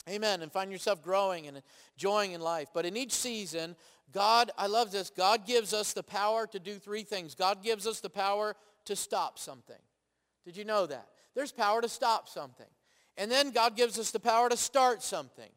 Amen. 0.10 0.42
And 0.42 0.52
find 0.52 0.72
yourself 0.72 1.02
growing 1.04 1.48
and 1.48 1.62
enjoying 1.96 2.34
in 2.34 2.42
life. 2.42 2.70
But 2.74 2.86
in 2.86 2.96
each 2.96 3.12
season, 3.12 3.76
God, 4.12 4.52
I 4.58 4.68
love 4.68 4.92
this, 4.92 5.10
God 5.10 5.46
gives 5.46 5.74
us 5.74 5.94
the 5.94 6.04
power 6.04 6.48
to 6.48 6.60
do 6.60 6.76
three 6.76 7.04
things. 7.04 7.36
God 7.36 7.64
gives 7.64 7.88
us 7.88 8.00
the 8.00 8.10
power 8.10 8.56
to 8.86 8.96
stop 8.96 9.40
something. 9.40 9.76
Did 10.44 10.56
you 10.56 10.64
know 10.64 10.86
that? 10.86 11.08
There's 11.34 11.52
power 11.52 11.82
to 11.82 11.90
stop 11.90 12.30
something. 12.30 12.68
And 13.18 13.32
then 13.32 13.52
God 13.52 13.76
gives 13.76 13.98
us 13.98 14.12
the 14.12 14.20
power 14.20 14.48
to 14.50 14.58
start 14.58 15.02
something. 15.02 15.50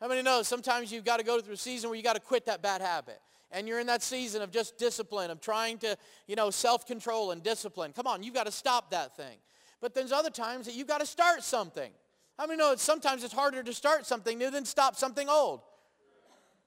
How 0.00 0.08
many 0.08 0.22
know 0.22 0.42
sometimes 0.42 0.90
you've 0.92 1.04
got 1.04 1.18
to 1.18 1.24
go 1.24 1.40
through 1.40 1.54
a 1.54 1.58
season 1.58 1.88
where 1.88 1.96
you 1.96 2.02
got 2.02 2.14
to 2.14 2.20
quit 2.20 2.46
that 2.46 2.62
bad 2.62 2.80
habit? 2.80 3.20
and 3.54 3.68
you're 3.68 3.78
in 3.78 3.86
that 3.86 4.02
season 4.02 4.42
of 4.42 4.50
just 4.50 4.76
discipline, 4.78 5.30
of 5.30 5.40
trying 5.40 5.78
to, 5.78 5.96
you 6.26 6.34
know, 6.34 6.50
self-control 6.50 7.30
and 7.30 7.42
discipline. 7.42 7.92
Come 7.92 8.06
on, 8.06 8.22
you've 8.22 8.34
got 8.34 8.46
to 8.46 8.52
stop 8.52 8.90
that 8.90 9.16
thing. 9.16 9.38
But 9.80 9.94
there's 9.94 10.12
other 10.12 10.30
times 10.30 10.66
that 10.66 10.74
you've 10.74 10.88
got 10.88 11.00
to 11.00 11.06
start 11.06 11.42
something. 11.42 11.92
How 12.38 12.46
many 12.46 12.58
know 12.58 12.70
that 12.70 12.80
sometimes 12.80 13.22
it's 13.22 13.34
harder 13.34 13.62
to 13.62 13.72
start 13.72 14.06
something 14.06 14.38
new 14.38 14.50
than 14.50 14.64
stop 14.64 14.96
something 14.96 15.28
old? 15.28 15.60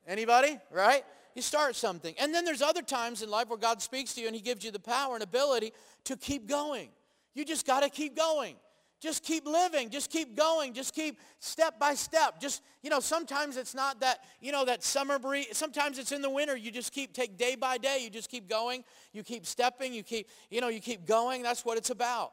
Anybody? 0.07 0.57
Right? 0.71 1.03
You 1.35 1.41
start 1.41 1.75
something. 1.75 2.15
And 2.19 2.33
then 2.33 2.45
there's 2.45 2.61
other 2.61 2.81
times 2.81 3.21
in 3.21 3.29
life 3.29 3.49
where 3.49 3.59
God 3.59 3.81
speaks 3.81 4.13
to 4.15 4.21
you 4.21 4.27
and 4.27 4.35
he 4.35 4.41
gives 4.41 4.63
you 4.63 4.71
the 4.71 4.79
power 4.79 5.13
and 5.13 5.23
ability 5.23 5.73
to 6.05 6.15
keep 6.15 6.47
going. 6.47 6.89
You 7.35 7.45
just 7.45 7.67
got 7.67 7.83
to 7.83 7.89
keep 7.89 8.15
going. 8.15 8.55
Just 8.99 9.23
keep 9.23 9.45
living. 9.45 9.91
Just 9.91 10.09
keep 10.09 10.35
going. 10.35 10.73
Just 10.73 10.95
keep 10.95 11.19
step 11.39 11.77
by 11.79 11.93
step. 11.93 12.39
Just, 12.41 12.63
you 12.81 12.89
know, 12.89 12.99
sometimes 12.99 13.55
it's 13.55 13.75
not 13.75 13.99
that, 13.99 14.23
you 14.41 14.51
know, 14.51 14.65
that 14.65 14.83
summer 14.83 15.19
breeze. 15.19 15.49
Sometimes 15.51 15.99
it's 15.99 16.11
in 16.11 16.23
the 16.23 16.29
winter. 16.29 16.57
You 16.57 16.71
just 16.71 16.91
keep, 16.91 17.13
take 17.13 17.37
day 17.37 17.55
by 17.55 17.77
day. 17.77 17.99
You 18.01 18.09
just 18.09 18.31
keep 18.31 18.49
going. 18.49 18.83
You 19.13 19.21
keep 19.21 19.45
stepping. 19.45 19.93
You 19.93 20.01
keep, 20.01 20.27
you 20.49 20.61
know, 20.61 20.69
you 20.69 20.79
keep 20.79 21.05
going. 21.05 21.43
That's 21.43 21.63
what 21.63 21.77
it's 21.77 21.91
about. 21.91 22.31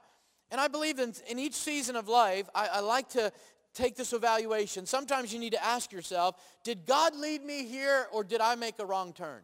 And 0.54 0.60
I 0.60 0.68
believe 0.68 1.00
in, 1.00 1.12
in 1.28 1.40
each 1.40 1.54
season 1.54 1.96
of 1.96 2.06
life, 2.06 2.48
I, 2.54 2.68
I 2.74 2.78
like 2.78 3.08
to 3.08 3.32
take 3.74 3.96
this 3.96 4.12
evaluation. 4.12 4.86
Sometimes 4.86 5.32
you 5.32 5.40
need 5.40 5.50
to 5.50 5.64
ask 5.64 5.90
yourself, 5.90 6.36
did 6.62 6.86
God 6.86 7.16
lead 7.16 7.44
me 7.44 7.64
here 7.64 8.06
or 8.12 8.22
did 8.22 8.40
I 8.40 8.54
make 8.54 8.78
a 8.78 8.86
wrong 8.86 9.12
turn? 9.12 9.40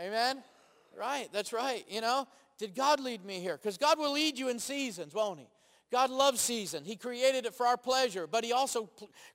Amen? 0.00 0.42
Right, 0.98 1.28
that's 1.34 1.52
right. 1.52 1.84
You 1.86 2.00
know, 2.00 2.26
did 2.56 2.74
God 2.74 2.98
lead 2.98 3.26
me 3.26 3.40
here? 3.40 3.58
Because 3.58 3.76
God 3.76 3.98
will 3.98 4.12
lead 4.12 4.38
you 4.38 4.48
in 4.48 4.58
seasons, 4.58 5.12
won't 5.12 5.38
he? 5.38 5.48
God 5.92 6.08
loves 6.08 6.40
season. 6.40 6.82
He 6.82 6.96
created 6.96 7.44
it 7.44 7.52
for 7.52 7.66
our 7.66 7.76
pleasure, 7.76 8.26
but 8.26 8.42
he 8.42 8.54
also 8.54 8.88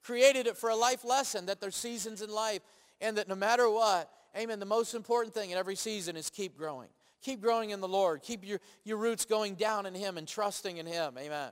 created 0.04 0.48
it 0.48 0.58
for 0.58 0.72
a 0.72 0.76
life 0.76 1.06
lesson 1.06 1.46
that 1.46 1.62
there's 1.62 1.76
seasons 1.76 2.24
in 2.24 2.32
life 2.32 2.62
and 3.00 3.16
that 3.20 3.28
no 3.28 3.36
matter 3.36 3.70
what, 3.70 4.10
amen, 4.36 4.58
the 4.58 4.66
most 4.66 4.96
important 4.96 5.36
thing 5.36 5.52
in 5.52 5.60
every 5.60 5.76
season 5.76 6.16
is 6.16 6.32
keep 6.32 6.58
growing. 6.58 6.90
Keep 7.22 7.42
growing 7.42 7.70
in 7.70 7.82
the 7.82 7.88
Lord. 7.88 8.24
Keep 8.24 8.46
your, 8.46 8.60
your 8.84 8.98
roots 8.98 9.26
going 9.26 9.56
down 9.56 9.86
in 9.86 9.94
him 9.94 10.18
and 10.18 10.28
trusting 10.28 10.78
in 10.78 10.86
him. 10.86 11.16
Amen. 11.20 11.52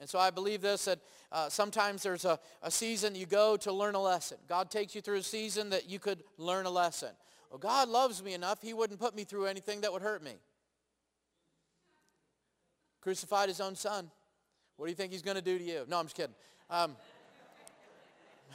And 0.00 0.08
so 0.08 0.18
I 0.18 0.30
believe 0.30 0.62
this, 0.62 0.86
that 0.86 0.98
uh, 1.30 1.48
sometimes 1.48 2.02
there's 2.02 2.24
a, 2.24 2.38
a 2.62 2.70
season 2.70 3.14
you 3.14 3.26
go 3.26 3.56
to 3.58 3.72
learn 3.72 3.94
a 3.94 4.02
lesson. 4.02 4.38
God 4.48 4.70
takes 4.70 4.94
you 4.94 5.00
through 5.00 5.18
a 5.18 5.22
season 5.22 5.70
that 5.70 5.88
you 5.88 5.98
could 5.98 6.24
learn 6.38 6.66
a 6.66 6.70
lesson. 6.70 7.10
Well, 7.50 7.58
God 7.58 7.88
loves 7.88 8.22
me 8.22 8.32
enough, 8.34 8.62
he 8.62 8.72
wouldn't 8.72 8.98
put 8.98 9.14
me 9.14 9.24
through 9.24 9.46
anything 9.46 9.82
that 9.82 9.92
would 9.92 10.02
hurt 10.02 10.22
me. 10.24 10.32
Crucified 13.02 13.48
his 13.48 13.60
own 13.60 13.76
son. 13.76 14.10
What 14.76 14.86
do 14.86 14.90
you 14.90 14.96
think 14.96 15.12
he's 15.12 15.22
going 15.22 15.36
to 15.36 15.42
do 15.42 15.58
to 15.58 15.64
you? 15.64 15.84
No, 15.88 15.98
I'm 15.98 16.06
just 16.06 16.16
kidding. 16.16 16.34
Um, 16.70 16.96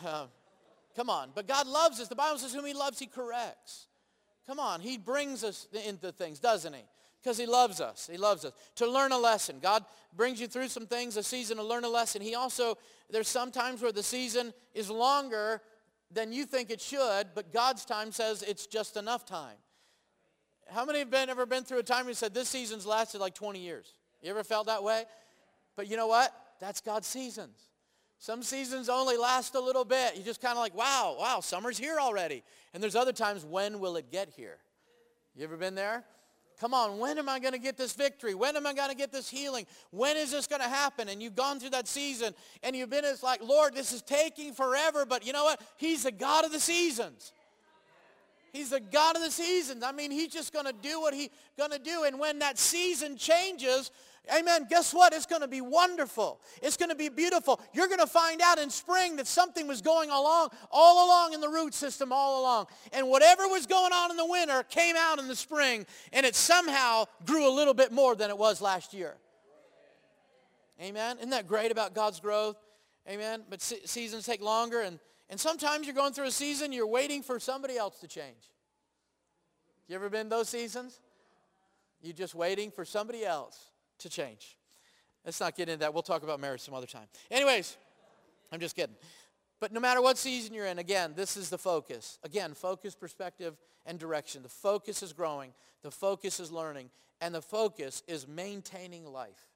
uh, 0.04 0.26
come 0.96 1.10
on. 1.10 1.30
But 1.36 1.48
God 1.48 1.67
loves 1.67 2.00
us. 2.00 2.08
The 2.08 2.15
Bible 2.15 2.39
says 2.39 2.54
whom 2.54 2.65
he 2.65 2.74
loves, 2.74 2.98
he 3.00 3.06
corrects. 3.06 3.87
Come 4.47 4.60
on. 4.60 4.79
He 4.79 4.97
brings 4.97 5.43
us 5.43 5.67
into 5.86 6.12
things, 6.12 6.39
doesn't 6.39 6.73
he? 6.73 6.83
Because 7.21 7.38
he 7.38 7.45
loves 7.45 7.81
us. 7.81 8.10
He 8.10 8.17
loves 8.17 8.45
us. 8.45 8.53
To 8.75 8.89
learn 8.89 9.12
a 9.12 9.17
lesson. 9.17 9.57
God 9.62 9.83
brings 10.15 10.39
you 10.39 10.47
through 10.47 10.69
some 10.69 10.88
things, 10.88 11.17
a 11.17 11.23
season 11.23 11.57
to 11.57 11.63
learn 11.63 11.83
a 11.83 11.89
lesson. 11.89 12.21
He 12.21 12.36
also, 12.36 12.77
there's 13.10 13.27
some 13.27 13.51
times 13.51 13.81
where 13.81 13.91
the 13.91 14.03
season 14.03 14.53
is 14.73 14.89
longer 14.89 15.62
than 16.12 16.31
you 16.31 16.45
think 16.45 16.69
it 16.69 16.79
should, 16.79 17.27
but 17.36 17.51
God's 17.51 17.83
time 17.83 18.13
says 18.13 18.41
it's 18.43 18.65
just 18.65 18.95
enough 18.95 19.25
time. 19.25 19.57
How 20.69 20.86
many 20.86 20.99
have 20.99 21.10
been, 21.10 21.29
ever 21.29 21.45
been 21.45 21.63
through 21.63 21.79
a 21.79 21.83
time 21.83 22.05
where 22.05 22.12
you 22.12 22.15
said 22.15 22.33
this 22.33 22.49
season's 22.49 22.86
lasted 22.86 23.19
like 23.19 23.33
20 23.33 23.60
years? 23.60 23.93
You 24.21 24.29
ever 24.29 24.43
felt 24.43 24.67
that 24.67 24.83
way? 24.83 25.03
But 25.75 25.88
you 25.88 25.97
know 25.97 26.07
what? 26.07 26.33
That's 26.60 26.81
God's 26.81 27.07
seasons. 27.07 27.57
Some 28.19 28.41
seasons 28.41 28.89
only 28.89 29.15
last 29.15 29.56
a 29.56 29.60
little 29.60 29.86
bit. 29.86 30.17
You 30.17 30.23
just 30.23 30.41
kind 30.41 30.53
of 30.53 30.60
like, 30.60 30.75
wow, 30.75 31.15
wow, 31.19 31.39
summer's 31.39 31.77
here 31.77 31.99
already. 31.99 32.43
And 32.73 32.82
there's 32.82 32.95
other 32.95 33.13
times, 33.13 33.45
when 33.45 33.80
will 33.80 33.95
it 33.95 34.12
get 34.12 34.30
here? 34.36 34.58
You 35.36 35.43
ever 35.43 35.58
been 35.58 35.75
there? 35.75 36.03
Come 36.60 36.73
on, 36.73 36.97
when 36.97 37.19
am 37.19 37.30
I 37.30 37.38
going 37.38 37.53
to 37.53 37.60
get 37.60 37.77
this 37.77 37.93
victory? 37.93 38.34
When 38.34 38.56
am 38.56 38.65
I 38.65 38.73
going 38.73 38.89
to 38.89 38.95
get 38.95 39.12
this 39.12 39.30
healing? 39.30 39.67
When 39.91 40.17
is 40.17 40.32
this 40.32 40.47
going 40.47 40.62
to 40.62 40.67
happen? 40.67 41.08
And 41.08 41.21
you've 41.21 41.36
gone 41.36 41.60
through 41.60 41.69
that 41.69 41.88
season 41.88 42.34
and 42.63 42.75
you've 42.75 42.89
been, 42.89 43.06
it's 43.06 43.21
like, 43.21 43.43
Lord, 43.43 43.75
this 43.75 43.91
is 43.91 44.01
taking 44.01 44.53
forever. 44.53 45.06
But 45.06 45.23
you 45.23 45.34
know 45.34 45.43
what? 45.43 45.62
He's 45.77 46.03
the 46.03 46.12
God 46.12 46.45
of 46.45 46.51
the 46.51 46.60
seasons. 46.60 47.32
He's 48.51 48.71
the 48.71 48.80
God 48.80 49.15
of 49.15 49.21
the 49.21 49.30
seasons. 49.30 49.84
I 49.84 49.91
mean, 49.91 50.10
he's 50.10 50.30
just 50.30 50.51
going 50.51 50.65
to 50.65 50.73
do 50.73 50.99
what 50.99 51.13
he's 51.13 51.30
going 51.60 51.69
to 51.69 51.80
do. 51.80 52.06
And 52.06 52.19
when 52.19 52.39
that 52.39 52.58
season 52.58 53.17
changes, 53.17 53.91
Amen. 54.34 54.68
Guess 54.70 54.94
what? 54.94 55.13
It's 55.13 55.26
going 55.26 55.42
to 55.42 55.48
be 55.48 55.62
wonderful. 55.62 56.42
It's 56.62 56.78
going 56.78 56.90
to 56.90 56.96
be 56.96 57.10
beautiful. 57.10 57.62
You're 57.74 57.88
going 57.88 58.00
to 58.00 58.08
find 58.08 58.42
out 58.42 58.58
in 58.58 58.70
spring 58.70 59.16
that 59.18 59.28
something 59.28 59.68
was 59.68 59.82
going 59.82 60.10
along, 60.10 60.50
all 60.72 61.08
along 61.08 61.34
in 61.34 61.42
the 61.42 61.50
root 61.50 61.74
system, 61.74 62.12
all 62.12 62.42
along. 62.42 62.68
And 62.94 63.08
whatever 63.08 63.48
was 63.48 63.66
going 63.66 63.94
on 63.94 64.12
in 64.12 64.18
the 64.18 64.26
winter 64.26 64.63
came 64.63 64.96
out 64.98 65.20
in 65.20 65.28
the 65.28 65.36
spring, 65.36 65.86
and 66.12 66.26
it 66.26 66.36
somehow 66.36 67.06
grew 67.26 67.48
a 67.48 67.54
little 67.54 67.74
bit 67.74 67.92
more 67.92 68.16
than 68.16 68.30
it 68.30 68.38
was 68.38 68.62
last 68.62 68.94
year. 68.94 69.16
Amen. 70.82 71.18
Isn't 71.18 71.32
that 71.32 71.48
great 71.48 71.72
about 71.72 71.96
God's 71.96 72.20
growth? 72.20 72.58
Amen. 73.10 73.44
But 73.50 73.62
se- 73.62 73.86
seasons 73.86 74.26
take 74.26 74.42
longer, 74.42 74.82
and, 74.82 75.00
and 75.30 75.40
sometimes 75.40 75.88
you're 75.88 75.96
going 75.96 76.13
through 76.13 76.28
a 76.28 76.32
season, 76.32 76.72
you're 76.72 76.88
waiting 76.88 77.24
for 77.24 77.40
somebody 77.40 77.78
else 77.78 78.00
to 78.00 78.08
change. 78.08 78.52
You 79.88 79.96
ever 79.96 80.10
been 80.10 80.30
those 80.30 80.50
seasons? 80.50 81.00
You're 82.02 82.13
just 82.13 82.36
waiting 82.36 82.70
for 82.70 82.86
somebody 82.86 83.26
else 83.26 83.72
to 83.99 84.10
change. 84.10 84.57
Let's 85.25 85.39
not 85.39 85.55
get 85.55 85.69
into 85.69 85.79
that. 85.79 85.93
We'll 85.93 86.03
talk 86.03 86.23
about 86.23 86.39
marriage 86.39 86.62
some 86.62 86.73
other 86.73 86.88
time. 86.88 87.07
Anyways, 87.29 87.75
I'm 88.51 88.60
just 88.60 88.75
kidding. 88.75 88.95
But 89.60 89.73
no 89.73 89.79
matter 89.79 90.01
what 90.01 90.17
season 90.17 90.53
you're 90.53 90.67
in, 90.67 90.79
again, 90.79 91.13
this 91.15 91.36
is 91.36 91.49
the 91.49 91.57
focus. 91.57 92.19
Again, 92.23 92.53
focus, 92.53 92.95
perspective, 92.95 93.57
and 93.86 93.97
direction. 93.97 94.43
The 94.43 94.49
focus 94.49 95.01
is 95.01 95.13
growing. 95.13 95.51
The 95.81 95.91
focus 95.91 96.39
is 96.39 96.51
learning. 96.51 96.89
And 97.19 97.33
the 97.33 97.41
focus 97.41 98.03
is 98.07 98.27
maintaining 98.27 99.05
life. 99.05 99.47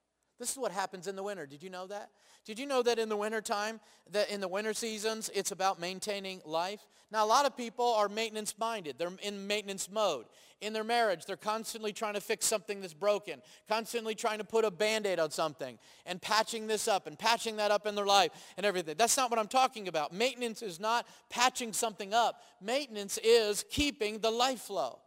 This 0.42 0.52
is 0.54 0.58
what 0.58 0.72
happens 0.72 1.06
in 1.06 1.16
the 1.16 1.22
winter. 1.22 1.46
Did 1.46 1.62
you 1.62 1.70
know 1.70 1.86
that? 1.86 2.10
Did 2.46 2.58
you 2.58 2.66
know 2.66 2.82
that 2.82 2.98
in 2.98 3.10
the 3.10 3.16
winter 3.16 3.42
time, 3.42 3.80
that 4.10 4.32
in 4.32 4.42
the 4.42 4.48
winter 4.48 4.74
seasons, 4.74 5.30
it's 5.36 5.52
about 5.52 5.80
maintaining 5.80 6.42
life? 6.46 6.82
Now, 7.12 7.24
a 7.24 7.28
lot 7.28 7.46
of 7.46 7.56
people 7.56 7.86
are 7.86 8.10
maintenance 8.10 8.56
minded. 8.58 8.96
They're 8.98 9.12
in 9.22 9.46
maintenance 9.46 9.88
mode. 9.92 10.26
In 10.60 10.74
their 10.74 10.84
marriage, 10.84 11.26
they're 11.28 11.38
constantly 11.38 11.94
trying 11.94 12.16
to 12.16 12.22
fix 12.22 12.48
something 12.48 12.82
that's 12.82 12.96
broken, 12.96 13.44
constantly 13.70 14.16
trying 14.16 14.40
to 14.40 14.44
put 14.44 14.66
a 14.66 14.72
band-aid 14.72 15.20
on 15.20 15.30
something 15.30 15.78
and 16.08 16.20
patching 16.20 16.66
this 16.66 16.88
up 16.88 17.06
and 17.06 17.20
patching 17.20 17.58
that 17.58 17.70
up 17.70 17.86
in 17.86 17.94
their 17.94 18.08
life 18.08 18.32
and 18.58 18.66
everything. 18.66 18.96
That's 18.98 19.18
not 19.18 19.30
what 19.30 19.40
I'm 19.40 19.48
talking 19.48 19.88
about. 19.88 20.12
Maintenance 20.12 20.64
is 20.64 20.80
not 20.80 21.08
patching 21.30 21.72
something 21.72 22.16
up. 22.16 22.42
Maintenance 22.60 23.20
is 23.24 23.64
keeping 23.70 24.18
the 24.18 24.32
life 24.32 24.62
flow. 24.62 24.98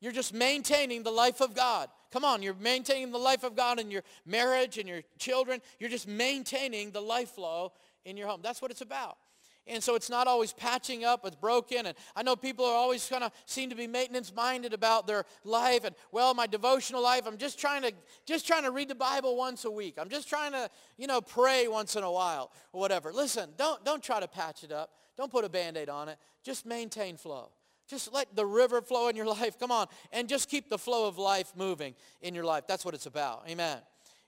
You're 0.00 0.10
just 0.10 0.34
maintaining 0.34 1.04
the 1.04 1.12
life 1.12 1.40
of 1.40 1.54
God. 1.54 1.90
Come 2.10 2.24
on, 2.24 2.42
you're 2.42 2.54
maintaining 2.54 3.12
the 3.12 3.18
life 3.18 3.44
of 3.44 3.54
God 3.54 3.78
in 3.78 3.90
your 3.90 4.02
marriage 4.24 4.78
and 4.78 4.88
your 4.88 5.02
children. 5.18 5.60
You're 5.78 5.90
just 5.90 6.08
maintaining 6.08 6.90
the 6.90 7.02
life 7.02 7.30
flow 7.30 7.72
in 8.04 8.16
your 8.16 8.28
home. 8.28 8.40
That's 8.42 8.62
what 8.62 8.70
it's 8.70 8.80
about. 8.80 9.18
And 9.66 9.82
so 9.82 9.94
it's 9.94 10.08
not 10.08 10.26
always 10.26 10.52
patching 10.52 11.04
up 11.04 11.24
what's 11.24 11.36
broken. 11.36 11.86
And 11.86 11.96
I 12.16 12.22
know 12.22 12.36
people 12.36 12.64
are 12.64 12.74
always 12.74 13.06
kind 13.06 13.22
of 13.22 13.32
seem 13.44 13.68
to 13.70 13.76
be 13.76 13.86
maintenance 13.86 14.32
minded 14.34 14.72
about 14.72 15.06
their 15.06 15.24
life. 15.44 15.84
And 15.84 15.94
well, 16.10 16.32
my 16.32 16.46
devotional 16.46 17.02
life, 17.02 17.26
I'm 17.26 17.36
just 17.36 17.58
trying 17.58 17.82
to 17.82 17.92
just 18.24 18.46
trying 18.46 18.62
to 18.62 18.70
read 18.70 18.88
the 18.88 18.94
Bible 18.94 19.36
once 19.36 19.66
a 19.66 19.70
week. 19.70 19.96
I'm 19.98 20.08
just 20.08 20.28
trying 20.28 20.52
to, 20.52 20.70
you 20.96 21.06
know, 21.06 21.20
pray 21.20 21.68
once 21.68 21.96
in 21.96 22.02
a 22.02 22.10
while 22.10 22.50
or 22.72 22.80
whatever. 22.80 23.12
Listen, 23.12 23.50
don't 23.58 23.84
don't 23.84 24.02
try 24.02 24.20
to 24.20 24.28
patch 24.28 24.64
it 24.64 24.72
up. 24.72 24.90
Don't 25.18 25.30
put 25.30 25.44
a 25.44 25.48
band-aid 25.48 25.88
on 25.88 26.08
it. 26.08 26.16
Just 26.42 26.64
maintain 26.64 27.16
flow. 27.16 27.50
Just 27.88 28.12
let 28.12 28.36
the 28.36 28.46
river 28.46 28.80
flow 28.82 29.08
in 29.08 29.16
your 29.16 29.26
life. 29.40 29.58
Come 29.58 29.72
on. 29.72 29.86
And 30.12 30.28
just 30.28 30.48
keep 30.48 30.68
the 30.68 30.78
flow 30.78 31.08
of 31.08 31.18
life 31.18 31.52
moving 31.56 31.94
in 32.22 32.34
your 32.34 32.44
life. 32.44 32.64
That's 32.68 32.84
what 32.84 32.94
it's 32.94 33.06
about. 33.06 33.44
Amen. 33.48 33.78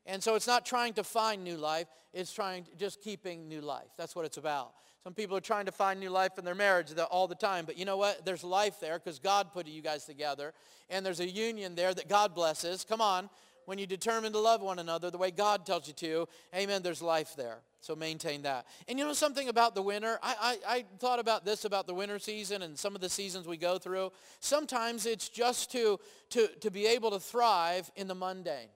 And 0.07 0.23
so 0.23 0.35
it's 0.35 0.47
not 0.47 0.65
trying 0.65 0.95
to 0.95 1.05
find 1.05 1.45
new 1.45 1.57
life. 1.57 1.87
It's 2.13 2.33
trying 2.33 2.65
to, 2.65 2.71
just 2.77 3.03
keeping 3.03 3.49
new 3.49 3.61
life. 3.61 3.89
That's 3.97 4.17
what 4.17 4.25
it's 4.25 4.39
about. 4.39 4.73
Some 5.05 5.15
people 5.15 5.37
are 5.37 5.43
trying 5.43 5.67
to 5.67 5.73
find 5.73 6.01
new 6.01 6.11
life 6.11 6.39
in 6.39 6.45
their 6.45 6.55
marriage 6.55 6.93
all 7.11 7.29
the 7.29 7.35
time. 7.35 7.65
But 7.65 7.79
you 7.79 7.85
know 7.85 7.97
what? 7.97 8.25
There's 8.25 8.45
life 8.45 8.81
there 8.81 8.99
because 8.99 9.19
God 9.19 9.53
put 9.53 9.67
you 9.67 9.83
guys 9.83 10.05
together. 10.05 10.53
And 10.89 11.05
there's 11.05 11.21
a 11.21 11.29
union 11.29 11.75
there 11.75 11.95
that 11.95 12.09
God 12.09 12.35
blesses. 12.35 12.85
Come 12.85 13.01
on. 13.01 13.31
When 13.67 13.79
you 13.79 13.87
determine 13.87 14.33
to 14.33 14.39
love 14.39 14.63
one 14.63 14.79
another 14.79 15.11
the 15.11 15.19
way 15.19 15.31
God 15.31 15.65
tells 15.65 15.87
you 15.87 15.95
to, 15.95 16.29
amen, 16.55 16.83
there's 16.83 17.03
life 17.03 17.35
there. 17.37 17.59
So 17.81 17.97
maintain 17.97 18.43
that. 18.43 18.67
And 18.89 18.99
you 18.99 19.07
know 19.07 19.15
something 19.15 19.49
about 19.49 19.75
the 19.75 19.81
winter? 19.81 20.19
I, 20.23 20.59
I, 20.67 20.75
I, 20.77 20.85
thought 20.99 21.19
about 21.19 21.47
this 21.47 21.65
about 21.65 21.87
the 21.87 21.95
winter 21.95 22.19
season 22.19 22.61
and 22.61 22.79
some 22.79 22.95
of 22.95 23.01
the 23.01 23.09
seasons 23.09 23.47
we 23.47 23.57
go 23.57 23.79
through. 23.79 24.13
Sometimes 24.39 25.07
it's 25.07 25.31
just 25.31 25.73
to, 25.73 25.99
to, 26.31 26.49
to 26.61 26.71
be 26.71 26.87
able 26.87 27.11
to 27.13 27.19
thrive 27.19 27.91
in 27.97 28.07
the 28.07 28.15
mundane. 28.15 28.69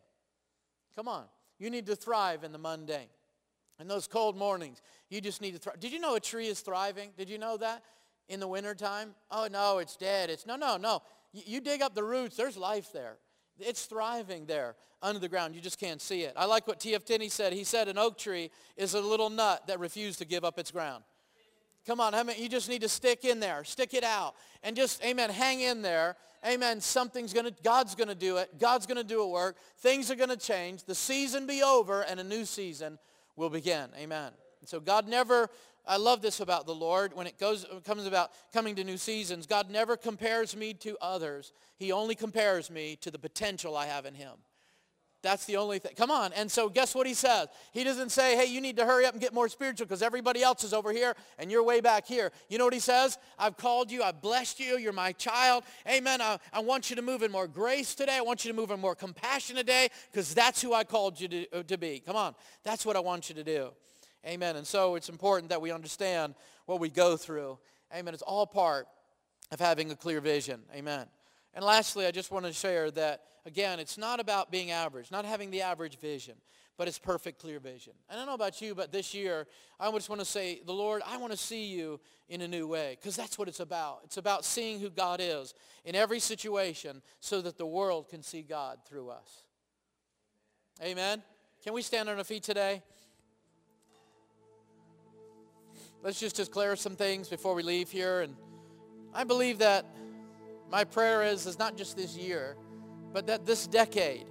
Come 0.96 1.06
on. 1.06 1.24
You 1.58 1.68
need 1.68 1.86
to 1.86 1.96
thrive 1.96 2.44
in 2.44 2.52
the 2.52 2.58
mundane. 2.58 3.08
In 3.78 3.88
those 3.88 4.06
cold 4.06 4.36
mornings, 4.38 4.80
you 5.10 5.20
just 5.20 5.42
need 5.42 5.52
to 5.52 5.58
thrive. 5.58 5.80
Did 5.80 5.92
you 5.92 5.98
know 5.98 6.14
a 6.14 6.20
tree 6.20 6.46
is 6.46 6.60
thriving? 6.60 7.10
Did 7.18 7.28
you 7.28 7.38
know 7.38 7.56
that? 7.58 7.82
In 8.28 8.40
the 8.40 8.48
wintertime? 8.48 9.14
Oh, 9.30 9.48
no, 9.50 9.78
it's 9.78 9.96
dead. 9.96 10.30
It's 10.30 10.46
No, 10.46 10.56
no, 10.56 10.78
no. 10.78 11.02
You, 11.32 11.42
you 11.44 11.60
dig 11.60 11.82
up 11.82 11.94
the 11.94 12.04
roots. 12.04 12.36
There's 12.36 12.56
life 12.56 12.90
there. 12.92 13.18
It's 13.58 13.86
thriving 13.86 14.46
there 14.46 14.76
under 15.02 15.18
the 15.18 15.28
ground. 15.28 15.54
You 15.54 15.60
just 15.60 15.78
can't 15.78 16.00
see 16.00 16.22
it. 16.22 16.32
I 16.36 16.46
like 16.46 16.66
what 16.66 16.80
T.F. 16.80 17.04
Tenney 17.04 17.28
said. 17.28 17.52
He 17.52 17.64
said 17.64 17.88
an 17.88 17.98
oak 17.98 18.18
tree 18.18 18.50
is 18.76 18.94
a 18.94 19.00
little 19.00 19.30
nut 19.30 19.66
that 19.66 19.78
refused 19.78 20.18
to 20.18 20.24
give 20.24 20.44
up 20.44 20.58
its 20.58 20.70
ground. 20.70 21.04
Come 21.86 22.00
on, 22.00 22.14
I 22.14 22.22
mean, 22.22 22.36
you 22.38 22.48
just 22.48 22.70
need 22.70 22.80
to 22.80 22.88
stick 22.88 23.26
in 23.26 23.40
there, 23.40 23.62
stick 23.62 23.92
it 23.92 24.04
out, 24.04 24.34
and 24.62 24.74
just, 24.74 25.04
amen, 25.04 25.28
hang 25.28 25.60
in 25.60 25.82
there. 25.82 26.16
Amen. 26.46 26.80
Something's 26.80 27.32
going 27.32 27.46
to, 27.46 27.54
God's 27.62 27.94
going 27.94 28.08
to 28.08 28.14
do 28.14 28.38
it. 28.38 28.58
God's 28.58 28.86
going 28.86 28.96
to 28.96 29.04
do 29.04 29.20
a 29.20 29.28
work. 29.28 29.56
Things 29.78 30.10
are 30.10 30.14
going 30.14 30.30
to 30.30 30.36
change. 30.36 30.84
The 30.84 30.94
season 30.94 31.46
be 31.46 31.62
over 31.62 32.02
and 32.02 32.20
a 32.20 32.24
new 32.24 32.44
season 32.44 32.98
will 33.36 33.50
begin. 33.50 33.88
Amen. 33.98 34.32
And 34.60 34.68
so 34.68 34.80
God 34.80 35.08
never, 35.08 35.50
I 35.86 35.96
love 35.96 36.22
this 36.22 36.40
about 36.40 36.66
the 36.66 36.74
Lord. 36.74 37.14
When 37.14 37.26
it 37.26 37.38
goes, 37.38 37.66
comes 37.84 38.06
about 38.06 38.30
coming 38.52 38.74
to 38.76 38.84
new 38.84 38.96
seasons, 38.96 39.46
God 39.46 39.70
never 39.70 39.96
compares 39.96 40.56
me 40.56 40.74
to 40.74 40.96
others. 41.00 41.52
He 41.76 41.92
only 41.92 42.14
compares 42.14 42.70
me 42.70 42.96
to 43.02 43.10
the 43.10 43.18
potential 43.18 43.76
I 43.76 43.86
have 43.86 44.06
in 44.06 44.14
him. 44.14 44.32
That's 45.24 45.46
the 45.46 45.56
only 45.56 45.78
thing. 45.78 45.92
Come 45.96 46.10
on. 46.10 46.34
And 46.34 46.52
so 46.52 46.68
guess 46.68 46.94
what 46.94 47.06
he 47.06 47.14
says? 47.14 47.48
He 47.72 47.82
doesn't 47.82 48.10
say, 48.10 48.36
hey, 48.36 48.44
you 48.44 48.60
need 48.60 48.76
to 48.76 48.84
hurry 48.84 49.06
up 49.06 49.14
and 49.14 49.20
get 49.22 49.32
more 49.32 49.48
spiritual 49.48 49.86
because 49.86 50.02
everybody 50.02 50.42
else 50.42 50.62
is 50.64 50.74
over 50.74 50.92
here 50.92 51.14
and 51.38 51.50
you're 51.50 51.62
way 51.62 51.80
back 51.80 52.06
here. 52.06 52.30
You 52.50 52.58
know 52.58 52.64
what 52.64 52.74
he 52.74 52.80
says? 52.80 53.16
I've 53.38 53.56
called 53.56 53.90
you. 53.90 54.02
I've 54.02 54.20
blessed 54.20 54.60
you. 54.60 54.76
You're 54.76 54.92
my 54.92 55.12
child. 55.12 55.64
Amen. 55.88 56.20
I, 56.20 56.38
I 56.52 56.60
want 56.60 56.90
you 56.90 56.96
to 56.96 57.02
move 57.02 57.22
in 57.22 57.32
more 57.32 57.48
grace 57.48 57.94
today. 57.94 58.18
I 58.18 58.20
want 58.20 58.44
you 58.44 58.52
to 58.52 58.56
move 58.56 58.70
in 58.70 58.80
more 58.80 58.94
compassion 58.94 59.56
today 59.56 59.88
because 60.12 60.34
that's 60.34 60.60
who 60.60 60.74
I 60.74 60.84
called 60.84 61.18
you 61.18 61.28
to, 61.28 61.50
uh, 61.52 61.62
to 61.62 61.78
be. 61.78 62.00
Come 62.04 62.16
on. 62.16 62.34
That's 62.62 62.84
what 62.84 62.94
I 62.94 63.00
want 63.00 63.30
you 63.30 63.34
to 63.36 63.44
do. 63.44 63.70
Amen. 64.26 64.56
And 64.56 64.66
so 64.66 64.94
it's 64.94 65.08
important 65.08 65.50
that 65.50 65.60
we 65.60 65.70
understand 65.70 66.34
what 66.66 66.80
we 66.80 66.88
go 66.88 67.16
through. 67.16 67.58
Amen. 67.94 68.14
It's 68.14 68.22
all 68.22 68.46
part 68.46 68.88
of 69.50 69.60
having 69.60 69.90
a 69.90 69.96
clear 69.96 70.20
vision. 70.20 70.62
Amen. 70.74 71.06
And 71.52 71.64
lastly, 71.64 72.06
I 72.06 72.10
just 72.10 72.30
want 72.30 72.46
to 72.46 72.52
share 72.52 72.90
that 72.92 73.22
Again, 73.46 73.78
it's 73.78 73.98
not 73.98 74.20
about 74.20 74.50
being 74.50 74.70
average, 74.70 75.10
not 75.10 75.26
having 75.26 75.50
the 75.50 75.60
average 75.60 75.98
vision, 75.98 76.34
but 76.78 76.88
it's 76.88 76.98
perfect, 76.98 77.40
clear 77.40 77.60
vision. 77.60 77.92
And 78.08 78.16
I 78.16 78.20
don't 78.20 78.26
know 78.26 78.34
about 78.34 78.62
you, 78.62 78.74
but 78.74 78.90
this 78.90 79.12
year, 79.12 79.46
I 79.78 79.90
just 79.92 80.08
want 80.08 80.20
to 80.20 80.24
say, 80.24 80.62
the 80.64 80.72
Lord, 80.72 81.02
I 81.06 81.18
want 81.18 81.30
to 81.32 81.36
see 81.36 81.66
you 81.66 82.00
in 82.28 82.40
a 82.40 82.48
new 82.48 82.66
way, 82.66 82.96
because 82.98 83.16
that's 83.16 83.38
what 83.38 83.48
it's 83.48 83.60
about. 83.60 84.00
It's 84.04 84.16
about 84.16 84.46
seeing 84.46 84.80
who 84.80 84.88
God 84.88 85.20
is 85.22 85.52
in 85.84 85.94
every 85.94 86.20
situation 86.20 87.02
so 87.20 87.42
that 87.42 87.58
the 87.58 87.66
world 87.66 88.08
can 88.08 88.22
see 88.22 88.40
God 88.40 88.78
through 88.88 89.10
us. 89.10 89.44
Amen? 90.82 91.22
Can 91.62 91.74
we 91.74 91.82
stand 91.82 92.08
on 92.08 92.16
our 92.16 92.24
feet 92.24 92.42
today? 92.42 92.82
Let's 96.04 96.20
just 96.20 96.36
declare 96.36 96.76
some 96.76 96.96
things 96.96 97.30
before 97.30 97.54
we 97.54 97.62
leave 97.62 97.90
here. 97.90 98.20
And 98.20 98.36
I 99.14 99.24
believe 99.24 99.60
that 99.60 99.86
my 100.70 100.84
prayer 100.84 101.22
is, 101.22 101.46
is 101.46 101.58
not 101.58 101.78
just 101.78 101.96
this 101.96 102.14
year, 102.14 102.56
but 103.14 103.26
that 103.28 103.46
this 103.46 103.66
decade 103.66 104.26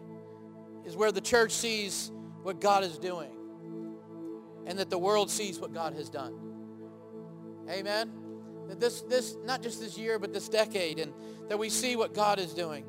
is 0.85 0.95
where 0.95 1.11
the 1.11 1.19
church 1.19 1.51
sees 1.51 2.11
what 2.43 2.61
God 2.61 2.83
is 2.83 2.99
doing 2.99 3.31
and 4.67 4.77
that 4.77 4.91
the 4.91 4.99
world 4.99 5.31
sees 5.31 5.59
what 5.59 5.73
God 5.73 5.95
has 5.95 6.09
done. 6.09 6.35
Amen? 7.67 8.11
That 8.67 8.79
this, 8.79 9.01
this, 9.01 9.35
not 9.43 9.63
just 9.63 9.79
this 9.79 9.97
year, 9.97 10.19
but 10.19 10.31
this 10.31 10.49
decade, 10.49 10.99
and 10.99 11.11
that 11.49 11.57
we 11.57 11.69
see 11.69 11.95
what 11.95 12.13
God 12.13 12.37
is 12.37 12.53
doing. 12.53 12.85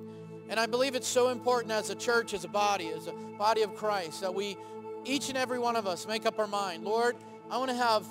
And 0.51 0.61
I 0.61 0.67
believe 0.67 0.95
it's 0.95 1.09
so 1.09 1.31
important 1.31 1.73
as 1.73 1.89
a 1.89 1.95
church, 1.95 2.35
as 2.35 2.45
a 2.45 2.49
body, 2.49 2.89
as 2.89 3.07
a 3.07 3.13
body 3.39 3.63
of 3.63 3.75
Christ, 3.75 4.21
that 4.21 4.35
we, 4.35 4.59
each 5.07 5.31
and 5.31 5.39
every 5.39 5.59
one 5.59 5.75
of 5.75 5.87
us, 5.87 6.07
make 6.07 6.27
up 6.27 6.39
our 6.39 6.47
mind. 6.47 6.85
Lord, 6.85 7.17
I 7.51 7.57
want 7.57 7.71
to 7.71 7.77
have 7.77 8.05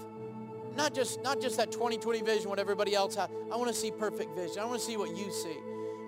not 0.75 0.93
just, 0.93 1.21
not 1.23 1.41
just 1.41 1.57
that 1.57 1.71
2020 1.71 2.21
vision, 2.21 2.49
what 2.49 2.59
everybody 2.59 2.95
else 2.95 3.15
has. 3.15 3.29
I 3.51 3.57
want 3.57 3.69
to 3.69 3.73
see 3.73 3.91
perfect 3.91 4.35
vision. 4.35 4.59
I 4.59 4.65
want 4.65 4.79
to 4.79 4.85
see 4.85 4.97
what 4.97 5.15
you 5.15 5.31
see. 5.31 5.57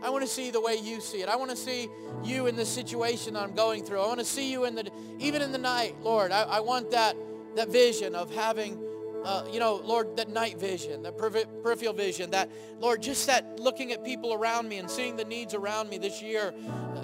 I 0.04 0.10
want 0.10 0.24
to 0.24 0.30
see 0.30 0.52
the 0.52 0.62
way 0.62 0.76
you 0.76 1.02
see 1.02 1.22
it. 1.22 1.30
I 1.30 1.36
want 1.36 1.52
to 1.52 1.58
see 1.58 1.90
you 2.24 2.48
in 2.48 2.56
the 2.56 2.66
situation 2.66 3.34
that 3.34 3.44
I'm 3.44 3.56
going 3.56 3.84
through. 3.84 4.00
I 4.00 4.08
want 4.08 4.20
to 4.20 4.26
see 4.26 4.52
you 4.52 4.66
in 4.66 4.76
the, 4.76 4.92
even 5.20 5.42
in 5.42 5.52
the 5.52 5.58
night, 5.58 5.96
Lord. 6.02 6.32
I, 6.32 6.44
I 6.44 6.60
want 6.60 6.92
that, 6.92 7.16
that 7.56 7.70
vision 7.70 8.14
of 8.14 8.34
having, 8.34 8.78
uh, 9.24 9.46
you 9.52 9.60
know, 9.60 9.76
Lord, 9.84 10.18
that 10.18 10.30
night 10.30 10.60
vision, 10.60 11.02
that 11.04 11.18
peripheral 11.18 11.94
vision, 11.94 12.32
that, 12.32 12.52
Lord, 12.80 13.02
just 13.02 13.26
that 13.28 13.60
looking 13.60 13.92
at 13.94 14.04
people 14.04 14.34
around 14.34 14.70
me 14.70 14.78
and 14.78 14.90
seeing 14.90 15.16
the 15.16 15.26
needs 15.26 15.54
around 15.54 15.90
me 15.90 15.98
this 15.98 16.22
year. 16.22 16.54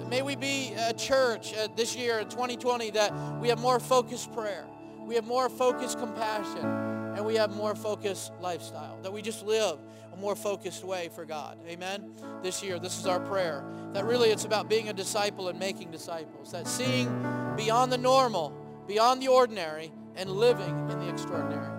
may 0.08 0.22
we 0.22 0.36
be 0.36 0.72
a 0.78 0.92
church 0.92 1.54
uh, 1.54 1.68
this 1.76 1.96
year 1.96 2.20
in 2.20 2.28
2020 2.28 2.90
that 2.92 3.12
we 3.40 3.48
have 3.48 3.58
more 3.58 3.80
focused 3.80 4.32
prayer. 4.32 4.64
We 5.04 5.16
have 5.16 5.26
more 5.26 5.48
focused 5.48 5.98
compassion 5.98 7.01
and 7.14 7.24
we 7.24 7.34
have 7.36 7.54
more 7.54 7.74
focused 7.74 8.32
lifestyle. 8.40 8.98
That 9.02 9.12
we 9.12 9.22
just 9.22 9.44
live 9.44 9.78
a 10.12 10.16
more 10.16 10.34
focused 10.34 10.84
way 10.84 11.10
for 11.14 11.24
God. 11.24 11.58
Amen? 11.68 12.12
This 12.42 12.62
year, 12.62 12.78
this 12.78 12.98
is 12.98 13.06
our 13.06 13.20
prayer. 13.20 13.64
That 13.92 14.04
really 14.04 14.30
it's 14.30 14.44
about 14.44 14.68
being 14.68 14.88
a 14.88 14.92
disciple 14.92 15.48
and 15.48 15.58
making 15.58 15.90
disciples. 15.90 16.52
That 16.52 16.66
seeing 16.66 17.08
beyond 17.56 17.92
the 17.92 17.98
normal, 17.98 18.52
beyond 18.86 19.22
the 19.22 19.28
ordinary, 19.28 19.92
and 20.16 20.30
living 20.30 20.90
in 20.90 20.98
the 20.98 21.08
extraordinary. 21.08 21.70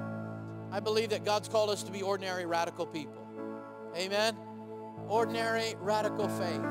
I 0.72 0.80
believe 0.80 1.10
that 1.10 1.24
God's 1.24 1.48
called 1.48 1.70
us 1.70 1.84
to 1.84 1.92
be 1.92 2.02
ordinary, 2.02 2.46
radical 2.46 2.86
people. 2.86 3.28
Amen? 3.96 4.36
Ordinary, 5.08 5.76
radical 5.80 6.28
faith 6.28 6.62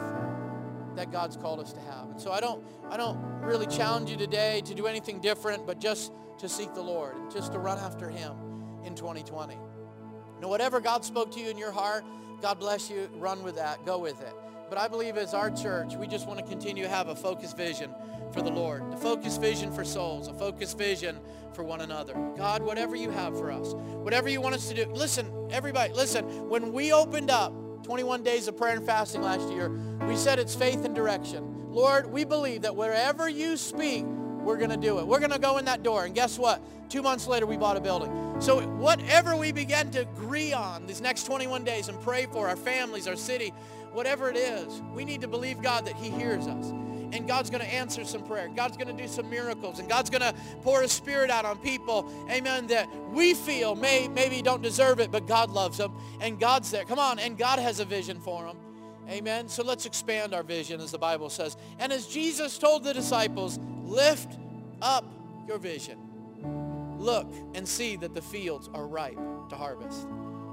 that 0.96 1.10
God's 1.10 1.36
called 1.36 1.60
us 1.60 1.72
to 1.72 1.80
have. 1.80 2.10
And 2.10 2.20
so 2.20 2.32
I 2.32 2.40
don't, 2.40 2.64
I 2.90 2.96
don't 2.96 3.16
really 3.40 3.66
challenge 3.66 4.10
you 4.10 4.16
today 4.16 4.60
to 4.66 4.74
do 4.74 4.86
anything 4.86 5.20
different, 5.20 5.66
but 5.66 5.80
just 5.80 6.12
to 6.38 6.48
seek 6.48 6.74
the 6.74 6.82
Lord, 6.82 7.14
just 7.32 7.52
to 7.52 7.58
run 7.58 7.78
after 7.78 8.10
him 8.10 8.51
in 8.85 8.95
2020. 8.95 9.57
Now, 10.41 10.49
whatever 10.49 10.80
God 10.80 11.05
spoke 11.05 11.33
to 11.33 11.41
you 11.41 11.51
in 11.51 11.59
your 11.59 11.72
heart, 11.72 12.05
God 12.41 12.59
bless 12.59 12.91
you. 12.91 13.09
Run 13.14 13.43
with 13.43 13.57
that. 13.57 13.87
Go 13.87 13.99
with 13.99 14.20
it. 14.20 14.35
But 14.68 14.78
I 14.78 14.89
believe 14.89 15.16
as 15.16 15.35
our 15.35 15.51
church, 15.51 15.95
we 15.97 16.07
just 16.07 16.26
want 16.26 16.41
to 16.41 16.45
continue 16.47 16.83
to 16.83 16.89
have 16.89 17.09
a 17.09 17.14
focused 17.14 17.57
vision 17.57 17.95
for 18.33 18.41
the 18.41 18.51
Lord, 18.51 18.83
a 18.93 18.97
focused 18.97 19.41
vision 19.41 19.70
for 19.70 19.85
souls, 19.85 20.28
a 20.28 20.33
focused 20.33 20.78
vision 20.78 21.20
for 21.53 21.62
one 21.62 21.83
another. 21.83 22.14
God, 22.37 22.62
whatever 22.62 22.97
you 22.97 23.11
have 23.11 23.39
for 23.39 23.53
us, 23.53 23.74
whatever 23.74 24.28
you 24.28 24.41
want 24.41 24.55
us 24.55 24.68
to 24.68 24.74
do. 24.74 24.91
Listen, 24.91 25.30
everybody, 25.51 25.93
listen. 25.93 26.49
When 26.49 26.72
we 26.72 26.93
opened 26.93 27.30
up 27.30 27.53
21 27.85 28.22
days 28.22 28.49
of 28.49 28.57
prayer 28.57 28.74
and 28.76 28.87
fasting 28.87 29.22
last 29.22 29.49
year, 29.51 29.70
we 30.09 30.16
said 30.16 30.39
it's 30.39 30.55
faith 30.55 30.85
and 30.85 30.95
direction. 30.95 31.70
Lord, 31.70 32.11
we 32.11 32.24
believe 32.24 32.62
that 32.62 32.74
wherever 32.74 33.28
you 33.28 33.57
speak, 33.57 34.07
we're 34.43 34.57
going 34.57 34.70
to 34.70 34.76
do 34.76 34.99
it. 34.99 35.07
We're 35.07 35.18
going 35.18 35.30
to 35.30 35.38
go 35.38 35.59
in 35.59 35.64
that 35.66 35.82
door. 35.82 36.05
And 36.05 36.14
guess 36.14 36.38
what? 36.38 36.61
Two 36.88 37.03
months 37.03 37.26
later, 37.26 37.47
we 37.47 37.57
bought 37.57 37.76
a 37.76 37.80
building. 37.80 38.11
So 38.40 38.61
whatever 38.61 39.36
we 39.36 39.53
begin 39.53 39.90
to 39.93 40.01
agree 40.01 40.53
on 40.53 40.86
these 40.86 41.01
next 41.01 41.24
21 41.24 41.64
days 41.64 41.88
and 41.88 42.01
pray 42.03 42.26
for 42.26 42.49
our 42.49 42.57
families, 42.57 43.07
our 43.09 43.16
city, 43.16 43.53
whatever 43.93 44.28
it 44.28 44.36
is, 44.36 44.82
we 44.93 45.05
need 45.05 45.20
to 45.22 45.28
believe 45.28 45.62
God 45.62 45.86
that 45.86 45.97
he 45.97 46.11
hears 46.11 46.47
us. 46.47 46.70
And 47.12 47.28
God's 47.28 47.51
going 47.51 47.62
to 47.62 47.72
answer 47.72 48.05
some 48.05 48.22
prayer. 48.22 48.51
God's 48.55 48.76
going 48.76 48.95
to 48.95 49.03
do 49.03 49.07
some 49.07 49.28
miracles. 49.28 49.78
And 49.78 49.88
God's 49.88 50.09
going 50.09 50.22
to 50.22 50.34
pour 50.62 50.80
his 50.80 50.93
spirit 50.93 51.30
out 51.30 51.45
on 51.45 51.59
people, 51.59 52.11
amen, 52.30 52.68
that 52.68 52.88
we 53.11 53.34
feel 53.34 53.74
may, 53.74 54.09
maybe 54.09 54.40
don't 54.40 54.62
deserve 54.62 54.99
it, 54.99 55.11
but 55.11 55.26
God 55.26 55.51
loves 55.51 55.76
them. 55.76 55.93
And 56.20 56.40
God's 56.40 56.70
there. 56.70 56.84
Come 56.84 56.99
on. 56.99 57.18
And 57.18 57.36
God 57.36 57.59
has 57.59 57.80
a 57.80 57.84
vision 57.84 58.18
for 58.18 58.45
them. 58.45 58.57
Amen. 59.09 59.48
So 59.48 59.62
let's 59.62 59.86
expand 59.86 60.32
our 60.34 60.42
vision, 60.42 60.80
as 60.80 60.92
the 60.92 60.98
Bible 60.98 61.28
says. 61.28 61.57
And 61.78 61.92
as 61.92 62.07
Jesus 62.07 62.59
told 62.59 62.84
the 62.84 62.94
disciples, 62.94 63.59
lift 63.84 64.38
up 64.80 65.05
your 65.46 65.59
vision. 65.59 65.98
Look 66.98 67.26
and 67.55 67.66
see 67.66 67.96
that 67.96 68.14
the 68.14 68.22
fields 68.22 68.70
are 68.72 68.86
ripe 68.86 69.18
to 69.48 69.57
harvest. 69.57 70.07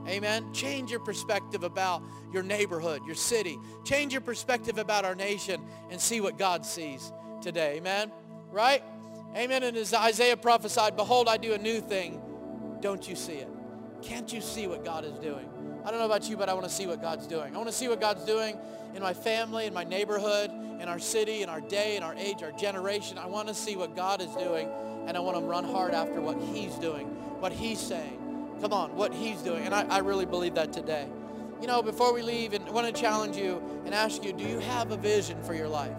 Amen. 0.08 0.52
Change 0.54 0.90
your 0.90 1.00
perspective 1.00 1.64
about 1.64 2.02
your 2.34 2.42
neighborhood, 2.42 3.02
your 3.06 3.16
city. 3.16 3.58
Change 3.86 4.14
your 4.14 4.22
perspective 4.22 4.80
about 4.80 5.06
our 5.06 5.14
nation 5.14 5.62
and 5.92 6.02
see 6.02 6.22
what 6.22 6.38
God 6.38 6.66
sees 6.66 7.12
today. 7.42 7.78
Amen. 7.78 8.12
Right? 8.52 8.84
Amen. 9.36 9.62
And 9.62 9.78
as 9.78 9.94
Isaiah 9.94 10.38
prophesied, 10.38 10.96
behold, 10.96 11.30
I 11.30 11.38
do 11.38 11.54
a 11.54 11.58
new 11.58 11.80
thing. 11.82 12.20
Don't 12.82 13.08
you 13.08 13.16
see 13.16 13.34
it? 13.34 13.50
Can't 14.02 14.34
you 14.34 14.42
see 14.42 14.66
what 14.66 14.84
God 14.84 15.06
is 15.06 15.20
doing? 15.20 15.48
I 15.90 15.92
don't 15.92 16.02
know 16.02 16.06
about 16.06 16.30
you, 16.30 16.38
but 16.38 16.50
I 16.50 16.54
want 16.54 16.68
to 16.68 16.72
see 16.72 16.86
what 16.86 17.02
God's 17.02 17.26
doing. 17.26 17.56
I 17.56 17.58
want 17.58 17.68
to 17.68 17.74
see 17.74 17.88
what 17.88 18.00
God's 18.00 18.24
doing 18.24 18.56
in 18.94 19.02
my 19.02 19.12
family, 19.12 19.66
in 19.66 19.74
my 19.74 19.84
neighborhood, 19.84 20.52
in 20.52 20.88
our 20.88 21.00
city, 21.00 21.42
in 21.42 21.50
our 21.50 21.62
day, 21.62 21.98
in 21.98 22.04
our 22.04 22.14
age, 22.14 22.44
our 22.44 22.52
generation. 22.52 23.18
I 23.18 23.26
want 23.26 23.48
to 23.48 23.56
see 23.56 23.76
what 23.76 23.96
God 23.96 24.22
is 24.22 24.30
doing, 24.36 24.70
and 25.08 25.18
I 25.18 25.20
want 25.20 25.38
to 25.38 25.44
run 25.44 25.64
hard 25.64 25.96
after 25.96 26.22
what 26.22 26.40
he's 26.54 26.76
doing, 26.76 27.08
what 27.40 27.52
he's 27.52 27.80
saying. 27.80 28.20
Come 28.62 28.72
on, 28.72 28.96
what 28.96 29.16
he's 29.16 29.42
doing. 29.42 29.66
And 29.66 29.74
I, 29.74 29.82
I 29.90 29.98
really 30.02 30.28
believe 30.28 30.54
that 30.54 30.72
today. 30.72 31.08
You 31.60 31.66
know, 31.66 31.82
before 31.82 32.14
we 32.14 32.22
leave, 32.22 32.54
and 32.54 32.70
I 32.70 32.72
want 32.72 32.86
to 32.86 32.94
challenge 32.94 33.36
you 33.36 33.60
and 33.84 33.96
ask 33.96 34.24
you, 34.24 34.32
do 34.32 34.44
you 34.44 34.60
have 34.60 34.92
a 34.92 34.98
vision 34.98 35.42
for 35.42 35.56
your 35.56 35.68
life? 35.68 35.98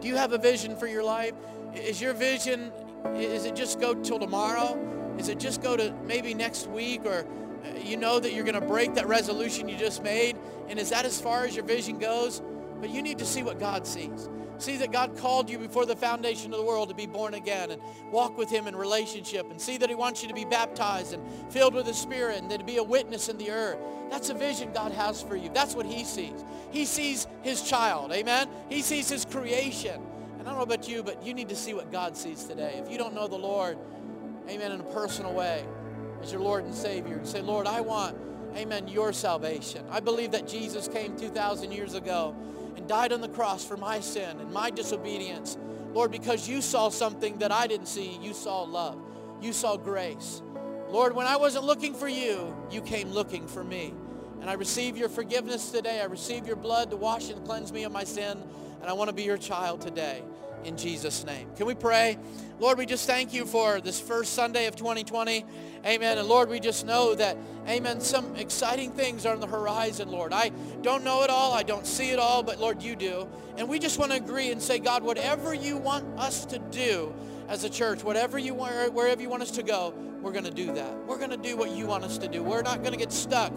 Do 0.00 0.08
you 0.08 0.16
have 0.16 0.32
a 0.32 0.38
vision 0.38 0.76
for 0.76 0.86
your 0.86 1.04
life? 1.04 1.34
Is 1.74 2.00
your 2.00 2.14
vision, 2.14 2.72
is 3.16 3.44
it 3.44 3.54
just 3.54 3.80
go 3.80 3.92
till 3.92 4.18
tomorrow? 4.18 4.78
Is 5.18 5.28
it 5.28 5.38
just 5.38 5.60
go 5.62 5.76
to 5.76 5.92
maybe 6.06 6.32
next 6.32 6.68
week 6.68 7.04
or 7.04 7.26
Uh, 7.64 7.78
you 7.82 7.96
know 7.96 8.18
that 8.18 8.32
you're 8.32 8.44
going 8.44 8.60
to 8.60 8.66
break 8.66 8.94
that 8.94 9.08
resolution 9.08 9.68
you 9.68 9.76
just 9.76 10.02
made. 10.02 10.36
And 10.68 10.78
is 10.78 10.90
that 10.90 11.04
as 11.04 11.20
far 11.20 11.44
as 11.44 11.54
your 11.54 11.64
vision 11.64 11.98
goes? 11.98 12.42
But 12.80 12.90
you 12.90 13.02
need 13.02 13.18
to 13.18 13.26
see 13.26 13.42
what 13.42 13.60
God 13.60 13.86
sees. 13.86 14.28
See 14.58 14.76
that 14.76 14.92
God 14.92 15.16
called 15.16 15.50
you 15.50 15.58
before 15.58 15.86
the 15.86 15.96
foundation 15.96 16.52
of 16.52 16.58
the 16.58 16.64
world 16.64 16.88
to 16.88 16.94
be 16.94 17.06
born 17.06 17.34
again 17.34 17.72
and 17.72 17.82
walk 18.12 18.38
with 18.38 18.48
him 18.48 18.68
in 18.68 18.76
relationship 18.76 19.50
and 19.50 19.60
see 19.60 19.76
that 19.78 19.88
he 19.88 19.94
wants 19.94 20.22
you 20.22 20.28
to 20.28 20.34
be 20.34 20.44
baptized 20.44 21.14
and 21.14 21.22
filled 21.52 21.74
with 21.74 21.86
the 21.86 21.94
Spirit 21.94 22.38
and 22.38 22.50
to 22.50 22.62
be 22.62 22.76
a 22.76 22.82
witness 22.82 23.28
in 23.28 23.38
the 23.38 23.50
earth. 23.50 23.78
That's 24.10 24.30
a 24.30 24.34
vision 24.34 24.72
God 24.72 24.92
has 24.92 25.22
for 25.22 25.34
you. 25.34 25.50
That's 25.52 25.74
what 25.74 25.86
he 25.86 26.04
sees. 26.04 26.44
He 26.70 26.84
sees 26.84 27.26
his 27.42 27.62
child. 27.62 28.12
Amen? 28.12 28.48
He 28.68 28.82
sees 28.82 29.08
his 29.08 29.24
creation. 29.24 30.00
And 30.38 30.42
I 30.42 30.50
don't 30.50 30.58
know 30.58 30.74
about 30.74 30.88
you, 30.88 31.02
but 31.02 31.24
you 31.24 31.34
need 31.34 31.48
to 31.48 31.56
see 31.56 31.74
what 31.74 31.90
God 31.90 32.16
sees 32.16 32.44
today. 32.44 32.80
If 32.84 32.90
you 32.90 32.98
don't 32.98 33.14
know 33.14 33.26
the 33.26 33.38
Lord, 33.38 33.78
amen, 34.48 34.72
in 34.72 34.80
a 34.80 34.84
personal 34.84 35.32
way, 35.32 35.64
as 36.22 36.32
your 36.32 36.40
Lord 36.40 36.64
and 36.64 36.74
Savior 36.74 37.16
and 37.16 37.26
say, 37.26 37.42
Lord, 37.42 37.66
I 37.66 37.80
want, 37.80 38.16
amen, 38.56 38.88
your 38.88 39.12
salvation. 39.12 39.84
I 39.90 40.00
believe 40.00 40.30
that 40.32 40.46
Jesus 40.46 40.88
came 40.88 41.16
2,000 41.16 41.72
years 41.72 41.94
ago 41.94 42.34
and 42.76 42.86
died 42.86 43.12
on 43.12 43.20
the 43.20 43.28
cross 43.28 43.64
for 43.64 43.76
my 43.76 44.00
sin 44.00 44.38
and 44.38 44.52
my 44.52 44.70
disobedience. 44.70 45.58
Lord, 45.92 46.10
because 46.10 46.48
you 46.48 46.62
saw 46.62 46.88
something 46.88 47.38
that 47.38 47.52
I 47.52 47.66
didn't 47.66 47.86
see, 47.86 48.18
you 48.22 48.32
saw 48.32 48.62
love. 48.62 48.98
You 49.40 49.52
saw 49.52 49.76
grace. 49.76 50.40
Lord, 50.88 51.14
when 51.14 51.26
I 51.26 51.36
wasn't 51.36 51.64
looking 51.64 51.94
for 51.94 52.08
you, 52.08 52.54
you 52.70 52.80
came 52.80 53.10
looking 53.10 53.46
for 53.48 53.64
me. 53.64 53.92
And 54.40 54.48
I 54.48 54.54
receive 54.54 54.96
your 54.96 55.08
forgiveness 55.08 55.70
today. 55.70 56.00
I 56.00 56.04
receive 56.04 56.46
your 56.46 56.56
blood 56.56 56.90
to 56.90 56.96
wash 56.96 57.30
and 57.30 57.44
cleanse 57.44 57.72
me 57.72 57.84
of 57.84 57.92
my 57.92 58.04
sin. 58.04 58.38
And 58.80 58.90
I 58.90 58.92
want 58.92 59.08
to 59.08 59.14
be 59.14 59.22
your 59.22 59.38
child 59.38 59.80
today 59.80 60.22
in 60.64 60.76
Jesus' 60.76 61.24
name. 61.24 61.48
Can 61.56 61.66
we 61.66 61.74
pray? 61.74 62.18
Lord, 62.58 62.78
we 62.78 62.86
just 62.86 63.06
thank 63.06 63.32
you 63.32 63.44
for 63.44 63.80
this 63.80 64.00
first 64.00 64.34
Sunday 64.34 64.66
of 64.66 64.76
2020. 64.76 65.44
Amen. 65.84 66.18
And 66.18 66.28
Lord, 66.28 66.48
we 66.48 66.60
just 66.60 66.86
know 66.86 67.14
that, 67.14 67.36
amen, 67.68 68.00
some 68.00 68.36
exciting 68.36 68.92
things 68.92 69.26
are 69.26 69.34
on 69.34 69.40
the 69.40 69.46
horizon, 69.46 70.10
Lord. 70.10 70.32
I 70.32 70.52
don't 70.82 71.02
know 71.02 71.22
it 71.24 71.30
all. 71.30 71.52
I 71.52 71.64
don't 71.64 71.86
see 71.86 72.10
it 72.10 72.18
all, 72.18 72.42
but 72.42 72.60
Lord, 72.60 72.82
you 72.82 72.94
do. 72.94 73.28
And 73.56 73.68
we 73.68 73.78
just 73.78 73.98
want 73.98 74.12
to 74.12 74.16
agree 74.16 74.50
and 74.52 74.62
say, 74.62 74.78
God, 74.78 75.02
whatever 75.02 75.52
you 75.52 75.76
want 75.76 76.04
us 76.18 76.44
to 76.46 76.58
do 76.58 77.12
as 77.48 77.64
a 77.64 77.70
church, 77.70 78.04
whatever 78.04 78.38
you 78.38 78.54
want, 78.54 78.92
wherever 78.94 79.20
you 79.20 79.28
want 79.28 79.42
us 79.42 79.50
to 79.52 79.62
go, 79.62 79.92
we're 80.22 80.32
going 80.32 80.44
to 80.44 80.52
do 80.52 80.72
that. 80.72 80.96
We're 81.06 81.18
going 81.18 81.30
to 81.30 81.36
do 81.36 81.56
what 81.56 81.72
you 81.72 81.86
want 81.86 82.04
us 82.04 82.16
to 82.18 82.28
do. 82.28 82.44
We're 82.44 82.62
not 82.62 82.78
going 82.78 82.92
to 82.92 82.98
get 82.98 83.12
stuck 83.12 83.52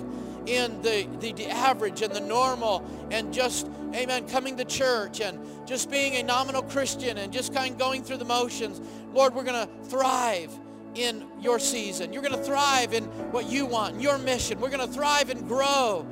in 0.47 0.81
the, 0.81 1.07
the, 1.19 1.47
average 1.47 2.01
and 2.01 2.13
the 2.13 2.19
normal 2.19 2.85
and 3.11 3.33
just, 3.33 3.67
amen, 3.93 4.27
coming 4.27 4.57
to 4.57 4.65
church 4.65 5.21
and 5.21 5.39
just 5.67 5.89
being 5.89 6.15
a 6.15 6.23
nominal 6.23 6.61
Christian 6.61 7.17
and 7.17 7.31
just 7.33 7.53
kind 7.53 7.73
of 7.73 7.79
going 7.79 8.03
through 8.03 8.17
the 8.17 8.25
motions. 8.25 8.81
Lord, 9.13 9.33
we're 9.33 9.43
going 9.43 9.67
to 9.67 9.73
thrive 9.85 10.51
in 10.95 11.25
your 11.41 11.59
season. 11.59 12.13
You're 12.13 12.21
going 12.21 12.37
to 12.37 12.43
thrive 12.43 12.93
in 12.93 13.03
what 13.31 13.49
you 13.49 13.65
want, 13.65 13.95
in 13.95 14.01
your 14.01 14.17
mission. 14.17 14.59
We're 14.59 14.69
going 14.69 14.87
to 14.87 14.93
thrive 14.93 15.29
and 15.29 15.47
grow 15.47 16.05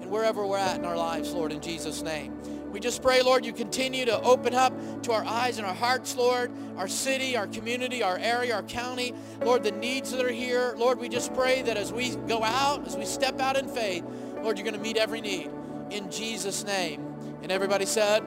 in 0.00 0.10
wherever 0.10 0.46
we're 0.46 0.58
at 0.58 0.78
in 0.78 0.84
our 0.84 0.96
lives, 0.96 1.32
Lord, 1.32 1.52
in 1.52 1.60
Jesus' 1.60 2.02
name. 2.02 2.38
We 2.72 2.80
just 2.80 3.02
pray, 3.02 3.22
Lord, 3.22 3.44
you 3.44 3.52
continue 3.52 4.06
to 4.06 4.18
open 4.22 4.54
up 4.54 4.72
to 5.02 5.12
our 5.12 5.24
eyes 5.26 5.58
and 5.58 5.66
our 5.66 5.74
hearts, 5.74 6.16
Lord, 6.16 6.50
our 6.78 6.88
city, 6.88 7.36
our 7.36 7.46
community, 7.46 8.02
our 8.02 8.16
area, 8.16 8.54
our 8.54 8.62
county. 8.62 9.14
Lord, 9.42 9.62
the 9.62 9.72
needs 9.72 10.10
that 10.12 10.24
are 10.24 10.32
here. 10.32 10.74
Lord, 10.78 10.98
we 10.98 11.10
just 11.10 11.34
pray 11.34 11.60
that 11.62 11.76
as 11.76 11.92
we 11.92 12.16
go 12.16 12.42
out, 12.42 12.86
as 12.86 12.96
we 12.96 13.04
step 13.04 13.40
out 13.40 13.58
in 13.58 13.68
faith, 13.68 14.04
Lord, 14.36 14.56
you're 14.56 14.64
going 14.64 14.74
to 14.74 14.80
meet 14.80 14.96
every 14.96 15.20
need 15.20 15.50
in 15.90 16.10
Jesus' 16.10 16.64
name. 16.64 17.04
And 17.42 17.52
everybody 17.52 17.84
said, 17.84 18.24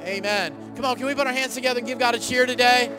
Amen. 0.00 0.54
Come 0.74 0.86
on, 0.86 0.96
can 0.96 1.04
we 1.04 1.14
put 1.14 1.26
our 1.26 1.32
hands 1.34 1.54
together 1.54 1.78
and 1.78 1.86
give 1.86 1.98
God 1.98 2.14
a 2.14 2.18
cheer 2.18 2.46
today? 2.46 2.90